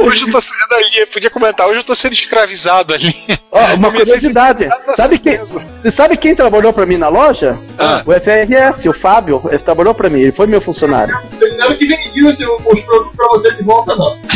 Hoje 0.00 0.24
eu 0.24 0.30
tô 0.30 0.40
sendo 0.40 0.74
ali, 0.74 1.06
podia 1.06 1.30
comentar, 1.30 1.66
hoje 1.66 1.80
eu 1.80 1.84
tô 1.84 1.94
sendo 1.94 2.12
escravizado 2.12 2.92
ali. 2.94 3.14
Ó, 3.50 3.58
uma 3.76 3.90
curiosidade. 3.92 4.68
Sabe 4.94 5.18
quem, 5.18 5.38
você 5.38 5.90
sabe 5.90 6.16
quem 6.16 6.34
trabalhou 6.34 6.72
pra 6.72 6.86
mim 6.86 6.96
na 6.96 7.08
loja? 7.08 7.58
Ah. 7.78 8.02
O 8.06 8.12
FRS, 8.12 8.86
o 8.88 8.92
Fábio, 8.92 9.42
ele 9.48 9.58
trabalhou 9.58 9.94
pra 9.94 10.10
mim, 10.10 10.20
ele 10.20 10.32
foi 10.32 10.46
meu 10.46 10.60
funcionário. 10.60 11.16
Ele 11.40 11.56
não 11.56 11.74
que 11.76 11.86
vendia 11.86 12.26
os, 12.26 12.38
os 12.38 12.80
produtos 12.80 13.16
pra 13.16 13.26
você 13.28 13.50
de 13.52 13.62
volta, 13.62 13.96
não. 13.96 14.18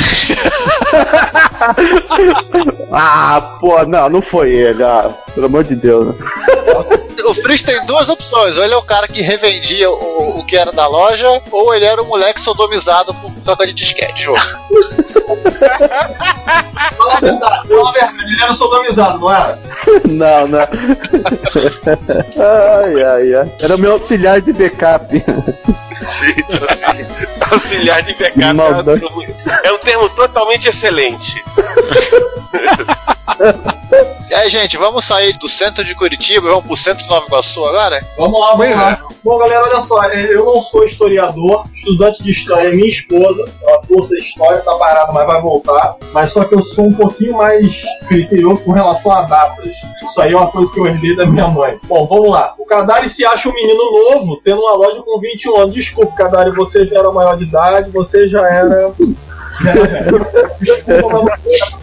Ah, 2.94 3.56
pô, 3.58 3.86
não, 3.86 4.10
não 4.10 4.20
foi 4.20 4.52
ele, 4.52 4.82
ah, 4.82 5.10
pelo 5.34 5.46
amor 5.46 5.64
de 5.64 5.71
Deus. 5.76 6.08
né? 6.08 6.14
O 7.24 7.34
Fritz 7.34 7.62
tem 7.62 7.86
duas 7.86 8.08
opções. 8.08 8.56
Ou 8.56 8.64
ele 8.64 8.74
é 8.74 8.76
o 8.76 8.82
cara 8.82 9.06
que 9.06 9.22
revendia 9.22 9.88
o, 9.88 10.40
o 10.40 10.44
que 10.44 10.56
era 10.56 10.72
da 10.72 10.88
loja, 10.88 11.28
ou 11.52 11.72
ele 11.72 11.84
era 11.84 12.02
o 12.02 12.06
moleque 12.06 12.40
sodomizado 12.40 13.14
por 13.14 13.32
troca 13.44 13.64
de 13.64 13.72
disquete. 13.72 14.24
Jogo. 14.24 14.40
Fala 16.96 17.14
a 17.14 17.20
verdade, 17.20 17.68
fala 17.68 17.88
a 17.88 17.92
verdade, 17.92 18.24
ele 18.24 18.42
era 18.42 18.52
sodomizado, 18.54 19.20
não 19.20 19.30
era? 19.32 19.56
Não, 20.08 20.48
não. 20.48 20.58
Ai, 20.58 20.66
ai, 23.02 23.34
ai. 23.34 23.52
Era 23.60 23.76
o 23.76 23.78
meu 23.78 23.92
auxiliar 23.92 24.40
de 24.40 24.52
backup. 24.52 25.24
Auxiliar 27.52 28.02
de 28.02 28.14
backup 28.14 28.42
é 28.42 28.52
um 28.52 28.84
termo- 28.98 29.24
é 29.64 29.72
um 29.72 29.78
termo 29.78 30.08
totalmente 30.10 30.68
excelente. 30.68 31.40
E 34.30 34.34
aí, 34.34 34.48
gente, 34.48 34.78
vamos 34.78 35.04
sair 35.04 35.34
do 35.34 35.46
centro 35.46 35.84
de 35.84 35.94
Curitiba 35.94 36.46
e 36.46 36.50
vamos 36.50 36.64
pro 36.64 36.76
centro 36.76 37.04
de 37.04 37.10
Nova 37.10 37.26
Iguaçu 37.26 37.64
agora? 37.66 38.00
Vamos 38.16 38.40
lá, 38.40 38.52
vamos 38.52 38.76
lá. 38.76 38.98
Bom, 39.22 39.38
galera, 39.38 39.62
olha 39.62 39.80
só, 39.82 40.02
é, 40.04 40.34
eu 40.34 40.46
não 40.46 40.62
sou 40.62 40.84
historiador, 40.84 41.66
estudante 41.74 42.22
de 42.22 42.30
história 42.30 42.68
é 42.68 42.72
minha 42.72 42.88
esposa, 42.88 43.44
ela 43.62 43.82
cursa 43.86 44.14
história, 44.14 44.60
tá 44.62 44.74
parada, 44.76 45.12
mas 45.12 45.26
vai 45.26 45.40
voltar. 45.42 45.96
Mas 46.12 46.32
só 46.32 46.44
que 46.44 46.54
eu 46.54 46.62
sou 46.62 46.86
um 46.86 46.94
pouquinho 46.94 47.36
mais 47.36 47.82
criterioso 48.08 48.64
com 48.64 48.72
relação 48.72 49.12
a 49.12 49.22
datas. 49.22 49.76
Isso 50.02 50.20
aí 50.20 50.32
é 50.32 50.36
uma 50.36 50.50
coisa 50.50 50.72
que 50.72 50.80
eu 50.80 50.86
herdei 50.86 51.14
da 51.14 51.26
minha 51.26 51.48
mãe. 51.48 51.78
Bom, 51.84 52.06
vamos 52.06 52.30
lá. 52.30 52.54
O 52.58 52.64
Kadari 52.64 53.08
se 53.08 53.24
acha 53.24 53.48
um 53.48 53.54
menino 53.54 53.84
novo, 54.10 54.40
tendo 54.42 54.60
uma 54.60 54.74
loja 54.74 55.02
com 55.02 55.20
21 55.20 55.56
anos. 55.56 55.74
Desculpa, 55.74 56.16
Kadari, 56.16 56.50
você 56.52 56.86
já 56.86 57.00
era 57.00 57.12
maior 57.12 57.36
de 57.36 57.44
idade, 57.44 57.90
você 57.90 58.26
já 58.26 58.48
era. 58.48 58.92
Desculpa, 60.58 61.22
mas. 61.22 61.81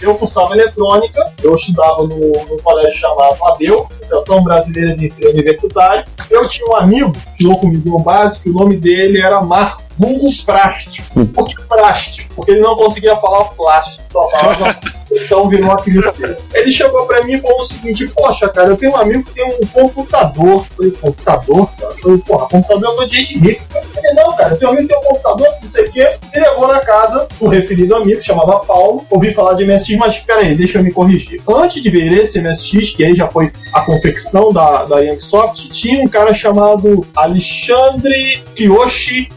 Eu 0.00 0.14
cursava 0.14 0.54
eletrônica, 0.54 1.32
eu 1.42 1.54
estudava 1.54 2.02
no, 2.02 2.16
no 2.16 2.62
colégio 2.62 3.00
chamado 3.00 3.44
ABEU, 3.44 3.88
Associação 4.02 4.44
Brasileira 4.44 4.96
de 4.96 5.06
Ensino 5.06 5.30
Universitário. 5.30 6.04
Eu 6.30 6.46
tinha 6.48 6.68
um 6.68 6.76
amigo 6.76 7.12
que 7.12 7.18
estudou 7.30 7.58
comigo 7.58 7.88
no 7.88 7.98
básico, 7.98 8.48
o 8.48 8.52
nome 8.52 8.76
dele 8.76 9.20
era 9.20 9.40
Marco 9.40 9.82
Vulgo 10.02 10.28
Prástico. 10.44 11.26
Por 11.26 11.46
que 11.46 11.62
prástico? 11.62 12.34
Porque 12.34 12.50
ele 12.50 12.60
não 12.60 12.74
conseguia 12.74 13.14
falar 13.16 13.44
plástico, 13.44 14.02
só 14.12 14.28
falava. 14.30 14.76
Então 15.12 15.48
virou 15.48 15.68
uma 15.68 15.76
dele. 15.76 16.36
Ele 16.54 16.72
chegou 16.72 17.06
pra 17.06 17.22
mim 17.22 17.34
e 17.34 17.40
falou 17.40 17.60
o 17.60 17.64
seguinte: 17.64 18.08
Poxa, 18.08 18.48
cara, 18.48 18.70
eu 18.70 18.76
tenho 18.76 18.92
um 18.92 18.96
amigo 18.96 19.22
que 19.24 19.34
tem 19.34 19.44
um 19.44 19.66
computador. 19.66 20.46
Eu 20.46 20.60
falei, 20.60 20.90
computador? 20.92 21.70
Cara? 21.78 21.92
Eu 21.92 21.98
falei, 21.98 22.18
porra, 22.18 22.48
computador 22.48 22.92
é 22.92 22.96
coisa 22.96 23.10
de 23.10 23.16
gente 23.18 23.38
rica. 23.38 23.64
cara. 23.70 23.86
Ele, 24.02 24.14
não, 24.14 24.32
cara, 24.34 24.50
eu 24.50 24.58
tenho 24.58 24.70
um 24.70 24.74
amigo 24.74 24.88
que 24.88 24.94
tem 24.94 25.02
um 25.02 25.08
computador, 25.08 25.48
não 25.62 25.70
sei 25.70 25.84
o 25.84 25.92
quê. 25.92 26.16
E 26.34 26.40
levou 26.40 26.68
na 26.68 26.80
casa 26.80 27.28
o 27.40 27.48
referido 27.48 27.94
amigo, 27.94 28.22
chamava 28.22 28.60
Paulo. 28.60 29.04
Ouvi 29.10 29.34
falar 29.34 29.54
de 29.54 29.66
MSX, 29.66 29.96
mas 29.96 30.18
peraí, 30.18 30.54
deixa 30.54 30.78
eu 30.78 30.82
me 30.82 30.90
corrigir. 30.90 31.42
Antes 31.46 31.82
de 31.82 31.90
ver 31.90 32.12
esse 32.12 32.40
MSX, 32.40 32.90
que 32.90 33.04
aí 33.04 33.14
já 33.14 33.28
foi 33.28 33.52
a 33.72 33.82
confecção 33.82 34.52
da, 34.52 34.84
da 34.84 35.00
Yanksoft, 35.00 35.68
tinha 35.68 36.02
um 36.02 36.08
cara 36.08 36.32
chamado 36.32 37.06
Alexandre 37.14 38.42
Kiyoshi 38.54 39.28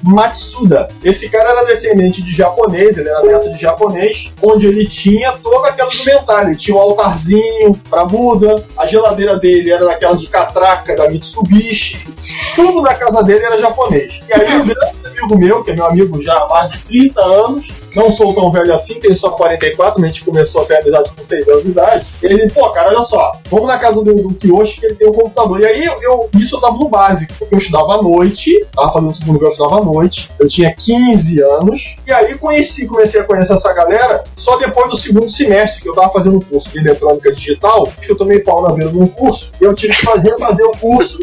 Esse 1.03 1.29
cara 1.29 1.49
era 1.51 1.63
descendente 1.65 2.21
de 2.23 2.31
japonês, 2.35 2.97
ele 2.97 3.09
era 3.09 3.21
neto 3.23 3.49
de 3.49 3.59
japonês, 3.59 4.31
onde 4.41 4.67
ele 4.67 4.87
tinha 4.87 5.33
toda 5.33 5.69
aquela 5.69 5.89
indumentária. 5.93 6.47
Ele 6.47 6.55
tinha 6.55 6.75
um 6.77 6.79
altarzinho 6.81 7.73
pra 7.89 8.05
Buda, 8.05 8.63
a 8.77 8.85
geladeira 8.85 9.37
dele 9.37 9.71
era 9.71 9.85
daquela 9.85 10.15
de 10.15 10.27
catraca 10.27 10.95
da 10.95 11.09
Mitsubishi, 11.09 12.07
tudo 12.55 12.81
na 12.81 12.93
casa 12.93 13.23
dele 13.23 13.43
era 13.45 13.61
japonês. 13.61 14.21
E 14.27 14.33
aí 14.33 14.61
um 14.61 14.65
grande 14.65 14.95
amigo 15.05 15.37
meu, 15.37 15.63
que 15.63 15.71
é 15.71 15.75
meu 15.75 15.85
amigo 15.85 16.21
já 16.23 16.33
há 16.37 16.47
mais 16.49 16.71
de 16.71 16.79
30 16.85 17.21
anos, 17.21 17.71
não 17.95 18.11
sou 18.11 18.33
tão 18.33 18.51
velho 18.51 18.73
assim, 18.73 18.99
tenho 18.99 19.15
só 19.15 19.29
44, 19.31 19.99
mas 19.99 20.09
a 20.09 20.13
gente 20.13 20.25
começou 20.25 20.61
a 20.61 20.65
ter 20.65 20.81
amizade 20.81 21.09
com 21.15 21.25
6 21.25 21.47
anos 21.47 21.63
de 21.63 21.69
idade. 21.71 22.05
Ele, 22.21 22.49
pô, 22.49 22.69
cara, 22.71 22.89
olha 22.89 23.03
só, 23.03 23.33
vamos 23.49 23.67
na 23.67 23.77
casa 23.79 24.01
do, 24.03 24.13
do 24.13 24.33
Kiyoshi 24.35 24.79
que 24.79 24.85
ele 24.87 24.95
tem 24.95 25.07
um 25.07 25.13
computador. 25.13 25.59
E 25.61 25.65
aí 25.65 25.85
eu, 25.85 26.01
eu- 26.01 26.29
isso 26.37 26.55
eu 26.57 26.61
tava 26.61 26.75
no 26.77 26.89
básico, 26.89 27.33
porque 27.39 27.55
eu 27.55 27.59
estudava 27.59 27.95
à 27.95 28.01
noite, 28.01 28.65
tava 28.75 28.91
fazendo 28.93 29.11
o 29.11 29.15
segundo 29.15 29.39
grau, 29.39 29.49
eu 29.49 29.53
estudava 29.53 29.81
à 29.81 29.85
noite, 29.85 30.29
eu 30.39 30.47
tinha 30.47 30.73
15 30.73 31.41
anos, 31.41 31.95
e 32.05 32.11
aí 32.11 32.37
conheci, 32.37 32.87
comecei 32.87 33.21
a 33.21 33.23
conhecer 33.23 33.53
essa 33.53 33.73
galera 33.73 34.23
só 34.35 34.57
depois 34.57 34.89
do 34.89 34.97
segundo 34.97 35.29
semestre, 35.29 35.81
que 35.81 35.89
eu 35.89 35.93
tava 35.93 36.11
fazendo 36.11 36.37
um 36.37 36.41
curso 36.41 36.69
de 36.69 36.79
eletrônica 36.79 37.31
digital, 37.31 37.87
que 38.01 38.11
eu 38.11 38.17
tomei 38.17 38.39
pau 38.39 38.61
na 38.61 38.73
vida 38.73 38.89
de 38.89 38.97
um 38.97 39.07
curso, 39.07 39.51
e 39.59 39.63
eu 39.63 39.73
tive 39.73 39.93
que 39.93 40.01
fazer, 40.05 40.35
fazer 40.39 40.63
o 40.63 40.71
curso. 40.71 41.19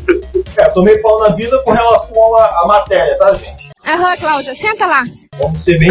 É, 0.57 0.69
tomei 0.71 0.99
pau 0.99 1.21
na 1.21 1.31
vida 1.31 1.59
com 1.65 1.73
relação 1.73 2.37
à 2.37 2.67
matéria, 2.67 3.17
tá, 3.19 3.35
gente? 3.35 3.71
Aham, 3.87 4.17
Cláudia, 4.17 4.55
senta 4.55 4.87
lá. 4.87 5.03
Vamos 5.39 5.65
ser 5.65 5.79
bem 5.79 5.91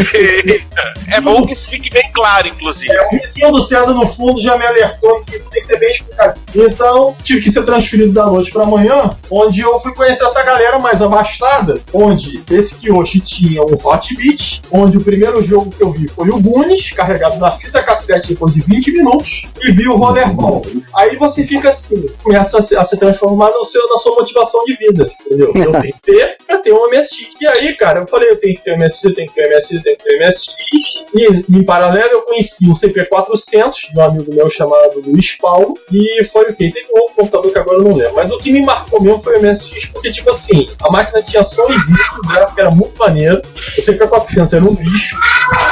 É 1.08 1.20
bom 1.20 1.46
que 1.48 1.54
isso 1.54 1.68
fique 1.68 1.90
bem 1.90 2.12
claro, 2.14 2.48
inclusive. 2.48 2.94
É, 2.94 3.08
o 3.08 3.10
vizinho 3.10 3.52
do 3.52 3.62
César 3.62 3.94
no 3.94 4.08
fundo 4.08 4.40
já 4.40 4.56
me 4.56 4.64
alertou 4.64 5.24
que 5.24 5.40
tem 5.40 5.62
que 5.62 5.68
ser 5.68 5.80
bem 5.80 5.90
explicado. 5.90 6.40
Então, 6.56 7.16
tive 7.24 7.42
que 7.42 7.52
ser 7.52 7.64
transferido 7.64 8.14
da 8.14 8.28
noite 8.28 8.52
pra 8.52 8.66
manhã, 8.66 9.18
onde 9.32 9.62
eu 9.62 9.80
fui 9.80 9.96
conhecer 9.96 10.26
essa 10.26 10.44
galera 10.44 10.78
mais 10.78 11.02
abastada, 11.02 11.82
onde 11.92 12.44
esse 12.52 12.76
Kyoshi 12.76 13.20
tinha 13.20 13.64
um 13.64 13.78
Hot 13.84 14.16
Beat, 14.16 14.62
onde 14.72 14.98
o 14.98 15.04
primeiro 15.04 15.42
jogo 15.42 15.72
que 15.72 15.82
eu 15.82 15.92
vi 15.92 16.08
foi 16.08 16.30
o 16.30 16.40
Goonies, 16.40 16.92
carregado 16.92 17.40
na 17.40 17.52
fita 17.52 17.82
cassete 17.82 18.30
depois 18.30 18.54
de 18.54 18.62
20 18.62 18.92
minutos, 18.92 19.50
e 19.64 19.72
vi 19.72 19.88
o 19.88 19.96
Rollerball. 19.96 20.64
Aí 20.96 21.16
você 21.16 21.44
fica 21.44 21.72
assim, 21.72 22.08
começa 22.22 22.60
a 22.60 22.62
se, 22.62 22.76
a 22.76 22.84
se 22.84 22.96
transformar 22.96 23.50
no 23.50 23.66
seu, 23.66 23.88
na 23.88 23.98
sua 23.98 24.14
motivação 24.16 24.64
de 24.66 24.76
vida, 24.76 25.12
entendeu? 25.26 25.52
Eu 25.56 25.72
tenho 25.82 25.94
que 25.94 26.02
ter 26.02 26.38
pra 26.46 26.60
ter 26.60 26.74
um 26.74 26.90
MSX. 26.90 27.32
E 27.40 27.48
aí, 27.48 27.74
cara, 27.74 28.02
eu 28.02 28.08
falei, 28.08 28.30
eu 28.30 28.40
tenho 28.40 28.56
que 28.56 28.64
ter 28.64 28.74
um 28.74 28.78
MSX, 28.78 29.04
eu 29.06 29.16
tenho 29.16 29.31
que 29.32 29.80
ter 29.82 29.98
um 30.00 30.26
MSX, 30.26 30.56
que. 30.70 31.02
E 31.13 31.58
em 31.58 31.63
paralelo 31.63 32.12
eu 32.12 32.22
conheci 32.22 32.65
um 32.67 32.74
CP400 32.74 33.91
de 33.91 34.00
um 34.00 34.02
amigo 34.02 34.34
meu 34.34 34.50
chamado 34.50 35.02
Luiz 35.06 35.36
Paulo. 35.38 35.78
E 35.91 36.24
foi 36.26 36.44
o 36.44 36.56
quê? 36.56 36.72
Tem 36.72 36.86
um 36.94 37.00
outro 37.00 37.15
computador 37.15 37.52
que 37.52 37.60
agora 37.60 37.78
eu 37.78 37.84
não 37.84 37.96
lembro. 37.96 38.15
Mas 38.15 38.32
o 38.32 38.38
que 38.38 38.52
me 38.52 38.62
marcou 38.62 39.02
mesmo 39.02 39.22
foi 39.22 39.38
o 39.38 39.41
MSX, 39.41 39.88
porque, 39.88 40.12
tipo 40.12 40.30
assim, 40.30 40.70
a 40.82 40.91
máquina 40.91 41.22
tinha 41.22 41.44
som 41.44 41.65
e 41.70 41.78
vídeo, 41.78 42.20
o 42.24 42.28
gráfico 42.28 42.60
era 42.60 42.72
muito 42.72 42.98
maneiro. 42.98 43.41
O 43.78 43.82
CP400 43.82 44.54
era 44.54 44.63
um 44.63 44.76
bicho 44.76 45.17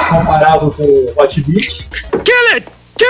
comparado 0.09 0.71
com 0.71 0.83
o 0.83 1.13
Hot 1.17 1.41
Beat. 1.41 1.87
Kill 2.23 2.55
it! 2.55 2.67
Kill 2.97 3.07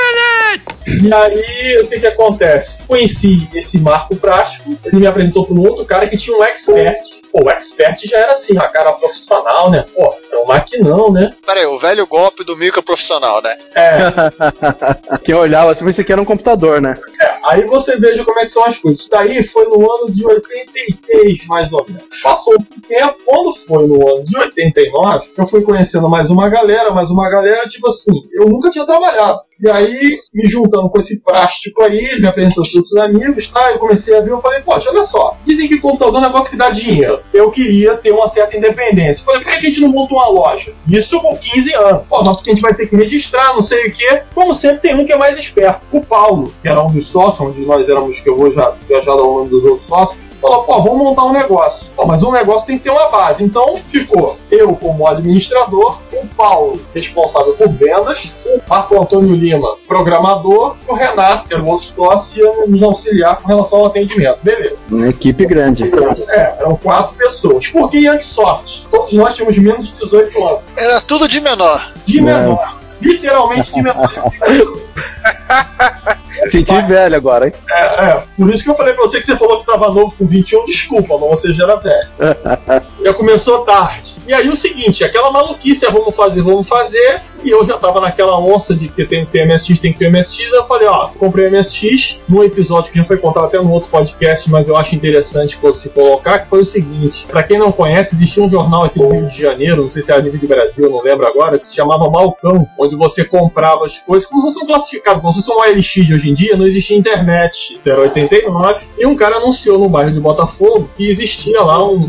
it! 0.53 0.79
E 1.03 1.13
aí, 1.13 1.81
o 1.81 1.87
que 1.87 1.99
que 1.99 2.07
acontece? 2.07 2.79
Conheci 2.87 3.47
esse 3.53 3.79
Marco 3.79 4.15
Prático, 4.15 4.77
ele 4.85 5.01
me 5.01 5.07
apresentou 5.07 5.45
para 5.45 5.55
um 5.55 5.61
outro 5.61 5.85
cara 5.85 6.07
que 6.07 6.17
tinha 6.17 6.37
um 6.37 6.43
expert. 6.43 7.18
Pô, 7.31 7.43
o 7.43 7.49
expert 7.49 7.99
já 8.05 8.17
era 8.17 8.33
assim, 8.33 8.57
a 8.57 8.67
cara 8.67 8.93
profissional, 8.93 9.69
né? 9.69 9.85
Pô, 9.95 10.13
é 10.31 10.37
um 10.37 10.45
maquinão, 10.45 11.11
né? 11.11 11.31
Pera 11.45 11.59
aí, 11.59 11.65
o 11.65 11.77
velho 11.77 12.05
golpe 12.07 12.43
do 12.43 12.55
micro 12.55 12.81
profissional, 12.81 13.41
né? 13.41 13.55
É, 13.75 15.17
Quem 15.23 15.35
olhava 15.35 15.71
assim, 15.71 15.85
pensei 15.85 16.03
que 16.03 16.11
era 16.11 16.21
um 16.21 16.25
computador, 16.25 16.81
né? 16.81 16.97
é, 17.21 17.31
aí 17.45 17.65
você 17.65 17.97
veja 17.97 18.23
como 18.23 18.39
é 18.39 18.45
que 18.45 18.51
são 18.51 18.65
as 18.65 18.77
coisas. 18.77 19.01
Isso 19.01 19.09
daí 19.09 19.43
foi 19.43 19.65
no 19.65 19.79
ano 19.91 20.11
de 20.11 20.25
86, 20.25 21.45
mais 21.47 21.71
ou 21.71 21.85
menos. 21.87 22.03
Passou 22.23 22.55
um 22.55 22.81
tempo, 22.81 23.15
quando 23.25 23.51
foi 23.53 23.87
no 23.87 24.07
ano 24.07 24.23
de 24.23 24.37
89, 24.37 25.27
eu 25.37 25.47
fui 25.47 25.61
conhecendo 25.61 26.09
mais 26.09 26.29
uma 26.29 26.49
galera, 26.49 26.91
mais 26.91 27.09
uma 27.11 27.29
galera, 27.29 27.67
tipo 27.67 27.89
assim, 27.89 28.13
eu 28.33 28.47
nunca 28.47 28.69
tinha 28.69 28.85
trabalhado. 28.85 29.39
E 29.61 29.69
aí, 29.69 30.17
me 30.33 30.49
juntando 30.49 30.89
com 30.89 30.99
esse 30.99 31.19
plástico 31.19 31.83
aí, 31.83 31.97
ele 31.97 32.21
me 32.21 32.27
apresentou 32.27 32.63
os 32.63 32.75
outros 32.75 32.95
amigos, 32.95 33.47
tá? 33.47 33.71
Eu 33.71 33.79
comecei 33.79 34.15
a 34.15 34.21
ver, 34.21 34.31
eu 34.31 34.41
falei, 34.41 34.61
poxa, 34.61 34.89
olha 34.89 35.03
só, 35.03 35.37
dizem 35.45 35.67
que 35.67 35.79
computador 35.79 36.15
é 36.15 36.17
um 36.19 36.27
negócio 36.27 36.49
que 36.49 36.57
dá 36.57 36.69
dinheiro. 36.69 37.18
Eu 37.33 37.51
queria 37.51 37.95
ter 37.97 38.11
uma 38.11 38.27
certa 38.27 38.57
independência. 38.57 39.23
Falei, 39.23 39.41
por 39.41 39.51
que 39.51 39.57
a 39.57 39.61
gente 39.61 39.81
não 39.81 39.89
monta 39.89 40.13
uma 40.13 40.27
loja? 40.27 40.73
Isso 40.87 41.19
com 41.19 41.35
15 41.35 41.73
anos. 41.75 42.01
Pô, 42.07 42.23
mas 42.23 42.35
porque 42.35 42.51
a 42.51 42.53
gente 42.53 42.61
vai 42.61 42.73
ter 42.73 42.87
que 42.87 42.95
registrar, 42.95 43.53
não 43.53 43.61
sei 43.61 43.87
o 43.87 43.91
quê. 43.91 44.21
Como 44.33 44.53
sempre, 44.53 44.79
tem 44.79 44.95
um 44.95 45.05
que 45.05 45.13
é 45.13 45.17
mais 45.17 45.37
esperto. 45.37 45.81
O 45.91 46.01
Paulo, 46.01 46.53
que 46.61 46.67
era 46.67 46.81
um 46.83 46.91
dos 46.91 47.05
sócios, 47.07 47.39
onde 47.47 47.61
nós 47.65 47.87
éramos, 47.89 48.19
que 48.19 48.29
eu 48.29 48.37
vou 48.37 48.51
já, 48.51 48.73
já, 48.89 49.01
já 49.01 49.15
dar 49.15 49.23
o 49.23 49.39
nome 49.39 49.49
dos 49.49 49.63
outros 49.63 49.87
sócios, 49.87 50.28
falou, 50.41 50.63
pô, 50.63 50.81
vamos 50.81 50.97
montar 50.97 51.25
um 51.25 51.33
negócio. 51.33 51.89
Pô, 51.95 52.05
mas 52.05 52.23
um 52.23 52.31
negócio 52.31 52.67
tem 52.67 52.77
que 52.77 52.83
ter 52.85 52.89
uma 52.89 53.09
base. 53.09 53.43
Então 53.43 53.79
ficou 53.89 54.37
eu 54.51 54.75
como 54.75 55.07
administrador, 55.07 55.97
o 56.13 56.27
Paulo 56.27 56.79
responsável 56.93 57.53
por 57.55 57.69
vendas, 57.69 58.33
o 58.45 58.59
Marco 58.67 59.01
Antônio 59.01 59.35
Lima, 59.35 59.75
programador, 59.87 60.75
e 60.87 60.91
o 60.91 60.95
Renato, 60.95 61.47
que 61.47 61.53
era 61.53 61.63
o 61.63 61.67
outro 61.67 61.87
sócio, 61.87 62.43
ia 62.43 62.67
nos 62.67 62.81
auxiliar 62.81 63.37
com 63.37 63.47
relação 63.47 63.79
ao 63.79 63.85
atendimento. 63.87 64.39
Beleza. 64.41 64.75
Uma 64.89 65.07
equipe 65.07 65.45
grande. 65.45 65.91
É, 66.29 66.55
eram 66.59 66.75
quatro 66.75 67.15
pessoas. 67.15 67.67
Por 67.67 67.89
que 67.89 67.99
Yanksoft? 67.99 68.87
Todos 68.89 69.13
nós 69.13 69.35
tínhamos 69.35 69.57
menos 69.57 69.87
de 69.87 69.93
18 69.99 70.47
anos. 70.47 70.59
Era 70.77 71.01
tudo 71.01 71.27
de 71.27 71.41
menor. 71.41 71.91
De 72.05 72.21
menor. 72.21 72.79
Literalmente 73.01 73.73
de 73.73 73.81
menor. 73.81 74.11
Senti 76.47 76.79
velho 76.83 77.15
agora, 77.15 77.47
hein? 77.47 77.53
É, 77.69 77.81
é, 77.81 78.23
por 78.37 78.49
isso 78.53 78.63
que 78.63 78.69
eu 78.69 78.75
falei 78.75 78.93
pra 78.93 79.03
você 79.03 79.19
que 79.19 79.25
você 79.25 79.35
falou 79.35 79.59
que 79.59 79.65
tava 79.65 79.91
novo 79.91 80.13
com 80.17 80.25
21, 80.25 80.65
desculpa, 80.65 81.17
mas 81.17 81.29
você 81.29 81.53
já 81.53 81.63
era 81.63 81.75
velho. 81.75 82.09
já 83.03 83.13
começou 83.13 83.65
tarde. 83.65 84.15
E 84.27 84.33
aí 84.33 84.47
o 84.47 84.55
seguinte, 84.55 85.03
aquela 85.03 85.31
maluquice, 85.31 85.85
é, 85.85 85.91
vamos 85.91 86.15
fazer, 86.15 86.43
vamos 86.43 86.67
fazer, 86.67 87.21
e 87.43 87.49
eu 87.49 87.65
já 87.65 87.77
tava 87.77 87.99
naquela 87.99 88.39
onça 88.39 88.75
de 88.75 88.87
que 88.87 89.03
tem 89.03 89.25
que 89.25 89.31
ter 89.31 89.45
MSX, 89.45 89.79
tem 89.79 89.91
que 89.91 89.97
ter 89.97 90.11
MSX, 90.11 90.51
eu 90.51 90.65
falei, 90.65 90.87
ó, 90.87 91.07
comprei 91.07 91.49
MSX, 91.49 92.19
num 92.29 92.43
episódio 92.43 92.91
que 92.91 92.99
já 92.99 93.05
foi 93.05 93.17
contado 93.17 93.45
até 93.45 93.57
no 93.57 93.71
outro 93.71 93.89
podcast, 93.89 94.49
mas 94.51 94.67
eu 94.67 94.77
acho 94.77 94.93
interessante 94.93 95.57
se 95.73 95.89
colocar, 95.89 96.39
que 96.39 96.47
foi 96.49 96.61
o 96.61 96.65
seguinte, 96.65 97.25
pra 97.27 97.41
quem 97.41 97.57
não 97.57 97.71
conhece, 97.71 98.13
existia 98.13 98.43
um 98.43 98.49
jornal 98.49 98.83
aqui 98.83 98.99
no 98.99 99.09
Rio 99.09 99.27
de 99.27 99.41
Janeiro, 99.41 99.83
não 99.83 99.89
sei 99.89 100.03
se 100.03 100.11
era 100.11 100.21
nível 100.21 100.39
de 100.39 100.47
Brasil, 100.47 100.89
não 100.89 101.01
lembro 101.01 101.25
agora, 101.25 101.57
que 101.57 101.65
se 101.65 101.75
chamava 101.75 102.07
Balcão, 102.07 102.67
onde 102.77 102.95
você 102.95 103.25
comprava 103.25 103.85
as 103.85 103.97
coisas, 103.97 104.29
como 104.29 104.45
se 104.45 104.53
fosse 104.53 104.65
um 104.65 104.67
classificado, 104.89 105.21
como 105.21 105.33
se 105.33 105.41
fosse 105.41 105.51
um 105.51 105.59
OLX 105.59 106.05
de 106.05 106.13
hoje 106.13 106.29
em 106.29 106.33
dia, 106.33 106.57
não 106.57 106.65
existia 106.65 106.97
internet, 106.97 107.79
era 107.85 108.01
89, 108.01 108.85
e 108.97 109.05
um 109.05 109.15
cara 109.15 109.37
anunciou 109.37 109.77
no 109.77 109.89
bairro 109.89 110.11
de 110.11 110.19
Botafogo 110.19 110.89
que 110.97 111.09
existia 111.09 111.61
lá 111.61 111.83
um, 111.85 111.99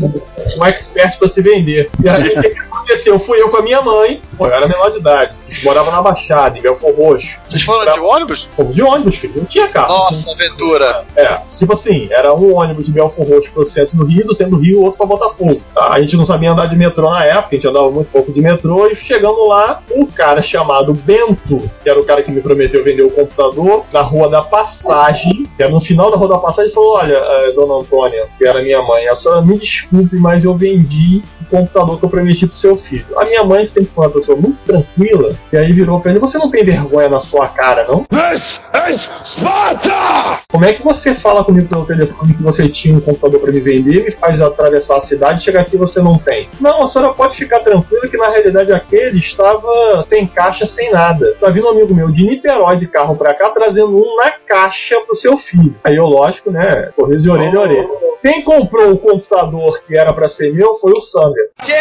um 0.59 0.65
expert 0.65 1.17
para 1.17 1.29
se 1.29 1.41
vender. 1.41 1.89
E 2.03 2.09
aí, 2.09 2.27
o 2.29 2.41
que 2.41 2.59
aconteceu? 2.59 3.19
Fui 3.19 3.39
eu 3.39 3.49
com 3.49 3.57
a 3.57 3.61
minha 3.61 3.81
mãe, 3.81 4.21
pô, 4.37 4.47
eu 4.47 4.53
era 4.53 4.67
menor 4.67 4.91
de 4.91 4.99
idade, 4.99 5.35
morava 5.63 5.91
na 5.91 6.01
Baixada, 6.01 6.57
em 6.57 6.61
Belfor 6.61 6.93
Roxo. 6.93 7.39
Vocês 7.47 7.61
foram 7.61 7.91
de 7.91 7.99
ônibus? 7.99 8.47
De 8.73 8.83
ônibus, 8.83 9.17
filho, 9.17 9.33
não 9.37 9.45
tinha 9.45 9.67
carro. 9.67 9.89
Nossa, 9.89 10.31
aventura. 10.31 11.05
É, 11.15 11.37
tipo 11.57 11.73
assim, 11.73 12.07
era 12.11 12.33
um 12.33 12.55
ônibus 12.55 12.85
de 12.85 12.91
Belfor 12.91 13.27
Roxo 13.27 13.51
pro 13.51 13.65
centro 13.65 13.97
do 13.97 14.05
Rio, 14.05 14.25
do 14.25 14.33
centro 14.33 14.57
do 14.57 14.61
Rio, 14.61 14.81
outro 14.81 14.97
pra 14.97 15.05
Botafogo. 15.05 15.61
Tá? 15.73 15.93
A 15.93 16.01
gente 16.01 16.15
não 16.15 16.25
sabia 16.25 16.51
andar 16.51 16.67
de 16.67 16.75
metrô 16.75 17.09
na 17.09 17.25
época, 17.25 17.49
a 17.51 17.55
gente 17.55 17.67
andava 17.67 17.89
muito 17.91 18.09
pouco 18.11 18.31
de 18.31 18.41
metrô, 18.41 18.87
e 18.87 18.95
chegando 18.95 19.47
lá, 19.47 19.81
um 19.91 20.05
cara 20.05 20.41
chamado 20.41 20.93
Bento, 20.93 21.69
que 21.83 21.89
era 21.89 21.99
o 21.99 22.03
cara 22.03 22.21
que 22.23 22.31
me 22.31 22.41
prometeu 22.41 22.83
vender 22.83 23.03
o 23.03 23.11
computador, 23.11 23.85
na 23.91 24.01
Rua 24.01 24.29
da 24.29 24.41
Passagem, 24.41 25.47
que 25.55 25.63
era 25.63 25.71
no 25.71 25.79
final 25.79 26.11
da 26.11 26.17
Rua 26.17 26.29
da 26.29 26.37
Passagem, 26.37 26.71
falou: 26.71 26.95
Olha, 26.95 27.15
eh, 27.15 27.51
dona 27.53 27.75
Antônia, 27.75 28.25
que 28.37 28.45
era 28.45 28.61
minha 28.61 28.81
mãe, 28.81 29.07
a 29.07 29.15
senhora 29.15 29.41
me 29.41 29.57
desculpe, 29.57 30.15
mas 30.15 30.43
eu 30.43 30.55
vendi 30.55 31.21
o 31.41 31.49
computador 31.49 31.99
que 31.99 32.05
eu 32.05 32.09
prometi 32.09 32.47
pro 32.47 32.55
seu 32.55 32.75
filho. 32.75 33.05
A 33.17 33.25
minha 33.25 33.43
mãe 33.43 33.65
sempre 33.65 33.91
foi 33.93 34.05
uma 34.05 34.11
pessoa 34.11 34.37
muito 34.37 34.57
tranquila, 34.65 35.35
e 35.51 35.57
aí 35.57 35.71
virou 35.71 35.99
pra 35.99 36.11
ele: 36.11 36.19
Você 36.19 36.37
não 36.37 36.49
tem 36.49 36.63
vergonha 36.63 37.09
na 37.09 37.19
sua 37.19 37.47
cara, 37.47 37.85
não? 37.87 38.05
This 38.05 38.63
is 38.89 39.11
Sparta! 39.23 39.91
Como 40.51 40.65
é 40.65 40.73
que 40.73 40.83
você 40.83 41.13
fala 41.13 41.43
comigo 41.43 41.67
pelo 41.67 41.85
telefone 41.85 42.33
que 42.33 42.43
você 42.43 42.67
tinha 42.67 42.97
um 42.97 43.01
computador 43.01 43.39
para 43.39 43.51
me 43.51 43.59
vender, 43.59 44.03
me 44.03 44.11
faz 44.11 44.41
atravessar 44.41 44.97
a 44.97 45.01
cidade 45.01 45.39
e 45.41 45.43
chegar 45.43 45.61
aqui 45.61 45.75
e 45.75 45.79
você 45.79 46.01
não 46.01 46.17
tem? 46.17 46.49
Não, 46.59 46.83
a 46.83 46.89
senhora 46.89 47.13
pode 47.13 47.37
ficar 47.37 47.59
tranquila 47.59 48.07
que 48.07 48.17
na 48.17 48.29
realidade 48.29 48.71
aquele 48.73 49.19
estava 49.19 50.05
sem 50.09 50.27
caixa, 50.27 50.65
sem 50.65 50.91
nada. 50.91 51.35
Tá 51.39 51.49
vindo 51.49 51.67
um 51.67 51.71
amigo 51.71 51.93
meu 51.93 52.09
de 52.09 52.25
Niterói 52.25 52.77
de 52.77 52.87
carro 52.87 53.15
para 53.15 53.33
cá 53.33 53.49
trazendo 53.49 53.97
um 53.97 54.15
na 54.17 54.31
caixa 54.31 54.99
pro 55.01 55.15
seu 55.15 55.37
filho. 55.37 55.75
Aí 55.83 55.95
eu, 55.95 56.05
lógico, 56.05 56.51
né, 56.51 56.91
sorriso 56.99 57.23
de 57.23 57.29
orelha 57.29 57.57
a 57.59 57.61
orelha. 57.61 57.87
Quem 58.21 58.43
comprou 58.43 58.91
o 58.91 58.99
computador 58.99 59.81
que 59.85 59.97
era 59.97 60.13
para 60.13 60.29
ser 60.29 60.53
meu 60.53 60.75
foi 60.75 60.91
o 60.91 61.01
Sander. 61.01 61.49
Ok, 61.59 61.73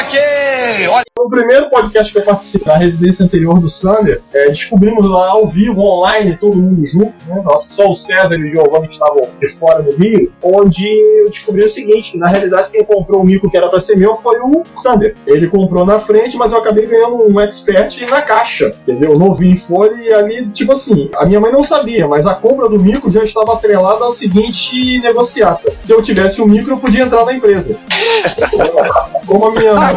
ok. 0.00 0.88
Olha, 0.88 1.04
No 1.18 1.30
primeiro 1.30 1.70
podcast 1.70 2.12
que 2.12 2.18
eu 2.18 2.22
participei, 2.22 2.73
na 2.74 2.78
residência 2.78 3.24
anterior 3.24 3.60
do 3.60 3.70
Sander, 3.70 4.20
é, 4.32 4.48
descobrimos 4.48 5.08
lá 5.08 5.30
ao 5.30 5.46
vivo, 5.46 5.80
online, 5.80 6.36
todo 6.36 6.56
mundo 6.56 6.84
junto, 6.84 7.14
né? 7.28 7.42
Acho 7.56 7.68
que 7.68 7.74
só 7.74 7.88
o 7.88 7.94
César 7.94 8.34
e 8.34 8.48
o 8.48 8.50
Giovanni 8.50 8.88
estavam 8.88 9.22
de 9.40 9.48
fora 9.48 9.80
do 9.80 9.92
Rio, 9.96 10.32
onde 10.42 10.84
eu 11.20 11.30
descobri 11.30 11.64
o 11.64 11.70
seguinte, 11.70 12.12
que 12.12 12.18
na 12.18 12.28
realidade 12.28 12.70
quem 12.70 12.84
comprou 12.84 13.20
o 13.20 13.24
mico 13.24 13.48
que 13.48 13.56
era 13.56 13.68
pra 13.68 13.80
ser 13.80 13.96
meu 13.96 14.16
foi 14.16 14.40
o 14.40 14.64
Sander. 14.74 15.14
Ele 15.24 15.46
comprou 15.46 15.86
na 15.86 16.00
frente, 16.00 16.36
mas 16.36 16.52
eu 16.52 16.58
acabei 16.58 16.86
ganhando 16.86 17.32
um 17.32 17.38
expert 17.38 18.00
na 18.08 18.22
caixa, 18.22 18.74
entendeu? 18.82 19.14
Novinho 19.14 19.54
em 19.54 19.56
folha 19.56 19.94
e 20.02 20.12
ali, 20.12 20.46
tipo 20.48 20.72
assim, 20.72 21.08
a 21.14 21.24
minha 21.24 21.40
mãe 21.40 21.52
não 21.52 21.62
sabia, 21.62 22.08
mas 22.08 22.26
a 22.26 22.34
compra 22.34 22.68
do 22.68 22.80
mico 22.80 23.08
já 23.08 23.22
estava 23.22 23.54
atrelada 23.54 24.04
ao 24.04 24.10
seguinte 24.10 24.98
negociata. 24.98 25.72
Se 25.84 25.92
eu 25.92 26.02
tivesse 26.02 26.42
um 26.42 26.46
micro, 26.46 26.72
eu 26.72 26.78
podia 26.78 27.04
entrar 27.04 27.24
na 27.24 27.34
empresa. 27.34 27.78
Como 29.26 29.46
a 29.46 29.50
minha 29.50 29.74
mãe, 29.74 29.94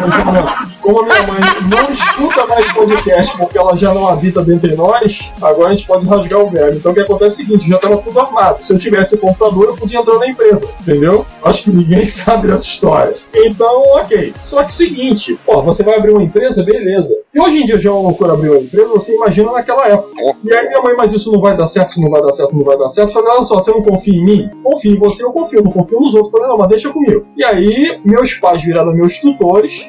como 0.80 1.00
a 1.00 1.02
minha 1.02 1.22
mãe 1.26 1.38
não 1.68 1.92
escuta 1.92 2.46
mais 2.46 2.72
podcast 2.72 3.36
porque 3.36 3.58
ela 3.58 3.76
já 3.76 3.92
não 3.92 4.08
habita 4.08 4.42
dentre 4.42 4.74
nós, 4.74 5.30
agora 5.40 5.68
a 5.68 5.70
gente 5.72 5.86
pode 5.86 6.06
rasgar 6.06 6.40
o 6.40 6.50
verbo. 6.50 6.76
Então 6.76 6.92
o 6.92 6.94
que 6.94 7.00
acontece 7.00 7.42
é 7.42 7.44
o 7.44 7.46
seguinte, 7.46 7.68
já 7.68 7.76
estava 7.76 7.98
tudo 7.98 8.18
armado. 8.18 8.64
Se 8.64 8.72
eu 8.72 8.78
tivesse 8.78 9.14
o 9.14 9.18
computador, 9.18 9.66
eu 9.66 9.76
podia 9.76 10.00
entrar 10.00 10.18
na 10.18 10.26
empresa, 10.26 10.66
entendeu? 10.80 11.26
Acho 11.42 11.64
que 11.64 11.70
ninguém 11.70 12.04
sabe 12.06 12.48
dessa 12.48 12.64
história. 12.64 13.14
Então, 13.34 13.82
ok. 13.96 14.32
Só 14.48 14.62
que 14.64 14.70
o 14.70 14.74
seguinte, 14.74 15.38
ó, 15.46 15.60
você 15.60 15.82
vai 15.82 15.96
abrir 15.96 16.12
uma 16.12 16.22
empresa, 16.22 16.62
beleza. 16.62 17.14
Se 17.26 17.38
hoje 17.38 17.62
em 17.62 17.66
dia 17.66 17.78
já 17.78 17.90
é 17.90 17.92
uma 17.92 18.02
loucura 18.08 18.32
abrir 18.32 18.50
uma 18.50 18.60
empresa, 18.60 18.88
você 18.88 19.14
imagina 19.14 19.52
naquela 19.52 19.86
época. 19.86 20.10
E 20.42 20.52
aí 20.52 20.68
minha 20.68 20.80
mãe, 20.80 20.94
mas 20.96 21.12
isso 21.12 21.30
não 21.30 21.40
vai 21.40 21.56
dar 21.56 21.66
certo, 21.66 21.90
isso 21.90 22.00
não 22.00 22.10
vai 22.10 22.22
dar 22.22 22.32
certo, 22.32 22.56
não 22.56 22.64
vai 22.64 22.78
dar 22.78 22.88
certo. 22.88 23.12
Falei, 23.12 23.30
olha 23.30 23.44
só, 23.44 23.56
você 23.56 23.70
não 23.70 23.82
confia 23.82 24.14
em 24.14 24.24
mim? 24.24 24.50
Confio 24.62 24.94
em 24.94 24.98
você, 24.98 25.22
eu 25.22 25.32
confio, 25.32 25.62
não 25.62 25.70
confio 25.70 26.00
nos 26.00 26.14
outros. 26.14 26.32
Falei, 26.32 26.48
não, 26.48 26.58
mas 26.58 26.68
deixa 26.68 26.90
comigo. 26.90 27.26
E 27.36 27.44
aí, 27.44 28.00
meus 28.04 28.34
pais 28.34 28.62
viraram 28.62 28.92
meus 28.94 29.17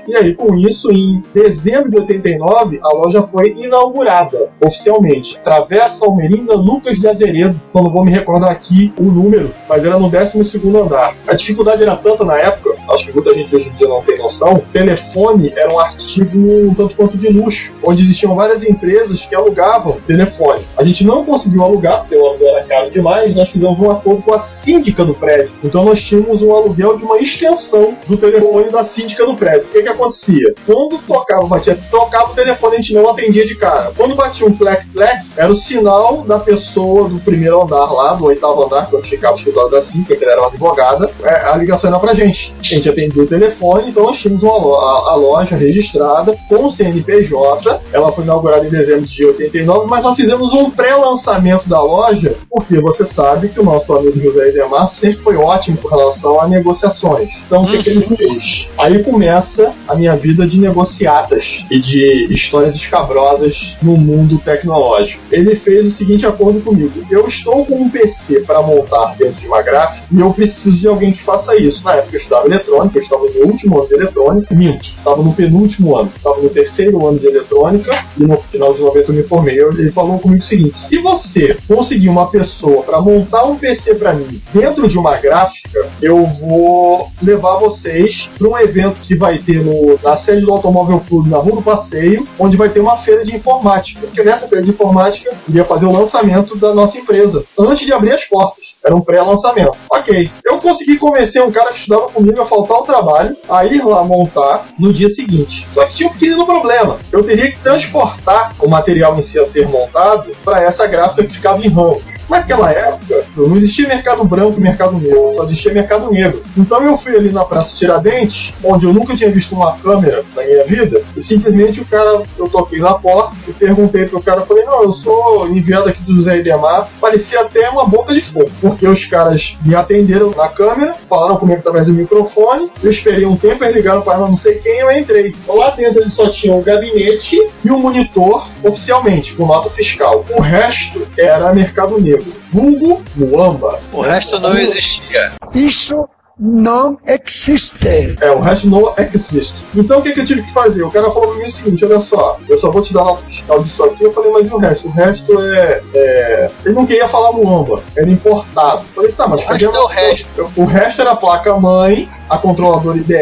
e 0.08 0.16
aí 0.16 0.34
com 0.34 0.56
isso, 0.56 0.92
em 0.92 1.24
dezembro 1.34 1.90
de 1.90 1.98
89, 1.98 2.80
a 2.82 2.94
loja 2.94 3.24
foi 3.24 3.54
inaugurada 3.58 4.50
oficialmente. 4.62 5.40
Travessa 5.44 6.06
Almerinda 6.06 6.56
Lucas 6.56 6.98
de 6.98 7.08
Azeredo, 7.08 7.60
eu 7.74 7.84
não 7.84 7.90
vou 7.90 8.04
me 8.04 8.12
recordar 8.12 8.52
aqui 8.52 8.94
o 9.00 9.04
número, 9.04 9.52
mas 9.68 9.84
era 9.84 9.98
no 9.98 10.10
12 10.10 10.62
andar. 10.78 11.16
A 11.28 11.34
dificuldade 11.34 11.82
era 11.84 11.96
tanta 11.96 12.24
na 12.24 12.38
época, 12.38 12.76
acho 12.90 13.06
que 13.06 13.14
muita 13.14 13.34
gente 13.34 13.56
hoje 13.56 13.70
em 13.70 13.74
dia 13.74 13.88
não 13.88 14.02
tem 14.02 14.18
noção, 14.18 14.62
telefone 14.72 15.52
era 15.56 15.72
um 15.72 15.80
artigo 15.80 16.30
um 16.38 16.74
tanto 16.74 16.96
quanto 16.96 17.18
de 17.18 17.28
luxo, 17.30 17.74
onde 17.84 18.04
existiam 18.04 18.36
várias 18.36 18.64
empresas 18.64 19.26
que 19.26 19.36
alugavam 19.36 19.98
telefone. 20.08 20.62
A 20.78 20.84
gente 20.84 21.06
não 21.06 21.24
conseguiu 21.24 21.64
alugar, 21.64 22.02
porque 22.02 22.16
o 22.16 22.26
aluguel 22.26 22.50
era 22.50 22.64
caro 22.64 22.92
demais, 22.92 23.36
nós 23.36 23.50
fizemos 23.50 23.80
um 23.80 23.92
acordo 23.92 24.22
com 24.22 24.34
a 24.34 24.40
síndica 24.40 25.06
do 25.06 25.14
prédio. 25.14 25.52
Então 25.64 25.86
nós 25.86 26.02
tínhamos 26.02 26.42
um 26.42 26.54
aluguel 26.54 26.98
de 26.98 27.04
uma 27.04 27.18
extensão 27.18 27.96
do 28.08 28.18
telefone 28.18 28.70
da 28.70 28.84
síndica 28.84 29.19
do 29.26 29.36
prédio. 29.36 29.64
O 29.64 29.72
que 29.72 29.84
que 29.84 29.90
acontecia? 29.90 30.54
Quando 30.66 30.98
tocava, 31.00 31.46
batia, 31.46 31.78
tocava 31.90 32.32
o 32.32 32.36
telefone, 32.36 32.76
a 32.76 32.82
gente 32.82 32.94
não 32.94 33.10
atendia 33.10 33.46
de 33.46 33.56
cara. 33.56 33.92
Quando 33.96 34.16
batia 34.16 34.46
um 34.46 34.54
plec-plec, 34.54 35.26
era 35.36 35.52
o 35.52 35.56
sinal 35.56 36.22
da 36.22 36.40
pessoa 36.40 37.08
do 37.08 37.20
primeiro 37.20 37.62
andar 37.62 37.92
lá, 37.92 38.14
do 38.14 38.26
oitavo 38.26 38.64
andar, 38.64 38.90
quando 38.90 39.06
ficava 39.06 39.34
o 39.34 39.38
escritório 39.38 39.72
da 39.72 39.82
síndica, 39.82 40.16
que 40.16 40.24
ela 40.24 40.34
era 40.34 40.42
uma 40.42 40.48
advogada, 40.48 41.10
é, 41.24 41.50
a 41.50 41.56
ligação 41.56 41.90
era 41.90 42.00
pra 42.00 42.14
gente. 42.14 42.54
A 42.60 42.64
gente 42.64 42.90
atendia 42.90 43.24
o 43.24 43.28
telefone, 43.28 43.90
então 43.90 44.04
nós 44.04 44.18
tínhamos 44.18 44.44
uma 44.44 44.54
a, 44.54 45.12
a 45.12 45.16
loja 45.16 45.56
registrada 45.56 46.36
com 46.48 46.66
o 46.66 46.72
CNPJ. 46.72 47.82
Ela 47.92 48.12
foi 48.12 48.24
inaugurada 48.24 48.66
em 48.66 48.70
dezembro 48.70 49.06
de 49.06 49.26
89, 49.26 49.88
mas 49.88 50.04
nós 50.04 50.16
fizemos 50.16 50.54
um 50.54 50.70
pré-lançamento 50.70 51.68
da 51.68 51.82
loja, 51.82 52.36
porque 52.50 52.80
você 52.80 53.06
sabe 53.06 53.50
que 53.50 53.60
o 53.60 53.64
nosso 53.64 53.94
amigo 53.94 54.20
José 54.20 54.50
Edemar 54.50 54.88
sempre 54.90 55.24
foi 55.24 55.36
ótimo 55.36 55.78
com 55.78 55.88
relação 55.88 56.40
a 56.40 56.48
negociações. 56.48 57.30
Então 57.46 57.64
o 57.64 57.68
que, 57.68 57.78
que 57.84 57.90
ele 57.90 58.16
fez? 58.16 58.68
Aí 58.78 59.04
começa 59.10 59.74
a 59.88 59.96
minha 59.96 60.16
vida 60.16 60.46
de 60.46 60.60
negociatas 60.60 61.66
e 61.72 61.80
de 61.80 62.32
histórias 62.32 62.76
escabrosas 62.76 63.76
no 63.82 63.98
mundo 63.98 64.38
tecnológico. 64.38 65.22
Ele 65.32 65.56
fez 65.56 65.88
o 65.88 65.92
seguinte 65.92 66.28
acordo 66.28 66.62
comigo: 66.62 66.92
eu 67.10 67.28
estou 67.28 67.66
com 67.66 67.76
um 67.76 67.90
PC 67.90 68.42
para 68.42 68.62
montar 68.62 69.16
dentro 69.18 69.42
de 69.42 69.48
uma 69.48 69.64
gráfica 69.64 70.06
e 70.12 70.20
eu 70.20 70.32
preciso 70.32 70.78
de 70.78 70.88
alguém 70.88 71.12
que 71.12 71.24
faça 71.24 71.56
isso. 71.56 71.84
Na 71.84 71.96
época 71.96 72.16
eu 72.16 72.20
estudava 72.20 72.46
eletrônica, 72.46 72.98
eu 73.00 73.02
estava 73.02 73.24
no 73.24 73.46
último 73.48 73.80
ano 73.80 73.88
de 73.88 73.94
eletrônica, 73.96 74.56
minto, 74.56 74.86
estava 74.86 75.24
no 75.24 75.34
penúltimo 75.34 75.96
ano, 75.96 76.12
estava 76.16 76.40
no 76.40 76.50
terceiro 76.50 77.08
ano 77.08 77.18
de 77.18 77.28
eletrônica 77.28 78.06
e 78.16 78.24
no 78.24 78.38
final 78.38 78.74
de 78.74 78.82
90 78.82 79.12
eu 79.12 79.16
me 79.16 79.24
formei. 79.24 79.60
Ele 79.60 79.92
falou 79.92 80.20
comigo 80.20 80.44
o 80.44 80.46
seguinte: 80.46 80.78
se 80.78 81.00
você 81.00 81.58
conseguir 81.68 82.10
uma 82.10 82.28
pessoa 82.28 82.84
para 82.84 83.02
montar 83.02 83.44
um 83.46 83.58
PC 83.58 83.96
para 83.96 84.14
mim 84.14 84.40
dentro 84.54 84.88
de 84.88 84.98
uma 85.00 85.18
gráfica, 85.18 85.88
eu 86.00 86.26
vou 86.26 87.10
levar 87.22 87.58
vocês 87.58 88.30
para 88.38 88.48
um 88.48 88.58
evento 88.58 88.99
que 89.04 89.16
vai 89.16 89.38
ter 89.38 89.64
no, 89.64 90.00
na 90.04 90.16
sede 90.16 90.46
do 90.46 90.52
Automóvel 90.52 91.02
Clube, 91.08 91.30
na 91.30 91.38
Rua 91.38 91.56
do 91.56 91.62
Passeio, 91.62 92.28
onde 92.38 92.58
vai 92.58 92.70
ter 92.70 92.80
uma 92.80 92.98
feira 92.98 93.24
de 93.24 93.36
informática. 93.36 94.02
Porque 94.02 94.24
nessa 94.24 94.48
feira 94.48 94.64
de 94.64 94.70
informática 94.70 95.36
ia 95.50 95.66
fazer 95.66 95.86
o 95.86 95.92
lançamento 95.92 96.56
da 96.56 96.74
nossa 96.74 96.98
empresa, 96.98 97.44
antes 97.58 97.86
de 97.86 97.94
abrir 97.94 98.14
as 98.14 98.26
portas. 98.26 98.70
Era 98.86 98.96
um 98.96 99.02
pré-lançamento. 99.02 99.78
Ok. 99.92 100.32
Eu 100.46 100.58
consegui 100.60 100.98
convencer 100.98 101.44
um 101.44 101.52
cara 101.52 101.72
que 101.72 101.80
estudava 101.80 102.10
comigo 102.10 102.42
a 102.42 102.46
faltar 102.46 102.78
ao 102.78 102.84
trabalho, 102.84 103.36
a 103.50 103.66
ir 103.66 103.84
lá 103.84 104.04
montar 104.04 104.68
no 104.80 104.94
dia 104.94 105.10
seguinte. 105.10 105.68
Só 105.74 105.86
que 105.86 105.96
tinha 105.96 106.10
um 106.10 106.14
pequeno 106.14 106.46
problema. 106.46 106.98
Eu 107.12 107.24
teria 107.24 107.52
que 107.52 107.60
transportar 107.60 108.56
o 108.60 108.70
material 108.70 109.18
em 109.18 109.22
si 109.22 109.38
a 109.38 109.46
ser 109.46 109.68
montado 109.68 110.32
para 110.46 110.64
essa 110.64 110.88
gráfica 110.88 111.26
que 111.26 111.34
ficava 111.34 111.62
em 111.62 111.70
RAM. 111.70 111.98
Naquela 112.30 112.72
época, 112.72 113.24
não 113.36 113.58
existia 113.58 113.88
mercado 113.88 114.24
branco 114.24 114.60
e 114.60 114.62
mercado 114.62 114.98
negro, 114.98 115.34
só 115.36 115.44
existia 115.46 115.74
mercado 115.74 116.12
negro. 116.12 116.44
Então 116.58 116.82
eu 116.84 116.98
fui 116.98 117.16
ali 117.16 117.32
na 117.32 117.44
Praça 117.44 117.76
Tiradentes, 117.76 118.54
onde 118.64 118.86
eu 118.86 118.94
nunca 118.94 119.16
tinha 119.16 119.32
visto 119.32 119.56
uma 119.56 119.76
câmera 119.78 120.24
na 120.36 120.44
minha 120.44 120.64
vida, 120.66 121.02
e 121.16 121.22
simplesmente 121.22 121.82
o 121.82 121.86
cara, 121.86 122.24
eu 122.38 122.48
toquei 122.48 122.80
na 122.80 122.94
porta 122.94 123.36
e 123.48 123.54
perguntei 123.54 124.06
pro 124.06 124.22
cara, 124.22 124.42
falei, 124.42 124.64
não, 124.66 124.84
eu 124.84 124.92
sou 124.92 125.48
enviado 125.48 125.90
aqui 125.90 126.02
do 126.04 126.16
José 126.16 126.38
Idemar, 126.38 126.88
parecia 127.02 127.42
até 127.42 127.70
uma 127.70 127.86
boca 127.86 128.14
de 128.14 128.22
fogo, 128.22 128.52
porque 128.62 128.88
os 128.88 129.06
caras 129.06 129.58
me 129.64 129.76
atenderam 129.76 130.32
na 130.32 130.48
câmera, 130.50 130.96
falaram 131.10 131.38
comigo 131.38 131.60
através 131.60 131.86
do 131.86 131.94
microfone, 131.94 132.70
eu 132.84 132.90
esperei 132.90 133.26
um 133.26 133.36
tempo, 133.36 133.64
eles 133.64 133.76
ligaram 133.76 134.02
para 134.02 134.20
não 134.20 134.38
sei 134.38 134.56
quem, 134.56 134.80
eu 134.80 134.92
entrei. 134.92 135.36
Lá 135.48 135.72
dentro 135.72 136.02
eles 136.02 136.14
só 136.14 136.30
tinham 136.30 136.60
o 136.60 136.64
gabinete 136.64 137.38
e 137.64 137.72
o 137.72 137.78
monitor 137.78 138.48
oficialmente, 138.64 139.34
com 139.34 139.46
nota 139.46 139.70
fiscal. 139.70 140.26
O 140.30 140.42
resto 140.42 141.08
era 141.18 141.54
mercado 141.54 142.00
negro. 142.00 142.19
Vulgo, 142.52 143.02
Muamba. 143.16 143.80
O 143.92 144.02
resto 144.02 144.40
não 144.40 144.58
existia. 144.58 145.34
Isso 145.54 146.08
não 146.40 146.98
existe. 147.06 147.78
É, 148.22 148.32
o 148.32 148.40
resto 148.40 148.70
não 148.70 148.94
existe. 148.98 149.58
Então 149.76 150.00
o 150.00 150.02
que, 150.02 150.14
que 150.14 150.22
eu 150.22 150.26
tive 150.26 150.42
que 150.42 150.54
fazer? 150.54 150.84
O 150.84 150.90
cara 150.90 151.12
falou 151.12 151.32
pra 151.32 151.38
mim 151.38 151.46
o 151.46 151.52
seguinte: 151.52 151.84
olha 151.84 152.00
só, 152.00 152.40
eu 152.48 152.58
só 152.58 152.72
vou 152.72 152.82
te 152.82 152.94
dar 152.94 153.04
nota 153.04 153.24
fiscal 153.24 153.62
disso 153.62 153.84
aqui. 153.84 154.06
Eu 154.06 154.14
falei, 154.14 154.32
mas 154.32 154.48
e 154.48 154.54
o 154.54 154.58
resto? 154.58 154.88
O 154.88 154.92
resto 154.92 155.42
é. 155.42 155.84
é... 155.94 156.52
Ele 156.66 156.76
não 156.76 156.86
queria 156.86 157.10
falar 157.10 157.34
Muamba, 157.34 157.84
era 157.96 158.10
importado. 158.10 158.80
Eu 158.80 158.96
falei, 158.96 159.12
tá, 159.12 159.28
mas 159.28 159.44
cadê 159.44 159.68
o 159.68 159.86
resto? 159.86 160.50
O 160.56 160.64
resto 160.64 161.02
era 161.02 161.12
a 161.12 161.16
placa-mãe, 161.16 162.10
a 162.30 162.38
controladora 162.38 162.98
IDE, 162.98 163.16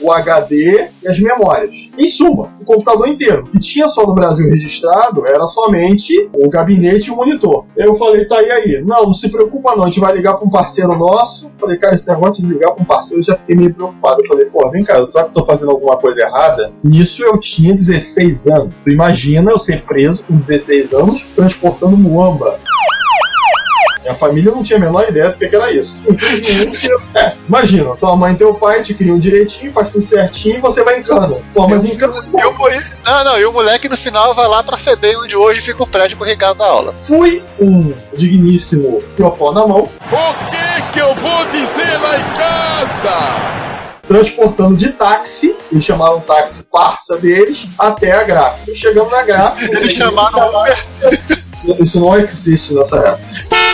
o 0.00 0.10
HD 0.10 0.88
e 1.02 1.08
as 1.08 1.18
memórias. 1.20 1.88
Em 1.96 2.08
suma, 2.08 2.50
o 2.60 2.64
computador 2.64 3.08
inteiro. 3.08 3.44
Que 3.44 3.58
tinha 3.58 3.88
só 3.88 4.06
no 4.06 4.14
Brasil 4.14 4.48
registrado 4.48 5.26
era 5.26 5.46
somente 5.46 6.28
o 6.32 6.48
gabinete 6.48 7.08
e 7.08 7.10
o 7.10 7.16
monitor. 7.16 7.66
Eu 7.76 7.94
falei, 7.94 8.24
tá, 8.24 8.42
e 8.42 8.50
aí? 8.50 8.82
Não, 8.84 9.06
não 9.06 9.14
se 9.14 9.28
preocupa 9.28 9.76
não, 9.76 9.84
a 9.84 9.86
gente 9.86 10.00
vai 10.00 10.14
ligar 10.14 10.34
para 10.34 10.46
um 10.46 10.50
parceiro 10.50 10.96
nosso. 10.96 11.50
Falei, 11.58 11.76
cara, 11.76 11.94
esse 11.94 12.08
negócio 12.08 12.42
de 12.42 12.48
ligar 12.48 12.72
para 12.72 12.82
um 12.82 12.86
parceiro, 12.86 13.20
eu 13.20 13.26
já 13.26 13.36
fiquei 13.36 13.56
meio 13.56 13.74
preocupado. 13.74 14.22
Eu 14.22 14.28
falei, 14.28 14.46
pô, 14.46 14.68
vem 14.70 14.84
cá, 14.84 14.94
será 15.10 15.24
que 15.24 15.30
eu 15.30 15.34
tô 15.34 15.44
fazendo 15.44 15.70
alguma 15.70 15.96
coisa 15.96 16.20
errada? 16.20 16.72
Nisso 16.82 17.22
eu 17.22 17.38
tinha 17.38 17.74
16 17.74 18.46
anos. 18.46 18.74
Tu 18.84 18.90
imagina 18.90 19.50
eu 19.50 19.58
ser 19.58 19.82
preso 19.82 20.24
com 20.24 20.36
16 20.36 20.92
anos 20.92 21.22
transportando 21.34 21.96
muamba. 21.96 22.58
Minha 24.08 24.18
família 24.18 24.50
não 24.50 24.62
tinha 24.62 24.78
a 24.78 24.80
menor 24.80 25.06
ideia 25.06 25.28
do 25.28 25.36
que, 25.36 25.54
era 25.54 25.70
isso. 25.70 25.94
é, 27.14 27.34
imagina, 27.46 27.94
tua 27.94 28.16
mãe 28.16 28.32
e 28.32 28.36
teu 28.36 28.54
pai 28.54 28.80
te 28.80 28.94
criam 28.94 29.18
direitinho, 29.18 29.70
faz 29.70 29.90
tudo 29.90 30.06
certinho 30.06 30.56
e 30.56 30.60
você 30.60 30.82
vai 30.82 30.98
em 30.98 31.02
cana. 31.02 31.36
Pô, 31.52 31.68
mas 31.68 31.84
em 31.84 31.94
cana. 31.94 32.24
Eu, 32.40 32.54
não, 33.04 33.24
não, 33.24 33.38
e 33.38 33.44
o 33.44 33.52
moleque 33.52 33.86
no 33.86 33.98
final 33.98 34.32
vai 34.32 34.48
lá 34.48 34.62
pra 34.62 34.78
FEBEM, 34.78 35.18
onde 35.18 35.36
hoje 35.36 35.60
fica 35.60 35.82
o 35.82 35.86
prédio 35.86 36.16
pro 36.16 36.26
Ricardo 36.26 36.56
da 36.56 36.64
aula. 36.64 36.94
Fui 37.02 37.42
um 37.60 37.92
digníssimo 38.16 39.02
microfone 39.10 39.56
na 39.56 39.66
mão. 39.66 39.80
O 39.80 40.50
que 40.50 40.90
que 40.90 41.00
eu 41.00 41.14
vou 41.14 41.44
dizer 41.46 41.98
lá 42.00 42.16
em 42.16 42.34
casa? 42.34 43.58
transportando 44.08 44.74
de 44.74 44.88
táxi, 44.88 45.54
eles 45.70 45.84
chamaram 45.84 46.18
táxi 46.20 46.62
parça 46.62 47.18
deles, 47.18 47.66
até 47.78 48.12
a 48.12 48.24
gráfica. 48.24 48.74
Chegando 48.74 49.10
na 49.10 49.22
gráfica. 49.22 49.70
Eles 49.78 49.92
chamaram 49.92 50.48
Uber. 50.48 50.86
Isso 51.78 52.00
não 52.00 52.16
existe 52.16 52.72
nessa 52.72 52.96
época. 52.96 53.67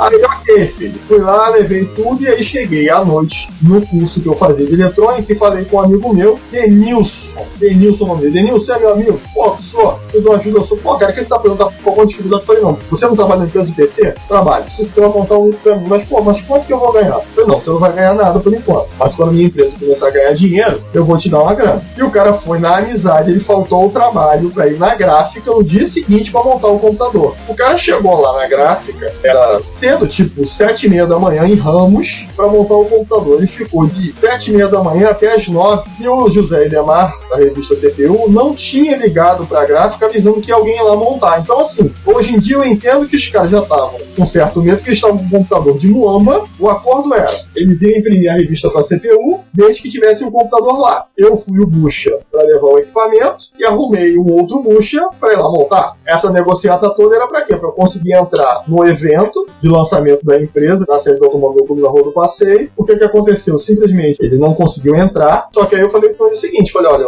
Aí, 0.00 0.16
ok, 0.24 0.66
filho. 0.68 0.98
Fui 1.06 1.18
lá, 1.18 1.50
levei 1.50 1.84
tudo 1.84 2.22
e 2.22 2.28
aí 2.28 2.42
cheguei 2.42 2.88
à 2.88 3.04
noite 3.04 3.50
no 3.60 3.84
curso 3.86 4.18
que 4.20 4.26
eu 4.26 4.34
fazia 4.34 4.66
de 4.66 4.72
eletrônica 4.72 5.30
e 5.30 5.36
falei 5.36 5.64
com 5.66 5.76
um 5.76 5.80
amigo 5.80 6.14
meu, 6.14 6.40
Denilson. 6.50 7.29
Denilson, 7.56 8.04
o 8.04 8.08
nome 8.08 8.22
dele. 8.22 8.32
Denilson 8.32 8.72
é 8.72 8.78
meu 8.78 8.92
amigo? 8.92 9.20
Pô, 9.34 9.50
professor, 9.50 10.00
eu 10.12 10.22
dou 10.22 10.34
ajuda, 10.34 10.58
eu 10.58 10.64
sou. 10.64 10.76
Pô, 10.78 10.96
cara, 10.96 11.12
que 11.12 11.20
você 11.20 11.28
tá 11.28 11.38
perguntando 11.38 11.72
com 11.82 11.90
alguma 11.90 12.06
dificuldade? 12.06 12.42
Eu 12.42 12.46
falei, 12.46 12.62
não, 12.62 12.78
você 12.90 13.06
não 13.06 13.16
trabalha 13.16 13.40
na 13.40 13.46
empresa 13.46 13.66
de 13.66 13.72
PC? 13.72 14.14
Trabalho. 14.28 14.64
Você, 14.70 14.84
você 14.84 15.00
vai 15.00 15.10
contar 15.10 15.38
um 15.38 15.50
pra 15.50 15.76
mim, 15.76 15.86
mas 15.86 16.06
pô, 16.08 16.20
mas 16.22 16.40
quanto 16.40 16.66
que 16.66 16.72
eu 16.72 16.78
vou 16.78 16.92
ganhar? 16.92 17.14
Eu 17.14 17.22
falei, 17.34 17.50
não, 17.50 17.60
você 17.60 17.70
não 17.70 17.78
vai 17.78 17.92
ganhar 17.92 18.14
nada 18.14 18.38
por 18.40 18.52
enquanto. 18.52 18.88
Mas 18.98 19.14
quando 19.14 19.30
a 19.30 19.32
minha 19.32 19.46
empresa 19.46 19.76
começar 19.78 20.08
a 20.08 20.10
ganhar 20.10 20.32
dinheiro, 20.34 20.82
eu 20.92 21.04
vou 21.04 21.16
te 21.18 21.28
dar 21.28 21.40
uma 21.40 21.54
grana. 21.54 21.82
E 21.96 22.02
o 22.02 22.10
cara 22.10 22.32
foi 22.32 22.58
na 22.58 22.78
amizade, 22.78 23.30
ele 23.30 23.40
faltou 23.40 23.86
o 23.86 23.90
trabalho 23.90 24.50
pra 24.50 24.66
ir 24.66 24.78
na 24.78 24.94
gráfica 24.94 25.50
no 25.50 25.62
dia 25.62 25.86
seguinte 25.86 26.30
pra 26.30 26.42
montar 26.42 26.68
o 26.68 26.78
computador. 26.78 27.36
O 27.48 27.54
cara 27.54 27.76
chegou 27.76 28.20
lá 28.20 28.38
na 28.38 28.46
gráfica, 28.46 29.12
era 29.22 29.60
cedo, 29.70 30.06
tipo 30.06 30.46
sete 30.46 30.86
e 30.86 30.90
meia 30.90 31.06
da 31.06 31.18
manhã 31.18 31.46
em 31.46 31.54
Ramos 31.54 32.26
para 32.36 32.46
montar 32.46 32.74
o 32.74 32.84
computador. 32.84 33.38
Ele 33.38 33.46
ficou 33.46 33.86
de 33.86 34.12
sete 34.12 34.50
e 34.50 34.54
meia 34.54 34.68
da 34.68 34.82
manhã 34.82 35.08
até 35.08 35.34
as 35.34 35.48
nove 35.48 35.84
e 36.00 36.08
o 36.08 36.28
José 36.28 36.66
Edemar, 36.66 37.16
da 37.30 37.36
revista 37.36 37.74
CPU, 37.74 38.28
não 38.28 38.54
tinha 38.54 38.96
ligado 38.96 39.46
para 39.46 39.62
a 39.62 39.64
gráfica 39.64 40.06
avisando 40.06 40.40
que 40.40 40.52
alguém 40.52 40.76
ia 40.76 40.82
lá 40.82 40.96
montar. 40.96 41.40
Então, 41.40 41.60
assim, 41.60 41.92
hoje 42.04 42.34
em 42.34 42.38
dia 42.38 42.56
eu 42.56 42.64
entendo 42.64 43.06
que 43.06 43.16
os 43.16 43.28
caras 43.28 43.50
já 43.50 43.60
estavam 43.60 43.98
com 44.16 44.26
certo 44.26 44.60
medo 44.60 44.82
que 44.82 44.88
eles 44.88 44.98
estavam 44.98 45.18
com 45.18 45.24
um 45.24 45.30
computador 45.30 45.78
de 45.78 45.88
Muamba. 45.88 46.44
O 46.58 46.68
acordo 46.68 47.14
era, 47.14 47.30
eles 47.54 47.80
iam 47.82 47.98
imprimir 47.98 48.30
a 48.30 48.34
revista 48.34 48.68
para 48.70 48.80
a 48.80 48.84
CPU 48.84 49.40
desde 49.52 49.82
que 49.82 49.88
tivesse 49.88 50.24
um 50.24 50.30
computador 50.30 50.78
lá. 50.78 51.06
Eu 51.16 51.36
fui 51.36 51.60
o 51.60 51.66
bucha 51.66 52.18
para 52.30 52.42
levar 52.42 52.66
o 52.66 52.78
equipamento 52.78 53.44
e 53.58 53.64
arrumei 53.64 54.18
um 54.18 54.28
outro 54.28 54.62
bucha 54.62 55.08
para 55.18 55.32
ir 55.32 55.36
lá 55.36 55.50
montar. 55.50 55.96
Essa 56.06 56.30
negociata 56.30 56.90
toda 56.90 57.16
era 57.16 57.26
para 57.26 57.44
quê? 57.44 57.56
Para 57.56 57.68
eu 57.68 57.72
conseguir 57.72 58.14
entrar 58.14 58.64
no 58.66 58.84
evento 58.84 59.46
de 59.62 59.68
lançamento 59.68 60.24
da 60.24 60.40
empresa, 60.40 60.84
na 60.88 60.98
sede 60.98 61.18
do 61.18 61.26
Automóvel 61.26 61.64
Clube 61.64 61.82
da 61.82 61.88
Rua 61.88 62.04
do 62.04 62.12
Passeio. 62.12 62.70
O 62.76 62.84
que 62.84 62.96
que 62.96 63.04
aconteceu? 63.04 63.58
Simplesmente 63.58 64.18
ele 64.20 64.38
não 64.38 64.54
conseguiu 64.54 64.96
entrar. 64.96 65.48
Só 65.54 65.66
que 65.66 65.76
aí 65.76 65.82
eu 65.82 65.90
falei 65.90 66.12
com 66.14 66.26
ele 66.26 66.34
o 66.34 66.38
seguinte: 66.38 66.72
falei, 66.72 66.90
olha, 66.90 67.06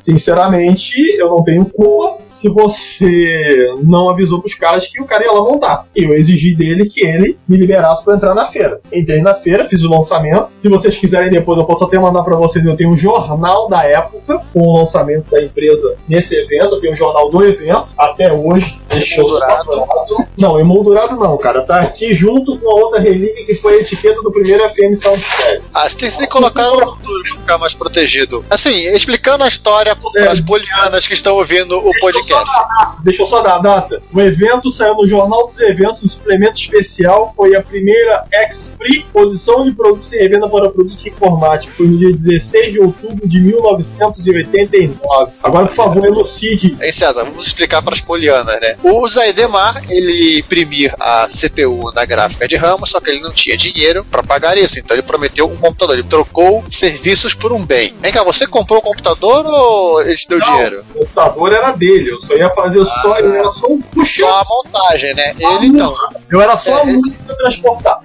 Sinceramente, 0.00 0.94
eu 1.18 1.28
não 1.28 1.42
tenho 1.42 1.66
culpa 1.66 2.22
se 2.36 2.48
você 2.48 3.74
não 3.82 4.10
avisou 4.10 4.40
pros 4.40 4.54
caras 4.54 4.86
que 4.86 5.00
o 5.00 5.06
cara 5.06 5.24
ia 5.24 5.32
lá 5.32 5.40
montar. 5.40 5.86
Eu 5.94 6.12
exigi 6.14 6.54
dele 6.54 6.86
que 6.86 7.04
ele 7.04 7.36
me 7.48 7.56
liberasse 7.56 8.04
para 8.04 8.16
entrar 8.16 8.34
na 8.34 8.46
feira. 8.46 8.80
Entrei 8.92 9.22
na 9.22 9.34
feira, 9.34 9.68
fiz 9.68 9.82
o 9.82 9.90
lançamento. 9.90 10.48
Se 10.58 10.68
vocês 10.68 10.96
quiserem 10.96 11.30
depois, 11.30 11.58
eu 11.58 11.64
posso 11.64 11.84
até 11.84 11.98
mandar 11.98 12.22
para 12.22 12.36
vocês. 12.36 12.64
Eu 12.64 12.76
tenho 12.76 12.90
um 12.90 12.98
jornal 12.98 13.68
da 13.68 13.84
época 13.84 14.42
com 14.52 14.60
o 14.60 14.78
lançamento 14.78 15.30
da 15.30 15.42
empresa 15.42 15.96
nesse 16.08 16.34
evento. 16.34 16.74
Eu 16.74 16.80
tenho 16.80 16.92
um 16.92 16.96
jornal 16.96 17.30
do 17.30 17.44
evento 17.44 17.88
até 17.96 18.32
hoje. 18.32 18.78
Emoldurado. 18.90 20.26
Não, 20.36 20.60
emoldurado 20.60 21.16
não, 21.16 21.36
cara. 21.38 21.62
Tá 21.62 21.80
aqui 21.80 22.14
junto 22.14 22.58
com 22.58 22.70
a 22.70 22.74
outra 22.74 23.00
relíquia 23.00 23.46
que 23.46 23.54
foi 23.54 23.74
a 23.74 23.80
etiqueta 23.80 24.22
do 24.22 24.30
primeiro 24.30 24.62
FM 24.70 24.94
Soundcheck. 24.94 25.62
Ah, 25.74 25.88
você 25.88 25.96
tem 25.96 26.10
que 26.10 26.26
colocar 26.26 26.66
no 26.68 26.96
ficar 27.38 27.58
mais 27.58 27.74
protegido. 27.74 28.44
Assim, 28.50 28.88
explicando 28.88 29.44
a 29.44 29.48
história 29.48 29.96
para 29.96 30.30
as 30.30 30.40
polianas 30.40 31.06
que 31.06 31.14
estão 31.14 31.36
ouvindo 31.36 31.78
o 31.78 31.92
podcast. 32.00 32.25
Deixa 33.02 33.22
eu 33.22 33.26
só 33.26 33.42
dar 33.42 33.56
a 33.56 33.58
data. 33.58 34.02
O 34.12 34.20
evento 34.20 34.70
saiu 34.70 34.94
no 34.94 35.06
Jornal 35.06 35.46
dos 35.46 35.60
Eventos, 35.60 36.02
no 36.02 36.08
suplemento 36.08 36.58
especial. 36.58 37.32
Foi 37.34 37.54
a 37.54 37.62
primeira 37.62 38.24
Expri, 38.32 39.06
posição 39.12 39.64
de 39.64 39.72
produtos 39.72 40.12
e 40.12 40.18
revenda 40.18 40.48
para 40.48 40.70
produtos 40.70 40.98
de 40.98 41.08
informática. 41.08 41.72
Foi 41.76 41.86
no 41.86 41.98
dia 41.98 42.12
16 42.12 42.72
de 42.72 42.80
outubro 42.80 43.28
de 43.28 43.40
1989. 43.40 45.32
Agora, 45.42 45.66
por 45.66 45.74
favor, 45.74 46.04
elucide. 46.04 46.76
Hein, 46.80 46.92
César, 46.92 47.24
vamos 47.24 47.46
explicar 47.46 47.82
para 47.82 47.94
as 47.94 48.00
polianas, 48.00 48.60
né? 48.60 48.76
O 48.82 49.06
Zaidemar, 49.06 49.82
ele 49.88 50.40
imprimir 50.40 50.94
a 51.00 51.28
CPU 51.28 51.92
na 51.94 52.04
gráfica 52.04 52.48
de 52.48 52.56
ramo, 52.56 52.86
só 52.86 53.00
que 53.00 53.10
ele 53.10 53.20
não 53.20 53.32
tinha 53.32 53.56
dinheiro 53.56 54.04
para 54.10 54.22
pagar 54.22 54.56
isso. 54.56 54.78
Então 54.78 54.96
ele 54.96 55.02
prometeu 55.02 55.46
um 55.46 55.56
computador. 55.56 55.94
Ele 55.94 56.02
trocou 56.02 56.64
serviços 56.70 57.34
por 57.34 57.52
um 57.52 57.64
bem. 57.64 57.94
Vem 58.00 58.12
cá, 58.12 58.22
você 58.22 58.46
comprou 58.46 58.78
o 58.78 58.82
computador 58.82 59.44
ou 59.46 60.02
ele 60.02 60.16
te 60.16 60.28
deu 60.28 60.38
Não, 60.38 60.46
dinheiro? 60.46 60.84
O 60.94 60.98
computador 61.00 61.52
era 61.52 61.72
dele, 61.72 62.15
eu 62.16 62.20
só 62.20 62.34
ia 62.34 62.50
fazer 62.50 62.84
só, 62.84 63.18
eu 63.18 63.34
era 63.34 63.50
só 63.52 63.66
um 63.66 63.80
puxão. 63.80 64.28
Só 64.28 64.40
a 64.40 64.44
montagem, 64.44 65.14
né? 65.14 65.34
Ele 65.38 65.66
então. 65.66 65.94
Eu 66.30 66.40
era 66.40 66.56
só 66.56 66.78
É, 66.78 66.82
a 66.82 66.84
música 66.84 67.24
pra 67.24 67.36
transportar. 67.36 68.00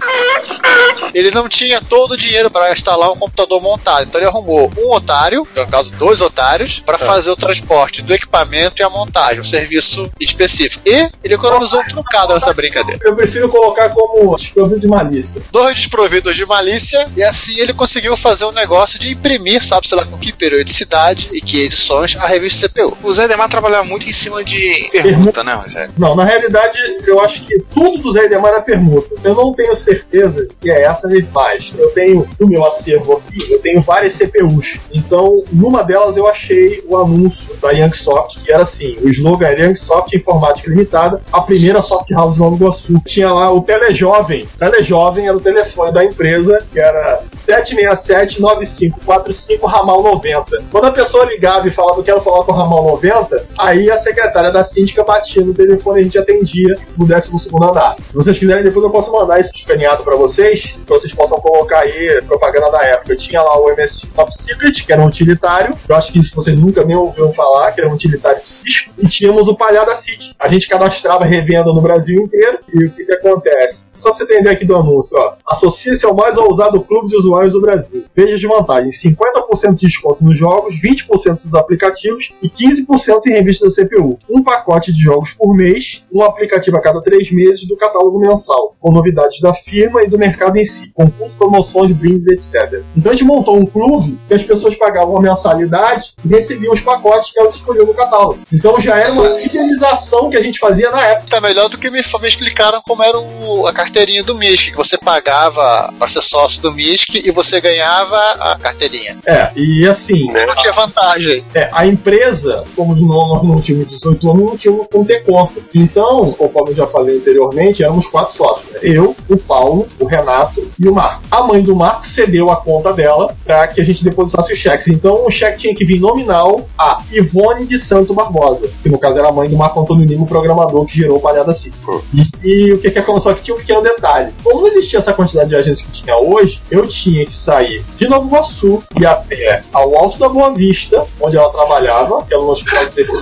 Ele 1.14 1.32
não 1.32 1.47
tinha 1.49 1.82
todo 1.82 2.12
o 2.12 2.18
dinheiro 2.18 2.49
para 2.51 2.72
instalar 2.72 3.12
um 3.12 3.18
computador 3.18 3.62
montado. 3.62 4.03
Então 4.03 4.20
ele 4.20 4.28
arrumou 4.30 4.72
um 4.78 4.93
otário, 4.93 5.47
no 5.55 5.68
caso 5.68 5.93
dois 5.95 6.22
otários, 6.22 6.80
para 6.80 6.97
fazer 6.97 7.32
o 7.32 7.36
transporte 7.36 8.01
do 8.01 8.14
equipamento 8.14 8.82
e 8.82 8.84
a 8.84 8.89
montagem, 8.89 9.41
um 9.41 9.43
serviço 9.43 10.12
específico. 10.20 10.82
E 10.86 11.09
ele 11.24 11.34
economizou 11.34 11.82
um 11.82 11.86
trocado 11.86 12.34
nessa 12.34 12.53
brincadeira. 12.53 12.99
Eu 13.03 13.16
prefiro 13.16 13.49
colocar 13.49 13.89
como 13.89 14.36
desprovido 14.36 14.80
de 14.80 14.88
malícia. 14.88 15.41
Dois 15.51 15.78
desprovidos 15.78 16.36
de 16.36 16.45
malícia, 16.45 17.09
e 17.16 17.24
assim 17.24 17.59
ele 17.59 17.74
conseguiu 17.74 18.16
fazer 18.16 18.45
um 18.45 18.51
negócio 18.51 18.99
de 18.99 19.12
imprimir, 19.12 19.64
sabe, 19.64 19.88
sei 19.88 19.97
lá 19.97 20.05
com 20.05 20.18
que 20.18 20.32
periodicidade 20.32 21.30
e 21.32 21.41
que 21.41 21.62
edições, 21.62 22.16
a 22.18 22.28
revista 22.28 22.68
CPU. 22.68 22.97
O 23.03 23.12
Zé 23.14 23.28
Demar 23.28 23.49
trabalhava 23.49 23.84
muito 23.84 24.01
em 24.10 24.14
cima 24.14 24.43
de 24.43 24.89
permuta, 24.91 25.43
né, 25.43 25.54
Rogério? 25.54 25.93
Não, 25.97 26.16
na 26.16 26.24
realidade, 26.24 26.80
eu 27.06 27.20
acho 27.20 27.45
que 27.45 27.60
tudo 27.74 27.99
do 27.99 28.14
Zé 28.14 28.28
Demar 28.28 28.54
é 28.54 28.62
permuta. 28.62 29.16
Eu 29.24 29.36
não 29.36 29.54
tenho 29.54 29.76
certeza 29.76 30.47
que 30.60 30.70
é 30.70 30.84
essa 30.84 31.08
e 31.16 31.22
mais. 31.34 31.74
Eu 31.78 31.89
tenho 31.91 32.28
no 32.39 32.47
meu 32.47 32.66
acervo 32.66 33.18
aqui, 33.18 33.52
eu 33.52 33.60
tenho 33.60 33.82
várias 33.82 34.14
CPUs. 34.14 34.80
Então, 34.91 35.43
numa 35.52 35.84
delas 35.84 36.18
eu 36.18 36.28
achei 36.28 36.84
o 36.88 36.97
anúncio 36.97 37.56
da 37.62 37.72
Youngsoft, 37.72 38.41
que 38.41 38.52
era 38.52 38.64
assim, 38.64 38.97
o 39.02 39.10
slogan 39.10 39.47
era 39.47 39.66
Youngsoft 39.66 40.16
Informática 40.16 40.70
Limitada, 40.70 41.22
a 41.32 41.41
primeira 41.41 41.82
soft 41.82 42.10
house 42.12 42.36
do 42.36 42.43
Nova 42.43 42.56
Iguaçu. 42.56 43.02
Tinha 43.06 43.32
lá 43.32 43.52
o 43.52 43.62
Telejovem. 43.62 44.47
Telejovem 44.58 45.28
era 45.28 45.38
o 45.38 45.41
telefone 45.41 45.93
da 45.93 46.04
empresa, 46.04 46.60
que 46.72 46.80
era 46.80 47.22
767-9545 47.36 49.62
Ramal 49.64 50.02
90. 50.04 50.64
Quando 50.72 50.86
a 50.86 50.91
pessoa 50.91 51.26
ligava 51.26 51.68
e 51.68 51.72
falava, 51.72 51.99
eu 51.99 52.04
quero 52.04 52.22
falar 52.22 52.43
com 52.43 52.52
o 52.52 52.56
Ramal 52.56 52.84
90, 52.84 53.45
aí 53.58 53.90
a 53.91 53.97
secretária 53.97 54.51
da 54.51 54.63
síndica 54.63 55.03
batia 55.03 55.43
no 55.43 55.53
telefone 55.53 55.99
e 55.99 56.01
a 56.01 56.03
gente 56.03 56.17
atendia 56.17 56.75
no 56.97 57.05
12 57.05 57.31
andar. 57.61 57.95
Se 58.07 58.15
vocês 58.15 58.37
quiserem, 58.37 58.63
depois 58.63 58.83
eu 58.83 58.89
posso 58.89 59.11
mandar 59.11 59.39
esse 59.39 59.53
escaneado 59.53 60.03
para 60.03 60.15
vocês, 60.15 60.77
que 60.83 60.89
vocês 60.89 61.13
possam 61.13 61.39
colocar 61.39 61.79
aí 61.79 62.21
propaganda 62.23 62.71
da 62.71 62.83
época. 62.83 63.13
Eu 63.13 63.17
tinha 63.17 63.41
lá 63.41 63.59
o 63.59 63.69
MS 63.69 64.07
Top 64.07 64.33
Secret, 64.33 64.83
que 64.85 64.91
era 64.91 65.01
um 65.01 65.05
utilitário, 65.05 65.77
eu 65.87 65.95
acho 65.95 66.11
que 66.11 66.19
isso 66.19 66.35
vocês 66.35 66.57
nunca 66.57 66.83
me 66.83 66.95
ouviram 66.95 67.31
falar, 67.31 67.71
que 67.71 67.81
era 67.81 67.89
um 67.89 67.93
utilitário 67.93 68.41
disco, 68.63 68.91
e 68.97 69.07
tínhamos 69.07 69.47
o 69.47 69.55
Palhada 69.55 69.91
da 69.91 69.95
City. 69.95 70.35
A 70.39 70.47
gente 70.47 70.67
cadastrava 70.67 71.25
revenda 71.25 71.73
no 71.73 71.81
Brasil 71.81 72.21
inteiro, 72.21 72.59
e 72.73 72.85
o 72.85 72.91
que, 72.91 73.05
que 73.05 73.13
acontece? 73.13 73.89
Só 73.93 74.09
pra 74.09 74.17
você 74.17 74.23
entender 74.23 74.49
aqui 74.49 74.65
do 74.65 74.75
anúncio, 74.75 75.17
ó. 75.17 75.33
Associa-se 75.47 76.05
ao 76.05 76.15
mais 76.15 76.37
ousado 76.37 76.81
clube 76.81 77.07
de 77.07 77.15
usuários 77.15 77.53
do 77.53 77.61
Brasil. 77.61 78.03
Veja 78.15 78.37
de 78.37 78.47
vantagem: 78.47 78.91
50% 78.91 79.75
de 79.75 79.85
desconto 79.87 80.23
nos 80.23 80.37
jogos, 80.37 80.75
20% 80.81 81.45
dos 81.45 81.53
aplicativos 81.53 82.33
e 82.41 82.49
15% 82.49 83.25
em 83.27 83.31
revistas 83.31 83.73
CPU. 83.86 84.19
Um 84.29 84.43
pacote 84.43 84.91
de 84.91 85.01
jogos 85.01 85.34
por 85.34 85.55
mês, 85.55 86.03
um 86.13 86.23
aplicativo 86.23 86.77
a 86.77 86.82
cada 86.82 87.01
três 87.01 87.32
meses 87.32 87.67
do 87.67 87.75
catálogo 87.75 88.19
mensal, 88.19 88.75
com 88.79 88.91
novidades 88.91 89.39
da 89.41 89.53
firma 89.53 90.03
e 90.03 90.07
do 90.07 90.17
mercado 90.17 90.57
em 90.57 90.63
si, 90.63 90.91
concursos, 90.93 91.38
promoções, 91.38 91.91
brindes, 91.91 92.27
etc. 92.27 92.84
Então 92.95 93.11
a 93.11 93.15
gente 93.15 93.25
montou 93.25 93.57
um 93.57 93.65
clube 93.65 94.19
que 94.27 94.34
as 94.34 94.43
pessoas 94.43 94.75
pagavam 94.75 95.17
a 95.17 95.21
mensalidade 95.21 96.13
e 96.23 96.27
recebiam 96.27 96.73
os 96.73 96.82
pacotes 96.82 97.32
que 97.32 97.39
elas 97.39 97.55
escolhiam 97.55 97.86
no 97.86 97.93
catálogo. 97.93 98.39
Então 98.51 98.79
já 98.79 98.97
era 98.97 99.11
uma 99.11 99.29
fidelização 99.36 100.29
que 100.29 100.38
a 100.38 100.43
gente 100.43 100.59
fazia 100.59 100.89
na 100.89 101.05
época. 101.05 101.27
Tá 101.29 101.41
melhor 101.41 101.69
do 101.69 101.77
que 101.77 101.89
me, 101.89 101.99
me 101.99 102.27
explicaram 102.27 102.82
como 102.82 103.03
era 103.03 103.17
o, 103.17 103.67
a 103.67 103.73
carteirinha 103.73 104.23
do 104.23 104.36
MISC, 104.36 104.71
que 104.71 104.77
você 104.77 104.97
pagava 104.97 105.93
para 105.97 106.07
ser 106.07 106.21
sócio 106.21 106.61
do 106.61 106.71
MISC 106.73 107.21
e 107.25 107.32
você 107.32 107.59
ganhava 107.59 108.17
a 108.39 108.57
carteirinha. 108.57 109.17
É, 109.25 109.49
e 109.55 109.88
assim. 109.88 110.27
Que 110.27 110.67
é 110.67 110.69
a 110.69 110.73
vantagem? 110.73 111.43
É, 111.53 111.69
a 111.71 111.86
empresa, 111.86 112.63
como 112.75 112.95
nós 112.95 113.43
não 113.43 113.61
tínhamos 113.72 113.88
18 113.88 114.32
anos, 114.32 114.43
não 114.43 114.57
tínhamos 114.57 114.88
como 114.91 115.05
ter 115.05 115.24
conta. 115.24 115.53
Então, 115.74 116.32
conforme 116.34 116.72
eu 116.72 116.76
já 116.76 116.88
falei 116.88 117.17
anteriormente, 117.17 117.84
éramos 117.84 118.07
quatro 118.07 118.36
sócios. 118.36 118.72
Né? 118.74 118.80
Eu, 118.84 119.15
o 119.30 119.38
Paulo, 119.38 119.88
o 119.99 120.05
Renato 120.05 120.67
e 120.80 120.88
o 120.88 120.93
Marco. 120.93 121.22
A 121.32 121.43
mãe 121.43 121.61
do 121.61 121.76
Marco 121.76 122.05
cedeu 122.05 122.51
a 122.51 122.57
conta 122.57 122.93
dela 122.93 123.36
para 123.45 123.67
que 123.67 123.82
a 123.82 123.86
gente 123.86 124.03
depositasse 124.03 124.53
os 124.53 124.59
cheques. 124.59 124.88
Então, 124.88 125.26
o 125.26 125.30
cheque 125.30 125.59
tinha 125.59 125.76
que 125.76 125.86
vir 125.86 125.99
nominal 125.99 126.67
a 126.78 127.01
Ivone 127.11 127.65
de 127.65 127.78
Santo 127.78 128.13
Barbosa, 128.13 128.69
que 128.82 128.89
no 128.89 128.97
caso 128.97 129.19
era 129.19 129.30
a 129.30 129.32
mãe 129.32 129.49
do 129.49 129.57
Marco 129.57 129.80
Antônio 129.80 130.05
Lima, 130.05 130.24
o 130.24 130.28
programador 130.28 130.86
que 130.86 130.97
gerou 130.97 131.17
o 131.17 131.22
Palhada 131.22 131.53
City. 131.53 131.78
E, 132.13 132.28
e 132.43 132.74
o 132.74 132.80
que 132.80 132.91
que 132.91 132.99
aconteceu? 132.99 133.22
Só 133.22 133.34
que 133.36 133.43
tinha 133.43 133.55
um 133.55 133.59
pequeno 133.59 133.84
detalhe. 133.84 134.34
Como 134.43 134.61
não 134.61 134.67
existia 134.67 134.97
essa 134.97 135.13
quantidade 135.13 135.49
de 135.49 135.55
agentes 135.55 135.84
que 135.84 135.91
tinha 135.91 136.17
hoje, 136.17 136.59
eu 136.72 136.88
tinha 136.88 137.24
que 137.24 137.34
sair 137.34 137.84
de 137.97 138.07
Novo 138.07 138.28
Iguaçu 138.28 138.82
e 138.99 139.05
a 139.05 139.13
pé 139.13 139.63
ao 139.72 139.95
Alto 139.95 140.17
da 140.17 140.28
Boa 140.28 140.51
Vista, 140.51 141.05
onde 141.19 141.38
ela 141.38 141.51
trabalhava, 141.51 142.24
que 142.24 142.34
era 142.34 142.41
no 142.41 142.49
Hospital 142.49 142.86
de 142.86 142.95
Defesa 142.95 143.22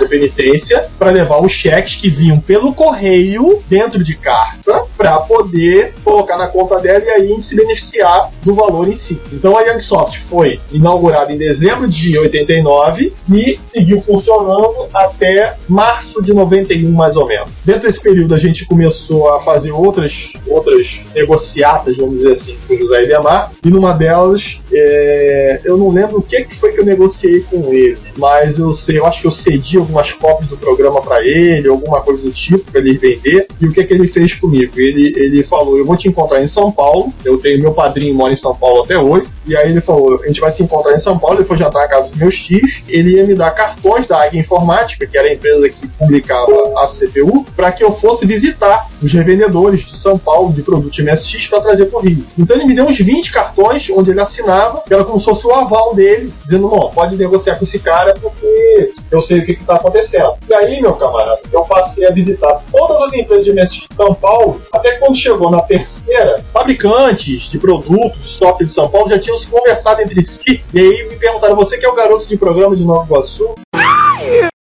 para 0.98 1.12
levar 1.12 1.44
os 1.44 1.52
cheques 1.52 1.96
que 1.96 2.10
vinham 2.10 2.40
pelo 2.40 2.74
correio 2.74 3.62
dentro 3.68 4.04
de 4.04 4.16
carta 4.16 4.86
para 4.98 5.18
poder 5.20 5.94
colocar 6.04 6.38
na 6.38 6.48
conta 6.48 6.80
dela 6.80 7.04
e 7.04 7.10
aí 7.10 7.42
se 7.42 7.56
beneficiar 7.56 8.30
do 8.44 8.54
valor 8.54 8.88
em 8.88 8.96
si. 8.96 9.20
Então 9.32 9.58
a 9.58 9.62
Youngsoft 9.62 10.20
foi 10.30 10.60
inaugurada 10.72 11.32
em 11.32 11.38
dezembro 11.38 11.88
de 11.88 12.18
89 12.18 13.14
e 13.32 13.60
seguiu 13.68 14.02
funcionando 14.02 14.88
até 14.94 15.56
março 15.68 16.22
de 16.22 16.34
91 16.34 16.92
mais 16.92 17.16
ou 17.16 17.28
menos. 17.28 17.50
Dentro 17.64 17.84
desse 17.84 18.02
período 18.02 18.34
a 18.34 18.38
gente 18.38 18.66
começou 18.66 19.30
a 19.30 19.40
fazer 19.40 19.72
outras 19.72 20.34
outras 20.48 21.02
negociatas, 21.14 21.98
vamos 21.98 22.16
dizer 22.16 22.32
assim, 22.32 22.58
com 22.68 22.74
o 22.74 22.78
José 22.78 23.04
Idemar 23.04 23.52
e 23.64 23.70
numa 23.70 23.94
delas 23.94 24.60
é, 24.72 25.62
eu 25.64 25.78
não 25.78 25.90
lembro 25.90 26.18
o 26.18 26.22
que, 26.22 26.44
que 26.44 26.56
foi 26.56 26.72
que 26.72 26.80
eu 26.80 26.86
negociei 26.86 27.42
com 27.42 27.74
ele, 27.74 27.98
mas 28.18 28.60
eu 28.60 28.74
sei, 28.74 29.00
eu 29.00 29.06
acho 29.06 29.22
que 29.22 29.28
eu 29.28 29.32
cedi 29.32 29.78
algumas 29.78 30.12
cópias 30.20 30.50
do 30.50 30.58
programa 30.58 31.02
para 31.02 31.26
ele, 31.26 31.68
alguma 31.68 32.02
coisa 32.02 32.22
do 32.22 32.32
tipo 32.32 32.72
para 32.72 32.82
ele 32.82 32.98
vender. 32.98 33.48
E 33.60 33.66
o 33.66 33.72
que 33.72 33.84
que 33.84 33.94
ele 33.94 34.08
fez 34.08 34.34
comigo? 34.36 34.74
Ele 34.78 35.14
ele 35.18 35.44
falou: 35.44 35.78
"Eu 35.78 35.86
vou 35.86 35.98
te 35.98 36.08
encontrar 36.08 36.42
em 36.42 36.48
São 36.48 36.72
Paulo. 36.72 37.14
Eu 37.24 37.38
tenho 37.38 37.62
meu 37.62 37.74
padrinho 37.74 38.14
mora 38.14 38.34
em 38.34 38.36
São 38.36 38.56
Paulo 38.56 38.84
até 38.84 38.98
hoje. 38.98 39.30
E 39.46 39.56
aí 39.56 39.72
ele 39.72 39.82
falou: 39.82 40.20
"A 40.24 40.28
gente 40.28 40.40
vai 40.40 40.52
se 40.52 40.64
encontrar 40.64 40.94
em 40.94 41.00
São 41.00 41.18
Paulo, 41.18 41.38
ele 41.38 41.46
foi 41.46 41.58
jantar 41.58 41.82
na 41.82 41.88
casa 41.88 42.10
dos 42.10 42.18
meus 42.18 42.36
tios. 42.38 42.84
Ele 42.88 43.16
ia 43.16 43.26
me 43.26 43.34
dar 43.34 43.52
cartões 43.52 44.06
da 44.06 44.22
Águia 44.24 44.40
Informática, 44.40 45.06
que 45.08 45.18
era 45.18 45.28
a 45.28 45.34
empresa 45.34 45.70
que 45.70 45.88
publicava 45.88 46.52
a 46.78 46.88
CPU, 46.88 47.46
para 47.56 47.72
que 47.72 47.84
eu 47.84 47.92
fosse 47.92 48.26
visitar 48.26 48.90
os 49.02 49.12
revendedores 49.14 49.82
de 49.82 49.96
São 49.96 50.18
Paulo 50.18 50.52
de 50.52 50.62
produtos 50.62 51.00
MSX 51.00 51.48
para 51.48 51.62
trazer 51.62 51.86
para 51.86 52.00
o 52.00 52.02
Rio. 52.02 52.26
Então 52.38 52.56
ele 52.56 52.66
me 52.66 52.76
deu 52.76 52.86
uns 52.86 52.98
20 52.98 53.32
cartões 53.32 53.90
onde 53.90 54.12
ele 54.12 54.20
assinava, 54.20 54.84
que 54.86 54.94
era 54.94 55.04
como 55.04 55.20
se 55.20 55.26
fosse 55.26 55.48
o 55.48 55.54
aval 55.54 55.96
dele, 55.96 56.32
dizendo: 56.44 56.70
não, 56.70 56.90
pode 56.90 57.16
negociar 57.16 57.56
com 57.56 57.64
esse 57.64 57.80
cara 57.80 58.14
porque 58.20 58.92
eu 59.12 59.22
sei 59.22 59.40
o 59.40 59.46
que 59.46 59.54
está 59.54 59.76
acontecendo. 59.76 60.09
E 60.18 60.54
aí, 60.54 60.82
meu 60.82 60.94
camarada, 60.94 61.42
eu 61.52 61.62
passei 61.64 62.06
a 62.08 62.12
visitar 62.12 62.62
todas 62.72 63.02
as 63.02 63.14
empresas 63.14 63.46
de 63.46 63.54
MSX 63.54 63.88
de 63.90 63.96
São 63.96 64.14
Paulo, 64.14 64.62
até 64.74 64.94
quando 64.98 65.16
chegou 65.16 65.52
na 65.52 65.62
terceira, 65.62 66.44
fabricantes 66.52 67.44
de 67.44 67.60
produtos, 67.60 68.22
de 68.22 68.28
software 68.28 68.66
de 68.66 68.74
São 68.74 68.90
Paulo 68.90 69.10
já 69.10 69.20
tinham 69.20 69.38
se 69.38 69.48
conversado 69.48 70.02
entre 70.02 70.22
si. 70.22 70.64
E 70.74 70.80
aí 70.80 71.10
me 71.10 71.16
perguntaram: 71.16 71.56
você 71.56 71.78
que 71.78 71.86
é 71.86 71.90
o 71.90 71.96
garoto 71.96 72.28
de 72.28 72.38
programa 72.38 72.76
de 72.76 72.84
Nova 72.84 73.06
Iguaçu? 73.06 73.56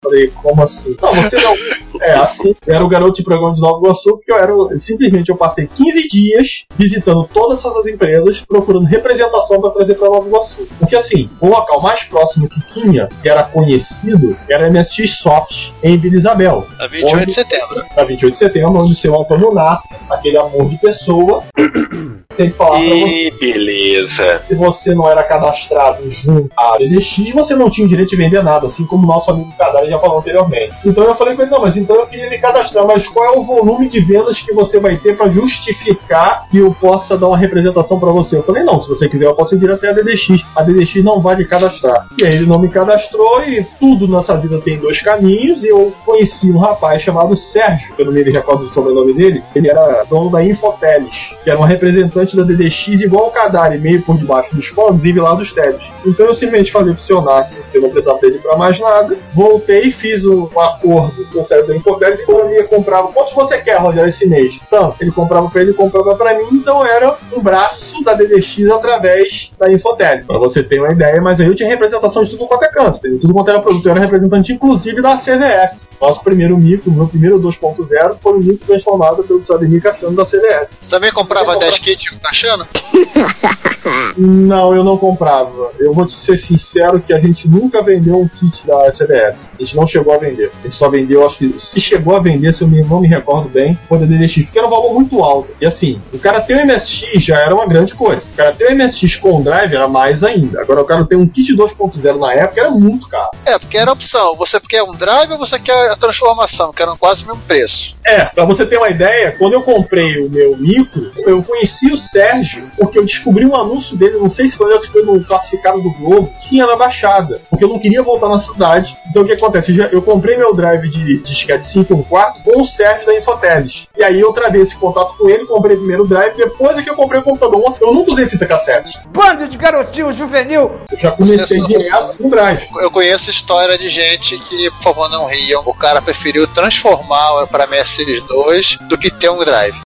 Falei, 0.03 0.33
como 0.43 0.61
assim? 0.63 0.97
Não, 1.01 1.15
você 1.15 1.37
não. 1.41 1.55
É, 2.01 2.15
assim, 2.15 2.55
eu 2.67 2.75
era 2.75 2.85
o 2.85 2.89
garoto 2.89 3.13
de 3.19 3.23
programa 3.23 3.55
de 3.55 3.61
Nova 3.61 3.79
Iguaçu, 3.79 4.17
porque 4.17 4.33
eu 4.33 4.37
era. 4.37 4.53
Simplesmente 4.79 5.29
eu 5.29 5.37
passei 5.37 5.69
15 5.73 6.09
dias 6.09 6.65
visitando 6.77 7.29
todas 7.33 7.65
essas 7.65 7.87
empresas, 7.87 8.41
procurando 8.43 8.85
representação 8.87 9.61
para 9.61 9.71
trazer 9.71 9.95
para 9.95 10.09
Nova 10.09 10.27
Iguaçu. 10.27 10.67
Porque 10.81 10.97
assim, 10.97 11.31
o 11.41 11.47
local 11.47 11.81
mais 11.81 12.03
próximo 12.03 12.49
que 12.49 12.81
tinha, 12.81 13.09
que 13.23 13.29
era 13.29 13.45
conhecido, 13.45 14.37
era 14.51 14.69
MSX 14.69 15.11
Soft 15.19 15.71
em 15.85 15.97
Vila 15.97 16.17
Isabel. 16.17 16.67
A 16.81 16.89
28 16.89 17.15
onde- 17.17 17.27
de 17.27 17.33
setembro. 17.35 17.83
Na 17.97 18.03
28 18.05 18.33
de 18.33 18.39
setembro, 18.39 18.79
onde 18.83 18.93
o 18.93 18.97
seu 18.97 19.21
Antônio 19.21 19.53
nasce, 19.55 19.89
aquele 20.11 20.37
amor 20.37 20.69
de 20.69 20.79
pessoa. 20.79 21.45
Tem 22.37 22.51
que 22.51 22.57
falar 22.57 22.79
pra 22.79 22.89
você. 22.89 23.27
E 23.27 23.31
beleza. 23.33 24.41
Se 24.47 24.55
você 24.55 24.95
não 24.95 25.09
era 25.09 25.23
cadastrado 25.23 26.11
junto 26.11 26.51
à 26.57 26.79
DDX, 26.79 27.31
você 27.35 27.55
não 27.55 27.69
tinha 27.69 27.87
o 27.87 27.91
direito 27.91 28.09
de 28.09 28.17
vender 28.17 28.43
nada, 28.43 28.67
assim 28.69 28.87
como 28.87 29.05
o 29.05 29.07
nosso 29.07 29.31
amigo 29.31 29.53
Cadara 29.59 29.92
já 29.93 29.99
falou 29.99 30.19
anteriormente. 30.19 30.73
Então 30.85 31.05
eu 31.05 31.15
falei 31.15 31.37
com 31.37 31.43
ele, 31.43 31.51
não, 31.51 31.61
mas 31.61 31.77
então 31.77 31.97
eu 31.97 32.07
queria 32.07 32.29
me 32.29 32.39
cadastrar, 32.39 32.87
mas 32.87 33.07
qual 33.09 33.25
é 33.25 33.39
o 33.39 33.43
volume 33.43 33.89
de 33.89 34.01
vendas 34.01 34.41
que 34.41 34.53
você 34.53 34.79
vai 34.79 34.97
ter 34.97 35.17
para 35.17 35.31
justificar 35.31 36.47
que 36.51 36.59
eu 36.59 36.75
possa 36.75 37.17
dar 37.17 37.29
uma 37.29 37.39
representação 37.39 37.99
para 37.99 38.11
você? 38.11 38.37
Eu 38.37 38.43
falei, 38.43 38.63
não, 38.63 38.81
se 38.81 38.89
você 38.89 39.09
quiser 39.09 39.27
eu 39.27 39.35
posso 39.35 39.55
ir 39.55 39.71
até 39.71 39.91
a 39.91 39.93
DDX. 39.93 40.45
A 40.57 40.63
DDX 40.63 41.03
não 41.05 41.21
vai 41.21 41.37
me 41.37 41.45
cadastrar. 41.45 42.07
E 42.19 42.25
aí 42.25 42.35
ele 42.35 42.47
não 42.47 42.59
me 42.59 42.69
cadastrou 42.69 43.43
e 43.45 43.65
tudo 43.79 44.09
nessa 44.09 44.37
vida 44.37 44.61
tem 44.61 44.79
dois 44.79 45.01
caminhos 45.01 45.65
e 45.65 45.69
eu 45.69 45.93
conheci 46.05 46.51
um 46.51 46.59
rapaz 46.59 47.03
chamado 47.03 47.35
Sérgio, 47.37 47.95
eu 47.99 48.05
não 48.07 48.13
me 48.13 48.23
recordo 48.23 48.65
do 48.65 48.71
sobrenome 48.71 49.13
dele, 49.13 49.43
ele 49.55 49.69
era 49.69 50.05
dono 50.05 50.31
da 50.31 50.45
Infoteles, 50.45 51.37
que 51.43 51.51
era 51.51 51.59
um 51.59 51.65
representante 51.65 52.37
da 52.37 52.43
DDX 52.43 53.03
igual 53.03 53.29
o 53.29 53.31
Kadari, 53.31 53.79
meio 53.79 54.03
por 54.03 54.17
debaixo 54.17 54.55
dos 54.55 54.71
panos 54.71 55.05
e 55.05 55.13
lá 55.13 55.35
dos 55.35 55.53
Teles. 55.53 55.93
Então 56.05 56.27
eu 56.27 56.35
simplesmente 56.35 56.73
falei 56.73 56.95
pro 56.95 57.03
seu 57.03 57.21
Nassi 57.21 57.61
que 57.71 57.79
eu 57.79 57.83
não 57.83 57.91
precisava 57.91 58.19
dele 58.21 58.39
pra 58.39 58.57
mais 58.57 58.79
nada, 58.79 59.17
voltei, 59.35 59.82
fiz 59.91 60.25
um, 60.25 60.49
um 60.55 60.61
acordo 60.61 61.27
com 61.33 61.41
o 61.41 61.45
Sérgio 61.45 61.69
da 61.69 61.77
Infoteles 61.77 62.21
e 62.21 62.27
quando 62.27 62.47
ele 62.47 62.55
ia 62.55 62.65
comprava, 62.65 63.09
quantos 63.09 63.33
você 63.33 63.59
quer, 63.59 63.79
Rogério, 63.79 64.09
esse 64.09 64.27
mês? 64.27 64.61
Então, 64.67 64.95
ele 65.01 65.11
comprava 65.11 65.49
pra 65.49 65.63
ele, 65.63 65.73
comprava 65.73 66.15
pra 66.15 66.35
mim, 66.37 66.49
então 66.53 66.85
era 66.85 67.17
um 67.33 67.41
braço 67.41 68.03
da 68.05 68.15
DDX 68.15 68.71
através 68.71 69.51
da 69.59 69.73
Infotel. 69.73 70.25
Pra 70.27 70.39
você 70.39 70.63
ter 70.63 70.81
uma 70.81 70.93
ideia, 70.93 71.21
mas 71.21 71.41
aí 71.41 71.47
eu 71.47 71.55
tinha 71.55 71.69
representação 71.69 72.23
de 72.23 72.31
tudo 72.31 72.47
quanto 72.47 72.65
é 72.65 72.69
canto, 72.69 72.99
entendeu? 72.99 73.21
tudo 73.21 73.35
quanto 73.35 73.51
era 73.51 73.61
produto, 73.61 73.87
eu 73.87 73.93
era 73.93 74.01
representante 74.01 74.53
inclusive 74.53 75.01
da 75.01 75.17
CVS. 75.17 75.91
Nosso 76.01 76.23
primeiro 76.23 76.57
micro, 76.57 76.91
meu 76.91 77.07
primeiro 77.07 77.41
2.0, 77.41 78.17
foi 78.21 78.33
um 78.33 78.39
micro 78.39 78.67
transformado 78.67 79.23
pelo 79.23 79.43
Ademir 79.53 79.83
Cachano 79.83 80.17
da 80.17 80.25
CVS. 80.25 80.69
Você 80.81 80.91
também 80.91 81.13
comprava 81.13 81.57
10 81.57 81.79
kits 81.79 82.17
achando? 82.25 82.67
Não, 84.17 84.75
eu 84.75 84.85
não 84.85 84.97
comprava. 84.97 85.73
Eu 85.79 85.93
vou 85.93 86.07
te 86.07 86.13
ser 86.15 86.37
sincero 86.37 87.01
que 87.01 87.13
a 87.13 87.19
gente 87.19 87.49
nunca 87.49 87.83
vendeu 87.83 88.21
um 88.21 88.29
kit 88.29 88.67
da 88.67 88.91
CBS. 88.91 89.51
A 89.59 89.63
gente 89.63 89.72
não 89.75 89.87
chegou 89.87 90.15
a 90.15 90.19
vender. 90.19 90.51
A 90.61 90.65
gente 90.65 90.77
só 90.77 90.89
vendeu, 90.89 91.27
acho 91.27 91.39
que 91.39 91.55
se 91.59 91.81
chegou 91.81 92.17
a 92.17 92.21
vender, 92.21 92.53
se 92.53 92.63
eu 92.63 92.69
não 92.69 93.01
me 93.01 93.09
recordo 93.09 93.49
bem, 93.49 93.79
da 93.91 93.97
DDX, 94.07 94.45
porque 94.45 94.59
era 94.59 94.67
um 94.67 94.71
valor 94.71 94.95
muito 94.95 95.23
alto. 95.23 95.51
E 95.61 95.67
assim, 95.67 96.01
o 96.13 96.19
cara 96.19 96.41
ter 96.41 96.57
o 96.57 96.67
MSX 96.67 97.23
já 97.23 97.39
era 97.39 97.55
uma 97.55 97.67
grande 97.67 97.95
coisa. 97.95 98.23
O 98.33 98.37
cara 98.37 98.53
ter 98.53 98.73
o 98.73 98.77
MSX 98.77 99.17
com 99.17 99.43
drive 99.43 99.75
era 99.75 99.89
mais 99.89 100.25
ainda. 100.25 100.61
Agora 100.61 100.81
o 100.83 100.85
cara 100.85 101.05
ter 101.05 101.17
um 101.17 101.27
kit 101.27 101.57
2.0 101.57 102.19
na 102.19 102.33
época 102.33 102.61
era 102.61 102.71
muito 102.71 103.09
caro. 103.09 103.31
É, 103.45 103.59
porque 103.59 103.77
era 103.77 103.93
opção. 103.93 104.35
Você 104.37 104.59
quer 104.61 104.83
um 104.83 104.93
drive 104.93 105.33
ou 105.33 105.39
você 105.39 105.59
quer 105.59 105.91
a 105.91 105.97
transformação, 105.97 106.73
que 106.73 106.83
eram 106.83 106.97
quase 106.97 107.25
o 107.25 107.27
mesmo 107.27 107.43
preço. 107.43 107.97
É, 108.05 108.25
pra 108.25 108.45
você 108.45 108.67
ter 108.67 108.77
uma 108.79 108.89
ideia, 108.91 109.33
quando 109.39 109.53
eu 109.53 109.63
comprei 109.63 110.27
o 110.27 110.31
meu 110.31 110.57
micro, 110.57 111.13
eu 111.25 111.43
conheci 111.43 111.93
o 111.93 111.97
Sérgio 111.97 112.69
porque 112.77 112.99
eu 112.99 113.05
descobri 113.05 113.47
um 113.47 113.55
anúncio 113.57 113.97
dele, 113.97 114.19
não 114.19 114.29
sei 114.29 114.49
se 114.49 114.57
foi, 114.57 114.79
se 114.81 114.89
foi 114.89 115.03
no 115.03 115.23
classificado 115.25 115.81
do 115.81 115.91
Globo, 115.93 116.33
tinha 116.41 116.67
na 116.67 116.75
Baixada, 116.77 117.41
porque 117.49 117.65
eu 117.65 117.69
não 117.69 117.79
queria 117.79 118.03
voltar 118.03 118.29
na 118.29 118.41
cidade. 118.41 118.97
Então 119.11 119.23
o 119.23 119.25
que 119.27 119.33
acontece? 119.33 119.71
Eu, 119.71 119.77
já- 119.77 119.89
eu 119.89 120.03
comprei 120.03 120.37
meu 120.37 120.53
drive 120.55 120.89
de 120.89 121.19
disquete 121.19 121.65
5 121.65 121.95
1 121.95 122.03
quarto 122.05 122.43
com 122.43 122.61
o 122.61 122.65
Sérgio 122.67 123.07
da 123.07 123.17
Infoteles. 123.17 123.87
E 123.97 124.03
aí 124.03 124.19
eu 124.21 124.33
travei 124.33 124.63
esse 124.63 124.75
contato 124.77 125.17
com 125.17 125.29
ele, 125.29 125.45
comprei 125.47 125.77
primeiro 125.77 126.03
o 126.05 126.07
drive, 126.09 126.37
depois 126.37 126.77
é 126.79 126.83
que 126.83 126.91
eu 126.91 126.97
comprei 126.97 127.21
o 127.21 127.25
computador. 127.25 127.61
Nossa, 127.61 127.79
eu 127.83 127.93
nunca 127.95 128.13
usei 128.13 128.27
fita 128.27 128.47
cassete. 128.47 128.99
Bando 129.09 129.47
de 129.47 129.57
garotinho 129.57 130.13
juvenil! 130.13 130.73
Eu 130.91 130.99
já 130.99 131.11
comecei 131.13 131.59
Você 131.59 131.67
direto 131.69 132.17
com 132.19 132.27
o 132.27 132.31
drive. 132.31 132.67
Eu 132.81 132.91
conheço 132.91 133.31
história 133.31 133.79
de 133.79 133.89
gente 133.89 134.39
que, 134.39 134.71
por 134.73 134.83
favor, 134.83 135.09
não 135.11 135.27
riam. 135.27 135.63
O 135.67 135.75
cara 135.75 136.03
preferiu 136.03 136.47
transformar 136.49 137.47
para 137.49 137.67
MSX2 137.93 138.79
do 138.89 138.97
que 138.97 139.11
ter 139.11 139.29
um 139.29 139.39
drive. 139.45 139.81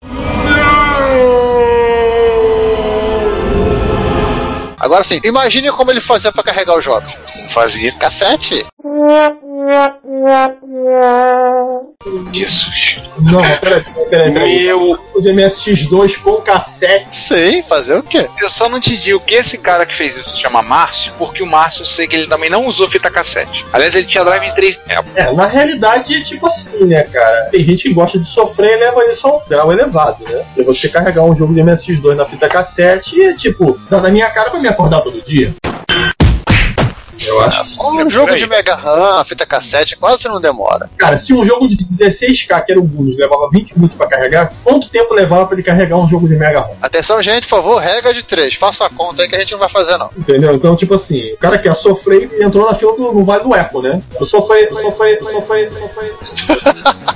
Agora 4.79 5.03
sim, 5.03 5.21
imagine 5.25 5.71
como 5.73 5.91
ele 5.91 6.01
fazia 6.01 6.31
para 6.31 6.45
carregar 6.45 6.79
os 6.79 6.85
jogos. 6.85 7.13
Fazia. 7.49 7.93
Cassete? 7.93 8.67
Jesus. 12.33 13.01
Não, 13.19 13.41
peraí, 13.61 13.85
peraí, 14.11 14.33
peraí. 14.33 14.67
Meu. 14.67 14.99
O 15.15 15.21
de 15.21 15.31
MSX2 15.31 16.19
com 16.21 16.37
cassete. 16.37 17.17
Sim, 17.17 17.63
fazer 17.63 17.97
o 17.97 18.03
quê? 18.03 18.29
Eu 18.39 18.51
só 18.51 18.69
não 18.69 18.81
te 18.81 18.97
digo 18.97 19.21
que 19.21 19.35
esse 19.35 19.59
cara 19.59 19.87
que 19.87 19.97
fez 19.97 20.17
isso 20.17 20.31
se 20.31 20.39
chama 20.39 20.63
Márcio, 20.63 21.13
porque 21.19 21.43
o 21.43 21.47
Márcio 21.47 21.83
eu 21.83 21.87
sei 21.87 22.07
que 22.07 22.15
ele 22.15 22.27
também 22.27 22.51
não 22.51 22.67
usou 22.67 22.87
fita 22.87 23.11
cassete. 23.11 23.67
Aliás, 23.73 23.95
ele 23.95 24.07
tinha 24.07 24.25
drive 24.25 24.45
de 24.45 24.55
3 24.55 24.81
mega. 24.87 25.05
É, 25.15 25.33
na 25.33 25.47
realidade 25.47 26.15
é 26.15 26.23
tipo 26.23 26.47
assim, 26.47 26.85
né, 26.85 27.03
cara? 27.05 27.49
Tem 27.51 27.65
gente 27.65 27.85
que 27.85 27.95
gosta 27.95 28.19
de 28.19 28.29
sofrer 28.29 28.77
e 28.77 28.81
leva 28.81 29.05
isso 29.07 29.27
a 29.27 29.37
um 29.37 29.41
grau 29.49 29.73
elevado, 29.73 30.25
né? 30.25 30.45
E 30.57 30.63
você 30.63 30.89
carregar 30.89 31.25
um 31.25 31.37
jogo 31.37 31.55
de 31.55 31.61
MSX2 31.61 32.15
na 32.15 32.27
fita 32.27 32.49
cassete 32.49 33.19
e, 33.19 33.35
tipo, 33.35 33.79
dá 33.91 34.01
na 34.01 34.11
minha 34.11 34.31
cara 34.31 34.51
pra 34.51 34.61
me 34.61 34.69
acordar 34.69 35.01
todo 35.01 35.21
dia. 35.23 35.55
Eu 37.27 37.41
acho. 37.41 37.83
Um 37.83 38.09
jogo 38.09 38.37
de 38.37 38.47
Mega 38.47 38.75
RAM, 38.75 39.25
fita 39.25 39.47
cassete, 39.47 39.97
quase 39.97 40.29
não 40.29 40.41
demora. 40.41 40.91
Cara, 40.97 41.19
se 41.19 41.33
um 41.35 41.45
jogo 41.45 41.69
de 41.69 41.77
16K, 41.77 42.65
que 42.65 42.73
era 42.73 42.81
um 42.81 42.87
Guns, 42.87 43.17
levava 43.17 43.49
20 43.53 43.75
minutos 43.75 43.97
pra 43.97 44.07
carregar, 44.07 44.53
quanto 44.63 44.89
tempo 44.89 45.15
levava 45.15 45.47
pra 45.47 45.55
ele 45.55 45.63
carregar 45.63 45.97
um 45.97 46.09
jogo 46.09 46.29
de 46.29 46.37
Mega 46.37 46.61
ROM? 46.61 46.75
Atenção, 46.81 47.21
gente, 47.23 47.49
por 47.49 47.57
favor, 47.57 47.81
regra 47.81 48.13
de 48.13 48.25
três. 48.25 48.55
Faça 48.55 48.87
a 48.87 48.91
conta 48.91 49.23
aí 49.23 49.29
que 49.29 49.37
a 49.37 49.39
gente 49.41 49.53
não 49.53 49.59
vai 49.59 49.69
fazer, 49.69 49.97
não. 49.99 50.11
Entendeu? 50.17 50.55
Então, 50.55 50.77
tipo 50.77 50.95
assim, 50.95 51.33
o 51.33 51.37
cara 51.39 51.59
quer 51.59 51.75
sofrer 51.75 52.31
e 52.39 52.45
entrou 52.45 52.67
na 52.67 52.75
fila 52.75 52.97
do 52.97 53.13
no 53.13 53.25
Vale 53.25 53.45
do 53.45 53.55
Eco, 53.55 53.83
né? 53.83 54.01
Eu 54.19 54.27
sofri, 54.27 54.65
eu 54.65 54.83
sofri, 54.83 55.15
eu 55.15 55.33
sofri, 55.33 55.65
eu 55.65 55.73
sofri. 55.73 57.16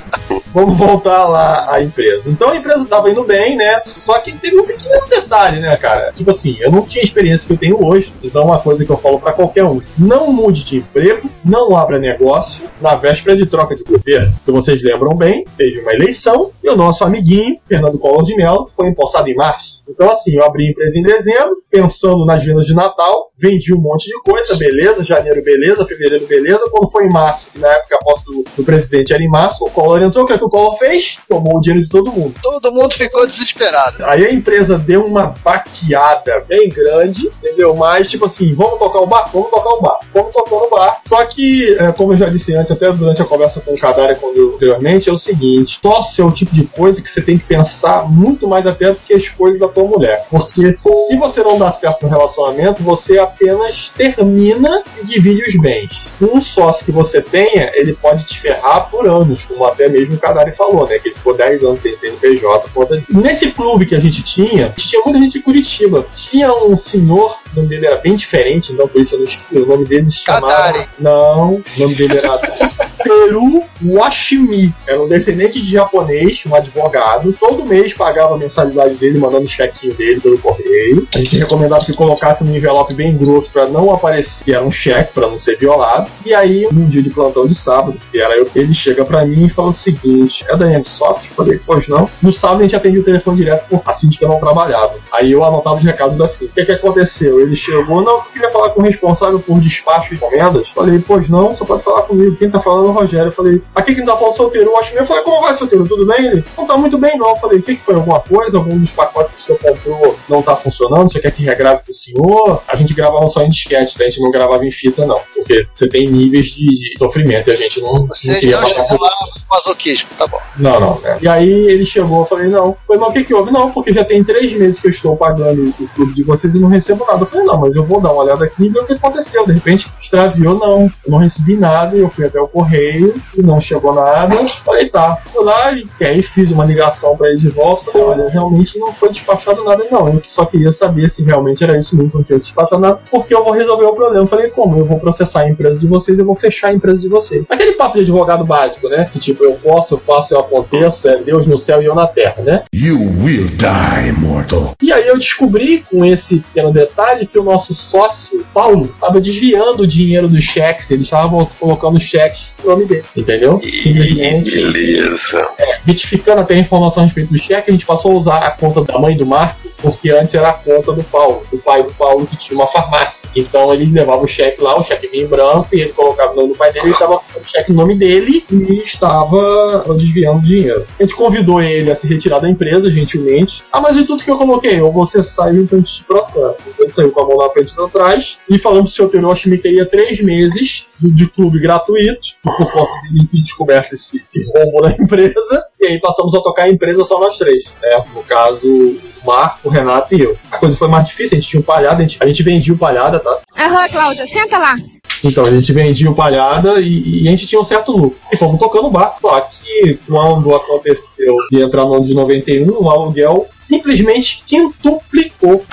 Vamos 0.53 0.77
voltar 0.77 1.25
lá 1.27 1.73
à 1.73 1.81
empresa. 1.81 2.29
Então 2.29 2.49
a 2.49 2.55
empresa 2.55 2.85
tava 2.85 3.09
indo 3.09 3.23
bem, 3.23 3.55
né? 3.55 3.81
Só 3.85 4.19
que 4.19 4.31
teve 4.33 4.59
um 4.59 4.65
pequeno 4.65 5.07
detalhe, 5.07 5.59
né, 5.59 5.75
cara? 5.77 6.11
Tipo 6.11 6.31
assim, 6.31 6.57
eu 6.59 6.71
não 6.71 6.81
tinha 6.81 7.01
a 7.01 7.05
experiência 7.05 7.47
que 7.47 7.53
eu 7.53 7.57
tenho 7.57 7.83
hoje. 7.83 8.13
Então, 8.23 8.45
uma 8.45 8.59
coisa 8.59 8.85
que 8.85 8.91
eu 8.91 8.97
falo 8.97 9.19
pra 9.19 9.33
qualquer 9.33 9.63
um: 9.63 9.81
não 9.97 10.31
mude 10.31 10.63
de 10.63 10.77
emprego, 10.77 11.29
não 11.43 11.75
abra 11.75 11.99
negócio 11.99 12.63
na 12.81 12.95
véspera 12.95 13.35
de 13.35 13.45
troca 13.45 13.75
de 13.75 13.83
governo. 13.83 14.33
Se 14.43 14.51
vocês 14.51 14.81
lembram 14.81 15.15
bem, 15.15 15.45
teve 15.57 15.79
uma 15.79 15.93
eleição 15.93 16.51
e 16.63 16.69
o 16.69 16.75
nosso 16.75 17.03
amiguinho, 17.03 17.57
Fernando 17.67 17.97
Collor 17.97 18.23
de 18.23 18.35
Mello, 18.35 18.69
foi 18.75 18.87
empossado 18.87 19.29
em 19.29 19.35
março. 19.35 19.80
Então, 19.91 20.09
assim, 20.09 20.35
eu 20.35 20.45
abri 20.45 20.67
a 20.67 20.71
empresa 20.71 20.97
em 20.97 21.03
dezembro, 21.03 21.57
pensando 21.69 22.25
nas 22.25 22.43
vendas 22.43 22.65
de 22.65 22.73
Natal, 22.73 23.31
vendi 23.37 23.73
um 23.73 23.79
monte 23.79 24.07
de 24.07 24.21
coisa, 24.21 24.55
beleza, 24.55 25.03
janeiro, 25.03 25.43
beleza, 25.43 25.85
fevereiro, 25.85 26.25
beleza. 26.27 26.69
Quando 26.69 26.89
foi 26.89 27.05
em 27.05 27.09
março, 27.09 27.47
que 27.51 27.59
na 27.59 27.67
época 27.67 27.97
a 27.99 28.03
posse 28.03 28.25
do, 28.25 28.45
do 28.57 28.63
presidente 28.63 29.13
era 29.13 29.23
em 29.23 29.29
março, 29.29 29.65
o 29.65 29.69
Collor 29.69 30.01
entrou, 30.01 30.23
o 30.23 30.27
que, 30.27 30.33
é 30.33 30.37
que 30.37 30.43
o 30.43 30.49
Collor 30.49 30.77
fez? 30.77 31.17
Tomou 31.27 31.57
o 31.57 31.61
dinheiro 31.61 31.83
de 31.83 31.89
todo 31.89 32.11
mundo. 32.11 32.35
Todo 32.41 32.71
mundo 32.71 32.93
ficou 32.93 33.25
desesperado. 33.25 34.03
Aí 34.05 34.25
a 34.25 34.31
empresa 34.31 34.77
deu 34.77 35.05
uma 35.05 35.33
baqueada 35.43 36.43
bem 36.47 36.69
grande, 36.69 37.27
entendeu? 37.27 37.75
Mas, 37.75 38.09
tipo 38.09 38.25
assim, 38.25 38.53
vamos 38.53 38.79
tocar 38.79 38.99
o 38.99 39.07
bar? 39.07 39.29
Vamos 39.33 39.49
tocar 39.49 39.69
o 39.69 39.81
bar. 39.81 39.99
Vamos 40.13 40.33
tocar 40.33 40.51
no 40.55 40.69
bar. 40.69 41.01
Só 41.07 41.25
que, 41.25 41.75
é, 41.75 41.91
como 41.91 42.13
eu 42.13 42.17
já 42.17 42.29
disse 42.29 42.55
antes, 42.55 42.71
até 42.71 42.91
durante 42.91 43.21
a 43.21 43.25
conversa 43.25 43.59
com 43.61 43.73
o 43.73 43.77
quando 44.19 44.55
anteriormente, 44.55 45.09
é 45.09 45.13
o 45.13 45.17
seguinte: 45.17 45.79
sócio 45.81 46.23
é 46.23 46.27
o 46.27 46.31
tipo 46.31 46.53
de 46.53 46.65
coisa 46.65 47.01
que 47.01 47.09
você 47.09 47.21
tem 47.21 47.37
que 47.37 47.43
pensar 47.43 48.09
muito 48.09 48.47
mais 48.47 48.65
até 48.65 48.91
do 48.91 48.95
que 48.95 49.13
a 49.13 49.17
escolha 49.17 49.57
da 49.57 49.67
tua 49.67 49.80
mulher. 49.87 50.25
Porque 50.29 50.73
se 50.73 51.15
você 51.17 51.41
não 51.41 51.57
dá 51.57 51.71
certo 51.71 52.03
no 52.03 52.09
relacionamento, 52.09 52.83
você 52.83 53.17
apenas 53.17 53.91
termina 53.95 54.83
e 55.01 55.05
divide 55.05 55.43
os 55.43 55.55
bens. 55.59 56.03
Um 56.21 56.41
sócio 56.41 56.85
que 56.85 56.91
você 56.91 57.21
tenha, 57.21 57.71
ele 57.73 57.93
pode 57.93 58.23
te 58.23 58.39
ferrar 58.39 58.89
por 58.89 59.07
anos, 59.07 59.45
como 59.45 59.65
até 59.65 59.87
mesmo 59.87 60.15
o 60.15 60.17
Kadari 60.17 60.51
falou, 60.51 60.87
né? 60.87 60.99
Que 60.99 61.09
ele 61.09 61.15
ficou 61.15 61.35
10 61.35 61.63
anos 61.63 61.79
sem 61.79 61.95
CNPJ. 61.95 62.69
conta. 62.73 63.03
Nesse 63.09 63.51
clube 63.51 63.85
que 63.85 63.95
a 63.95 63.99
gente 63.99 64.23
tinha, 64.23 64.73
tinha 64.75 65.01
muita 65.03 65.19
gente 65.19 65.33
de 65.33 65.41
Curitiba. 65.41 66.05
Tinha 66.15 66.53
um 66.53 66.77
senhor, 66.77 67.37
o 67.53 67.55
nome 67.57 67.69
dele 67.69 67.87
era 67.87 67.97
bem 67.97 68.15
diferente, 68.15 68.73
então 68.73 68.87
por 68.87 69.01
isso 69.01 69.15
eu 69.15 69.19
não. 69.19 69.63
O 69.63 69.65
nome 69.65 69.85
dele 69.85 70.09
se 70.09 70.17
chamava. 70.17 70.47
Kadari. 70.47 70.89
Não, 70.99 71.55
o 71.55 71.63
nome 71.77 71.95
dele 71.95 72.17
era. 72.17 72.39
Peru 73.03 73.63
Washimi. 73.83 74.73
Era 74.87 75.01
um 75.01 75.07
descendente 75.07 75.61
de 75.61 75.71
japonês, 75.71 76.43
um 76.45 76.55
advogado. 76.55 77.33
Todo 77.33 77.65
mês 77.65 77.93
pagava 77.93 78.35
a 78.35 78.37
mensalidade 78.37 78.95
dele, 78.95 79.19
mandando 79.19 79.45
o 79.45 79.49
chequinho 79.71 79.93
dele 79.95 80.19
pelo 80.19 80.37
correio. 80.37 81.07
A 81.15 81.17
gente 81.17 81.37
recomendava 81.37 81.83
que 81.85 81.93
colocasse 81.93 82.43
um 82.43 82.55
envelope 82.55 82.93
bem 82.93 83.15
grosso 83.15 83.49
para 83.49 83.67
não 83.67 83.91
aparecer 83.91 84.43
que 84.43 84.53
era 84.53 84.63
um 84.63 84.71
cheque, 84.71 85.13
para 85.13 85.27
não 85.27 85.39
ser 85.39 85.57
violado. 85.57 86.09
E 86.25 86.33
aí, 86.33 86.67
num 86.71 86.87
dia 86.87 87.01
de 87.01 87.09
plantão 87.09 87.47
de 87.47 87.55
sábado, 87.55 87.97
que 88.11 88.19
era 88.19 88.35
eu, 88.35 88.47
ele 88.55 88.73
chega 88.73 89.03
para 89.05 89.25
mim 89.25 89.45
e 89.45 89.49
fala 89.49 89.69
o 89.69 89.73
seguinte: 89.73 90.45
é 90.47 90.55
da 90.55 90.65
Microsoft? 90.65 91.27
Falei, 91.29 91.59
pois 91.65 91.87
não. 91.87 92.09
No 92.21 92.31
sábado 92.31 92.59
a 92.59 92.63
gente 92.63 92.75
atendia 92.75 93.01
o 93.01 93.03
telefone 93.03 93.37
direto 93.37 93.65
porque 93.69 93.89
a 93.89 93.93
síndica 93.93 94.27
não 94.27 94.39
trabalhava. 94.39 94.95
Aí 95.13 95.31
eu 95.31 95.43
anotava 95.43 95.75
os 95.75 95.83
recados 95.83 96.17
da 96.17 96.27
síndica. 96.27 96.51
O 96.51 96.55
que, 96.55 96.65
que 96.65 96.71
aconteceu? 96.71 97.39
Ele 97.39 97.55
chegou, 97.55 98.01
não, 98.01 98.17
eu 98.17 98.21
queria 98.33 98.51
falar 98.51 98.69
com 98.69 98.81
o 98.81 98.83
responsável 98.83 99.39
por 99.39 99.59
despacho 99.59 100.09
de 100.09 100.15
encomendas. 100.15 100.69
Falei, 100.69 100.99
pois 101.05 101.29
não, 101.29 101.55
só 101.55 101.65
pode 101.65 101.83
falar 101.83 102.03
comigo. 102.03 102.35
Quem 102.35 102.49
tá 102.49 102.59
falando 102.59 102.87
é 102.87 102.89
o 102.89 102.93
Rogério. 102.93 103.27
Eu 103.27 103.31
falei, 103.31 103.61
aqui 103.75 103.95
quem 103.95 104.05
tá 104.05 104.15
falando 104.15 104.35
solteiro, 104.35 104.69
eu 104.69 104.77
acho 104.77 104.95
Eu 104.95 105.05
falei, 105.05 105.23
como 105.23 105.41
vai, 105.41 105.53
solteiro? 105.53 105.87
Tudo 105.87 106.05
bem? 106.05 106.27
Ele, 106.27 106.43
não 106.57 106.65
tá 106.65 106.77
muito 106.77 106.97
bem, 106.97 107.17
não. 107.17 107.35
Falei, 107.35 107.59
o 107.59 107.61
que, 107.61 107.75
que 107.75 107.81
foi? 107.81 107.95
Alguma 107.95 108.19
coisa? 108.19 108.57
Algum 108.57 108.77
dos 108.77 108.91
pacotes 108.91 109.33
que 109.33 109.41
o 109.41 109.45
senhor 109.45 109.59
comprou 109.61 110.17
não 110.27 110.41
tá 110.41 110.55
funcionando? 110.55 111.11
Você 111.11 111.19
quer 111.19 111.31
que 111.31 111.43
regrave 111.43 111.83
pro 111.83 111.93
senhor? 111.93 112.63
A 112.67 112.75
gente 112.75 112.93
gravava 112.93 113.27
só 113.27 113.43
em 113.43 113.49
disquete, 113.49 113.97
tá? 113.97 114.03
a 114.03 114.09
gente 114.09 114.21
não 114.21 114.31
gravava 114.31 114.65
em 114.65 114.71
fita, 114.71 115.05
não. 115.05 115.19
Porque 115.51 115.67
você 115.71 115.87
tem 115.87 116.07
níveis 116.07 116.47
de 116.47 116.67
sofrimento 116.97 117.49
e 117.49 117.51
a 117.51 117.55
gente 117.55 117.81
não, 117.81 117.93
não 117.93 118.07
Vocês 118.07 118.39
queria 118.39 118.55
não 118.57 118.63
por 118.63 118.73
chegam 118.73 118.97
lá 118.99 119.09
masoquismo, 119.49 120.09
tá 120.17 120.27
bom. 120.27 120.39
não, 120.57 120.79
não. 120.79 120.99
né? 121.01 121.17
E 121.21 121.27
aí 121.27 121.49
ele 121.49 121.85
chegou, 121.85 122.21
eu 122.21 122.25
falei, 122.25 122.47
não. 122.47 122.77
Foi, 122.87 122.97
mas 122.97 123.09
o 123.09 123.11
que 123.11 123.23
que 123.25 123.33
houve? 123.33 123.51
Não, 123.51 123.71
porque 123.71 123.91
já 123.91 124.03
tem 124.03 124.23
três 124.23 124.53
meses 124.53 124.79
que 124.79 124.87
eu 124.87 124.91
estou 124.91 125.15
pagando 125.17 125.73
o 125.79 125.87
clube 125.89 126.13
de 126.13 126.23
vocês 126.23 126.55
e 126.55 126.59
não 126.59 126.69
recebo 126.69 127.05
nada. 127.05 127.23
Eu 127.23 127.27
falei, 127.27 127.45
não, 127.45 127.57
mas 127.59 127.75
eu 127.75 127.83
vou 127.83 127.99
dar 127.99 128.13
uma 128.13 128.23
olhada 128.23 128.45
aqui 128.45 128.63
e 128.63 128.69
ver 128.69 128.79
o 128.79 128.85
que 128.85 128.93
aconteceu. 128.93 129.45
De 129.45 129.53
repente, 129.53 129.91
extraviou, 129.99 130.57
não. 130.57 130.83
Eu 131.05 131.11
não 131.11 131.17
recebi 131.17 131.57
nada, 131.57 131.97
eu 131.97 132.09
fui 132.09 132.25
até 132.25 132.39
o 132.39 132.47
correio 132.47 133.13
e 133.37 133.41
não 133.41 133.59
chegou 133.59 133.93
nada. 133.93 134.47
Falei, 134.63 134.89
tá. 134.89 135.21
Fui 135.25 135.43
lá 135.43 135.73
e 135.73 135.85
e 135.99 136.03
aí 136.05 136.23
fiz 136.23 136.49
uma 136.51 136.65
ligação 136.65 137.15
pra 137.15 137.29
ele 137.29 137.37
de 137.37 137.49
volta. 137.49 137.91
Falei, 137.91 138.07
olha, 138.07 138.29
realmente 138.29 138.79
não 138.79 138.91
foi 138.93 139.09
despachado 139.09 139.63
nada, 139.63 139.85
não. 139.91 140.07
Eu 140.07 140.21
só 140.23 140.45
queria 140.45 140.71
saber 140.71 141.09
se 141.09 141.23
realmente 141.23 141.63
era 141.63 141.77
isso 141.77 141.95
mesmo, 141.95 142.11
não 142.15 142.23
tinha 142.23 142.39
despachado 142.39 142.81
nada, 142.81 142.99
porque 143.09 143.33
eu 143.33 143.43
vou 143.43 143.53
resolver 143.53 143.85
o 143.85 143.93
problema. 143.93 144.23
Eu 144.23 144.27
falei, 144.27 144.49
como? 144.49 144.79
Eu 144.79 144.85
vou 144.85 144.99
processar 144.99 145.40
a 145.41 145.49
empresa 145.49 145.79
de 145.79 145.87
vocês, 145.87 146.17
eu 146.17 146.25
vou 146.25 146.35
fechar 146.35 146.69
a 146.69 146.73
empresa 146.73 147.01
de 147.01 147.09
vocês. 147.09 147.45
Aquele 147.49 147.73
papo 147.73 147.95
de 147.95 148.01
advogado 148.01 148.43
básico, 148.43 148.87
né? 148.89 149.07
Que 149.11 149.19
tipo, 149.19 149.43
eu 149.43 149.53
posso, 149.53 149.95
eu 149.95 149.97
faço, 149.97 150.33
eu 150.33 150.39
aconteço, 150.39 151.07
é 151.07 151.17
Deus 151.17 151.45
no 151.45 151.57
céu 151.57 151.81
e 151.81 151.85
eu 151.85 151.95
na 151.95 152.07
terra, 152.07 152.41
né? 152.41 152.63
You 152.73 152.99
will 152.99 153.49
die, 153.57 154.11
mortal. 154.11 154.75
E 154.81 154.91
aí 154.91 155.07
eu 155.07 155.17
descobri, 155.17 155.83
com 155.89 156.05
esse 156.05 156.39
pequeno 156.39 156.71
detalhe, 156.71 157.27
que 157.27 157.39
o 157.39 157.43
nosso 157.43 157.73
sócio, 157.73 158.45
Paulo, 158.53 158.85
estava 158.85 159.19
desviando 159.19 159.83
o 159.83 159.87
dinheiro 159.87 160.27
dos 160.27 160.43
cheques, 160.43 160.89
eles 160.91 161.07
estavam 161.07 161.45
colocando 161.59 161.99
cheques 161.99 162.47
no 162.63 162.71
nome 162.71 162.85
dele, 162.85 163.03
entendeu? 163.15 163.59
Simplesmente. 163.61 164.51
Beleza. 164.51 165.47
É, 165.57 165.79
retificando 165.85 166.41
até 166.41 166.55
a 166.55 166.59
informação 166.59 167.03
a 167.03 167.05
respeito 167.05 167.31
do 167.31 167.37
cheque, 167.37 167.69
a 167.69 167.73
gente 167.73 167.85
passou 167.85 168.11
a 168.11 168.15
usar 168.15 168.37
a 168.39 168.51
conta 168.51 168.83
da 168.83 168.97
mãe 168.99 169.15
do 169.15 169.25
Marco, 169.25 169.59
porque 169.81 170.11
antes 170.11 170.33
era 170.35 170.49
a 170.49 170.53
conta 170.53 170.91
do 170.93 171.03
Paulo, 171.03 171.43
do 171.51 171.57
pai 171.57 171.83
do 171.83 171.91
Paulo, 171.93 172.25
que 172.27 172.37
tinha 172.37 172.57
uma 172.57 172.67
farmácia. 172.67 173.27
Então 173.35 173.73
ele 173.73 173.85
levava 173.85 174.23
o 174.23 174.27
cheque 174.27 174.61
lá, 174.61 174.77
o 174.77 174.83
cheque 174.83 175.07
vinha 175.07 175.20
em 175.21 175.27
branco, 175.27 175.67
e 175.73 175.81
ele 175.81 175.93
colocava 175.93 176.33
o 176.33 176.35
nome 176.35 176.49
do 176.49 176.55
pai 176.55 176.71
dele, 176.71 176.87
ele 176.87 176.93
estava 176.93 177.15
o 177.15 177.43
cheque 177.45 177.71
no 177.71 177.77
nome 177.77 177.95
dele 177.95 178.43
e 178.49 178.81
estava 178.83 179.85
desviando 179.95 180.41
dinheiro. 180.41 180.85
A 180.99 181.03
gente 181.03 181.15
convidou 181.15 181.61
ele 181.61 181.91
a 181.91 181.95
se 181.95 182.07
retirar 182.07 182.39
da 182.39 182.49
empresa, 182.49 182.91
gentilmente. 182.91 183.63
Ah, 183.71 183.81
mas 183.81 183.95
e 183.97 184.03
tudo 184.03 184.23
que 184.23 184.31
eu 184.31 184.37
coloquei? 184.37 184.81
Ou 184.81 184.91
você 184.91 185.23
saiu 185.23 185.63
então 185.63 185.79
de 185.79 186.03
processo. 186.03 186.63
Ele 186.79 186.91
saiu 186.91 187.11
com 187.11 187.21
a 187.21 187.27
mão 187.27 187.37
na 187.37 187.49
frente 187.49 187.73
e 187.77 187.81
atrás, 187.81 188.37
e 188.49 188.57
falando 188.57 188.83
pro 188.83 188.91
seu 188.91 189.11
Hiroshi 189.13 189.49
que 189.49 189.57
teria 189.57 189.85
três 189.85 190.19
meses 190.21 190.87
de 190.99 191.27
clube 191.27 191.59
gratuito, 191.59 192.27
por 192.43 192.55
conta 192.55 192.91
dele 193.03 193.27
ter 193.31 193.41
descoberto 193.41 193.93
esse, 193.93 194.23
esse 194.35 194.51
rombo 194.53 194.81
na 194.81 194.91
empresa, 194.91 195.65
e 195.79 195.87
aí 195.87 195.99
passamos 195.99 196.33
a 196.35 196.41
tocar 196.41 196.63
a 196.63 196.69
empresa 196.69 197.03
só 197.03 197.19
nós 197.19 197.37
três, 197.37 197.63
né? 197.81 198.03
No 198.13 198.23
caso, 198.23 198.67
o 198.67 198.99
Marco, 199.25 199.67
o 199.67 199.71
Renato 199.71 200.15
e 200.15 200.21
eu. 200.21 200.37
A 200.51 200.57
coisa 200.57 200.77
foi 200.77 200.87
mais 200.87 201.07
difícil, 201.07 201.37
a 201.37 201.41
gente 201.41 201.49
tinha 201.49 201.59
um 201.59 201.63
palhada, 201.63 201.97
a 201.97 202.01
gente, 202.01 202.17
a 202.19 202.25
gente 202.25 202.43
vendia 202.43 202.73
o 202.73 202.77
palhada, 202.77 203.19
tá? 203.19 203.39
Aham, 203.57 203.87
Cláudia, 203.89 204.25
senta 204.25 204.57
lá. 204.57 204.75
Então 205.23 205.45
a 205.45 205.51
gente 205.51 205.71
vendia 205.71 206.09
o 206.09 206.15
palhada 206.15 206.79
e, 206.79 207.23
e 207.23 207.27
a 207.27 207.31
gente 207.31 207.47
tinha 207.47 207.61
um 207.61 207.65
certo 207.65 207.91
lucro. 207.91 208.17
E 208.31 208.37
fomos 208.37 208.59
tocando 208.59 208.87
o 208.87 208.91
bar. 208.91 209.15
Só 209.21 209.39
que 209.41 209.99
quando 210.07 210.53
aconteceu 210.53 211.35
de 211.51 211.61
entrar 211.61 211.85
no 211.85 211.95
ano 211.95 212.05
de 212.05 212.13
91, 212.13 212.69
o 212.71 212.89
aluguel 212.89 213.47
simplesmente 213.61 214.43
quintuplicou. 214.45 215.63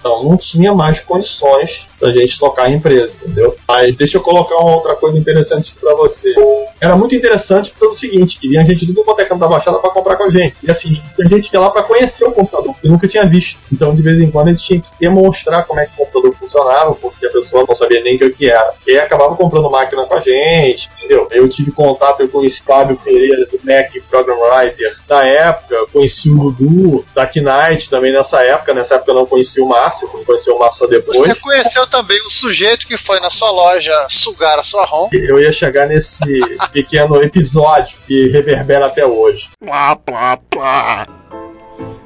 Então 0.00 0.24
não 0.24 0.36
tinha 0.36 0.74
mais 0.74 1.00
condições 1.00 1.86
da 2.00 2.10
gente 2.10 2.38
tocar 2.38 2.64
a 2.64 2.70
empresa, 2.70 3.12
entendeu? 3.22 3.54
Mas 3.68 3.94
deixa 3.94 4.16
eu 4.16 4.22
colocar 4.22 4.56
uma 4.56 4.74
outra 4.74 4.96
coisa 4.96 5.18
interessante 5.18 5.74
para 5.78 5.94
você. 5.94 6.34
Era 6.80 6.96
muito 6.96 7.14
interessante 7.14 7.72
pelo 7.78 7.94
seguinte, 7.94 8.38
que 8.38 8.48
vinha 8.48 8.64
gente 8.64 8.86
do 8.86 9.04
Botecão 9.04 9.38
da 9.38 9.46
Baixada 9.46 9.78
para 9.78 9.90
comprar 9.90 10.16
com 10.16 10.24
a 10.24 10.30
gente. 10.30 10.56
E 10.62 10.70
assim, 10.70 11.00
tinha 11.14 11.28
gente 11.28 11.52
ia 11.52 11.60
lá 11.60 11.70
para 11.70 11.82
conhecer 11.82 12.24
o 12.24 12.32
computador, 12.32 12.74
que 12.80 12.88
nunca 12.88 13.06
tinha 13.06 13.26
visto. 13.26 13.58
Então, 13.70 13.94
de 13.94 14.00
vez 14.00 14.18
em 14.18 14.30
quando, 14.30 14.48
a 14.48 14.50
gente 14.52 14.64
tinha 14.64 14.80
que 14.80 14.88
demonstrar 14.98 15.66
como 15.66 15.78
é 15.78 15.86
que 15.86 15.92
o 15.92 15.96
computador 15.96 16.34
funcionava, 16.34 16.94
porque 16.94 17.26
a 17.26 17.30
pessoa 17.30 17.64
não 17.68 17.74
sabia 17.74 18.00
nem 18.00 18.16
o 18.16 18.34
que 18.34 18.48
era. 18.48 18.72
E 18.86 18.98
acabava 18.98 19.36
comprando 19.36 19.70
máquina 19.70 20.06
com 20.06 20.14
a 20.14 20.20
gente, 20.20 20.90
entendeu? 20.96 21.28
Eu 21.30 21.48
tive 21.48 21.70
contato, 21.70 22.20
eu 22.20 22.28
conheci 22.28 22.62
Fábio 22.62 22.96
Pereira 22.96 23.46
do 23.46 23.60
Mac 23.62 23.90
Program 24.08 24.38
Writer 24.40 24.96
na 25.08 25.24
época, 25.24 25.86
conheci 25.92 26.30
o 26.30 26.50
Dudu 26.50 27.04
da 27.14 27.24
Knight 27.24 27.90
também 27.90 28.12
nessa 28.12 28.42
época. 28.42 28.72
Nessa 28.72 28.94
época 28.94 29.10
eu 29.10 29.14
não 29.16 29.26
conheci 29.26 29.60
o 29.60 29.68
Márcio, 29.90 30.08
eu 30.12 30.24
conheci 30.24 30.50
o 30.50 30.58
Márcio 30.58 30.78
só 30.78 30.86
depois. 30.86 31.18
Você 31.18 31.34
conheceu 31.34 31.86
também 31.86 32.20
o 32.26 32.30
sujeito 32.30 32.86
que 32.86 32.96
foi 32.96 33.18
na 33.20 33.30
sua 33.30 33.50
loja 33.50 33.92
sugar 34.08 34.58
a 34.58 34.62
sua 34.62 34.84
ROM. 34.84 35.08
Eu 35.12 35.40
ia 35.40 35.52
chegar 35.52 35.88
nesse 35.88 36.40
pequeno 36.72 37.20
episódio 37.22 37.98
que 38.06 38.28
reverbera 38.28 38.86
até 38.86 39.04
hoje. 39.04 39.48
Plá, 39.64 39.96
plá, 39.96 40.36
plá. 40.36 41.06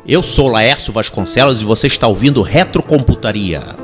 Eu 0.07 0.22
sou 0.22 0.49
Laércio 0.49 0.93
Vasconcelos 0.93 1.62
e 1.62 1.64
você 1.64 1.87
está 1.87 2.07
ouvindo 2.07 2.43
Retrocomputaria. 2.43 3.84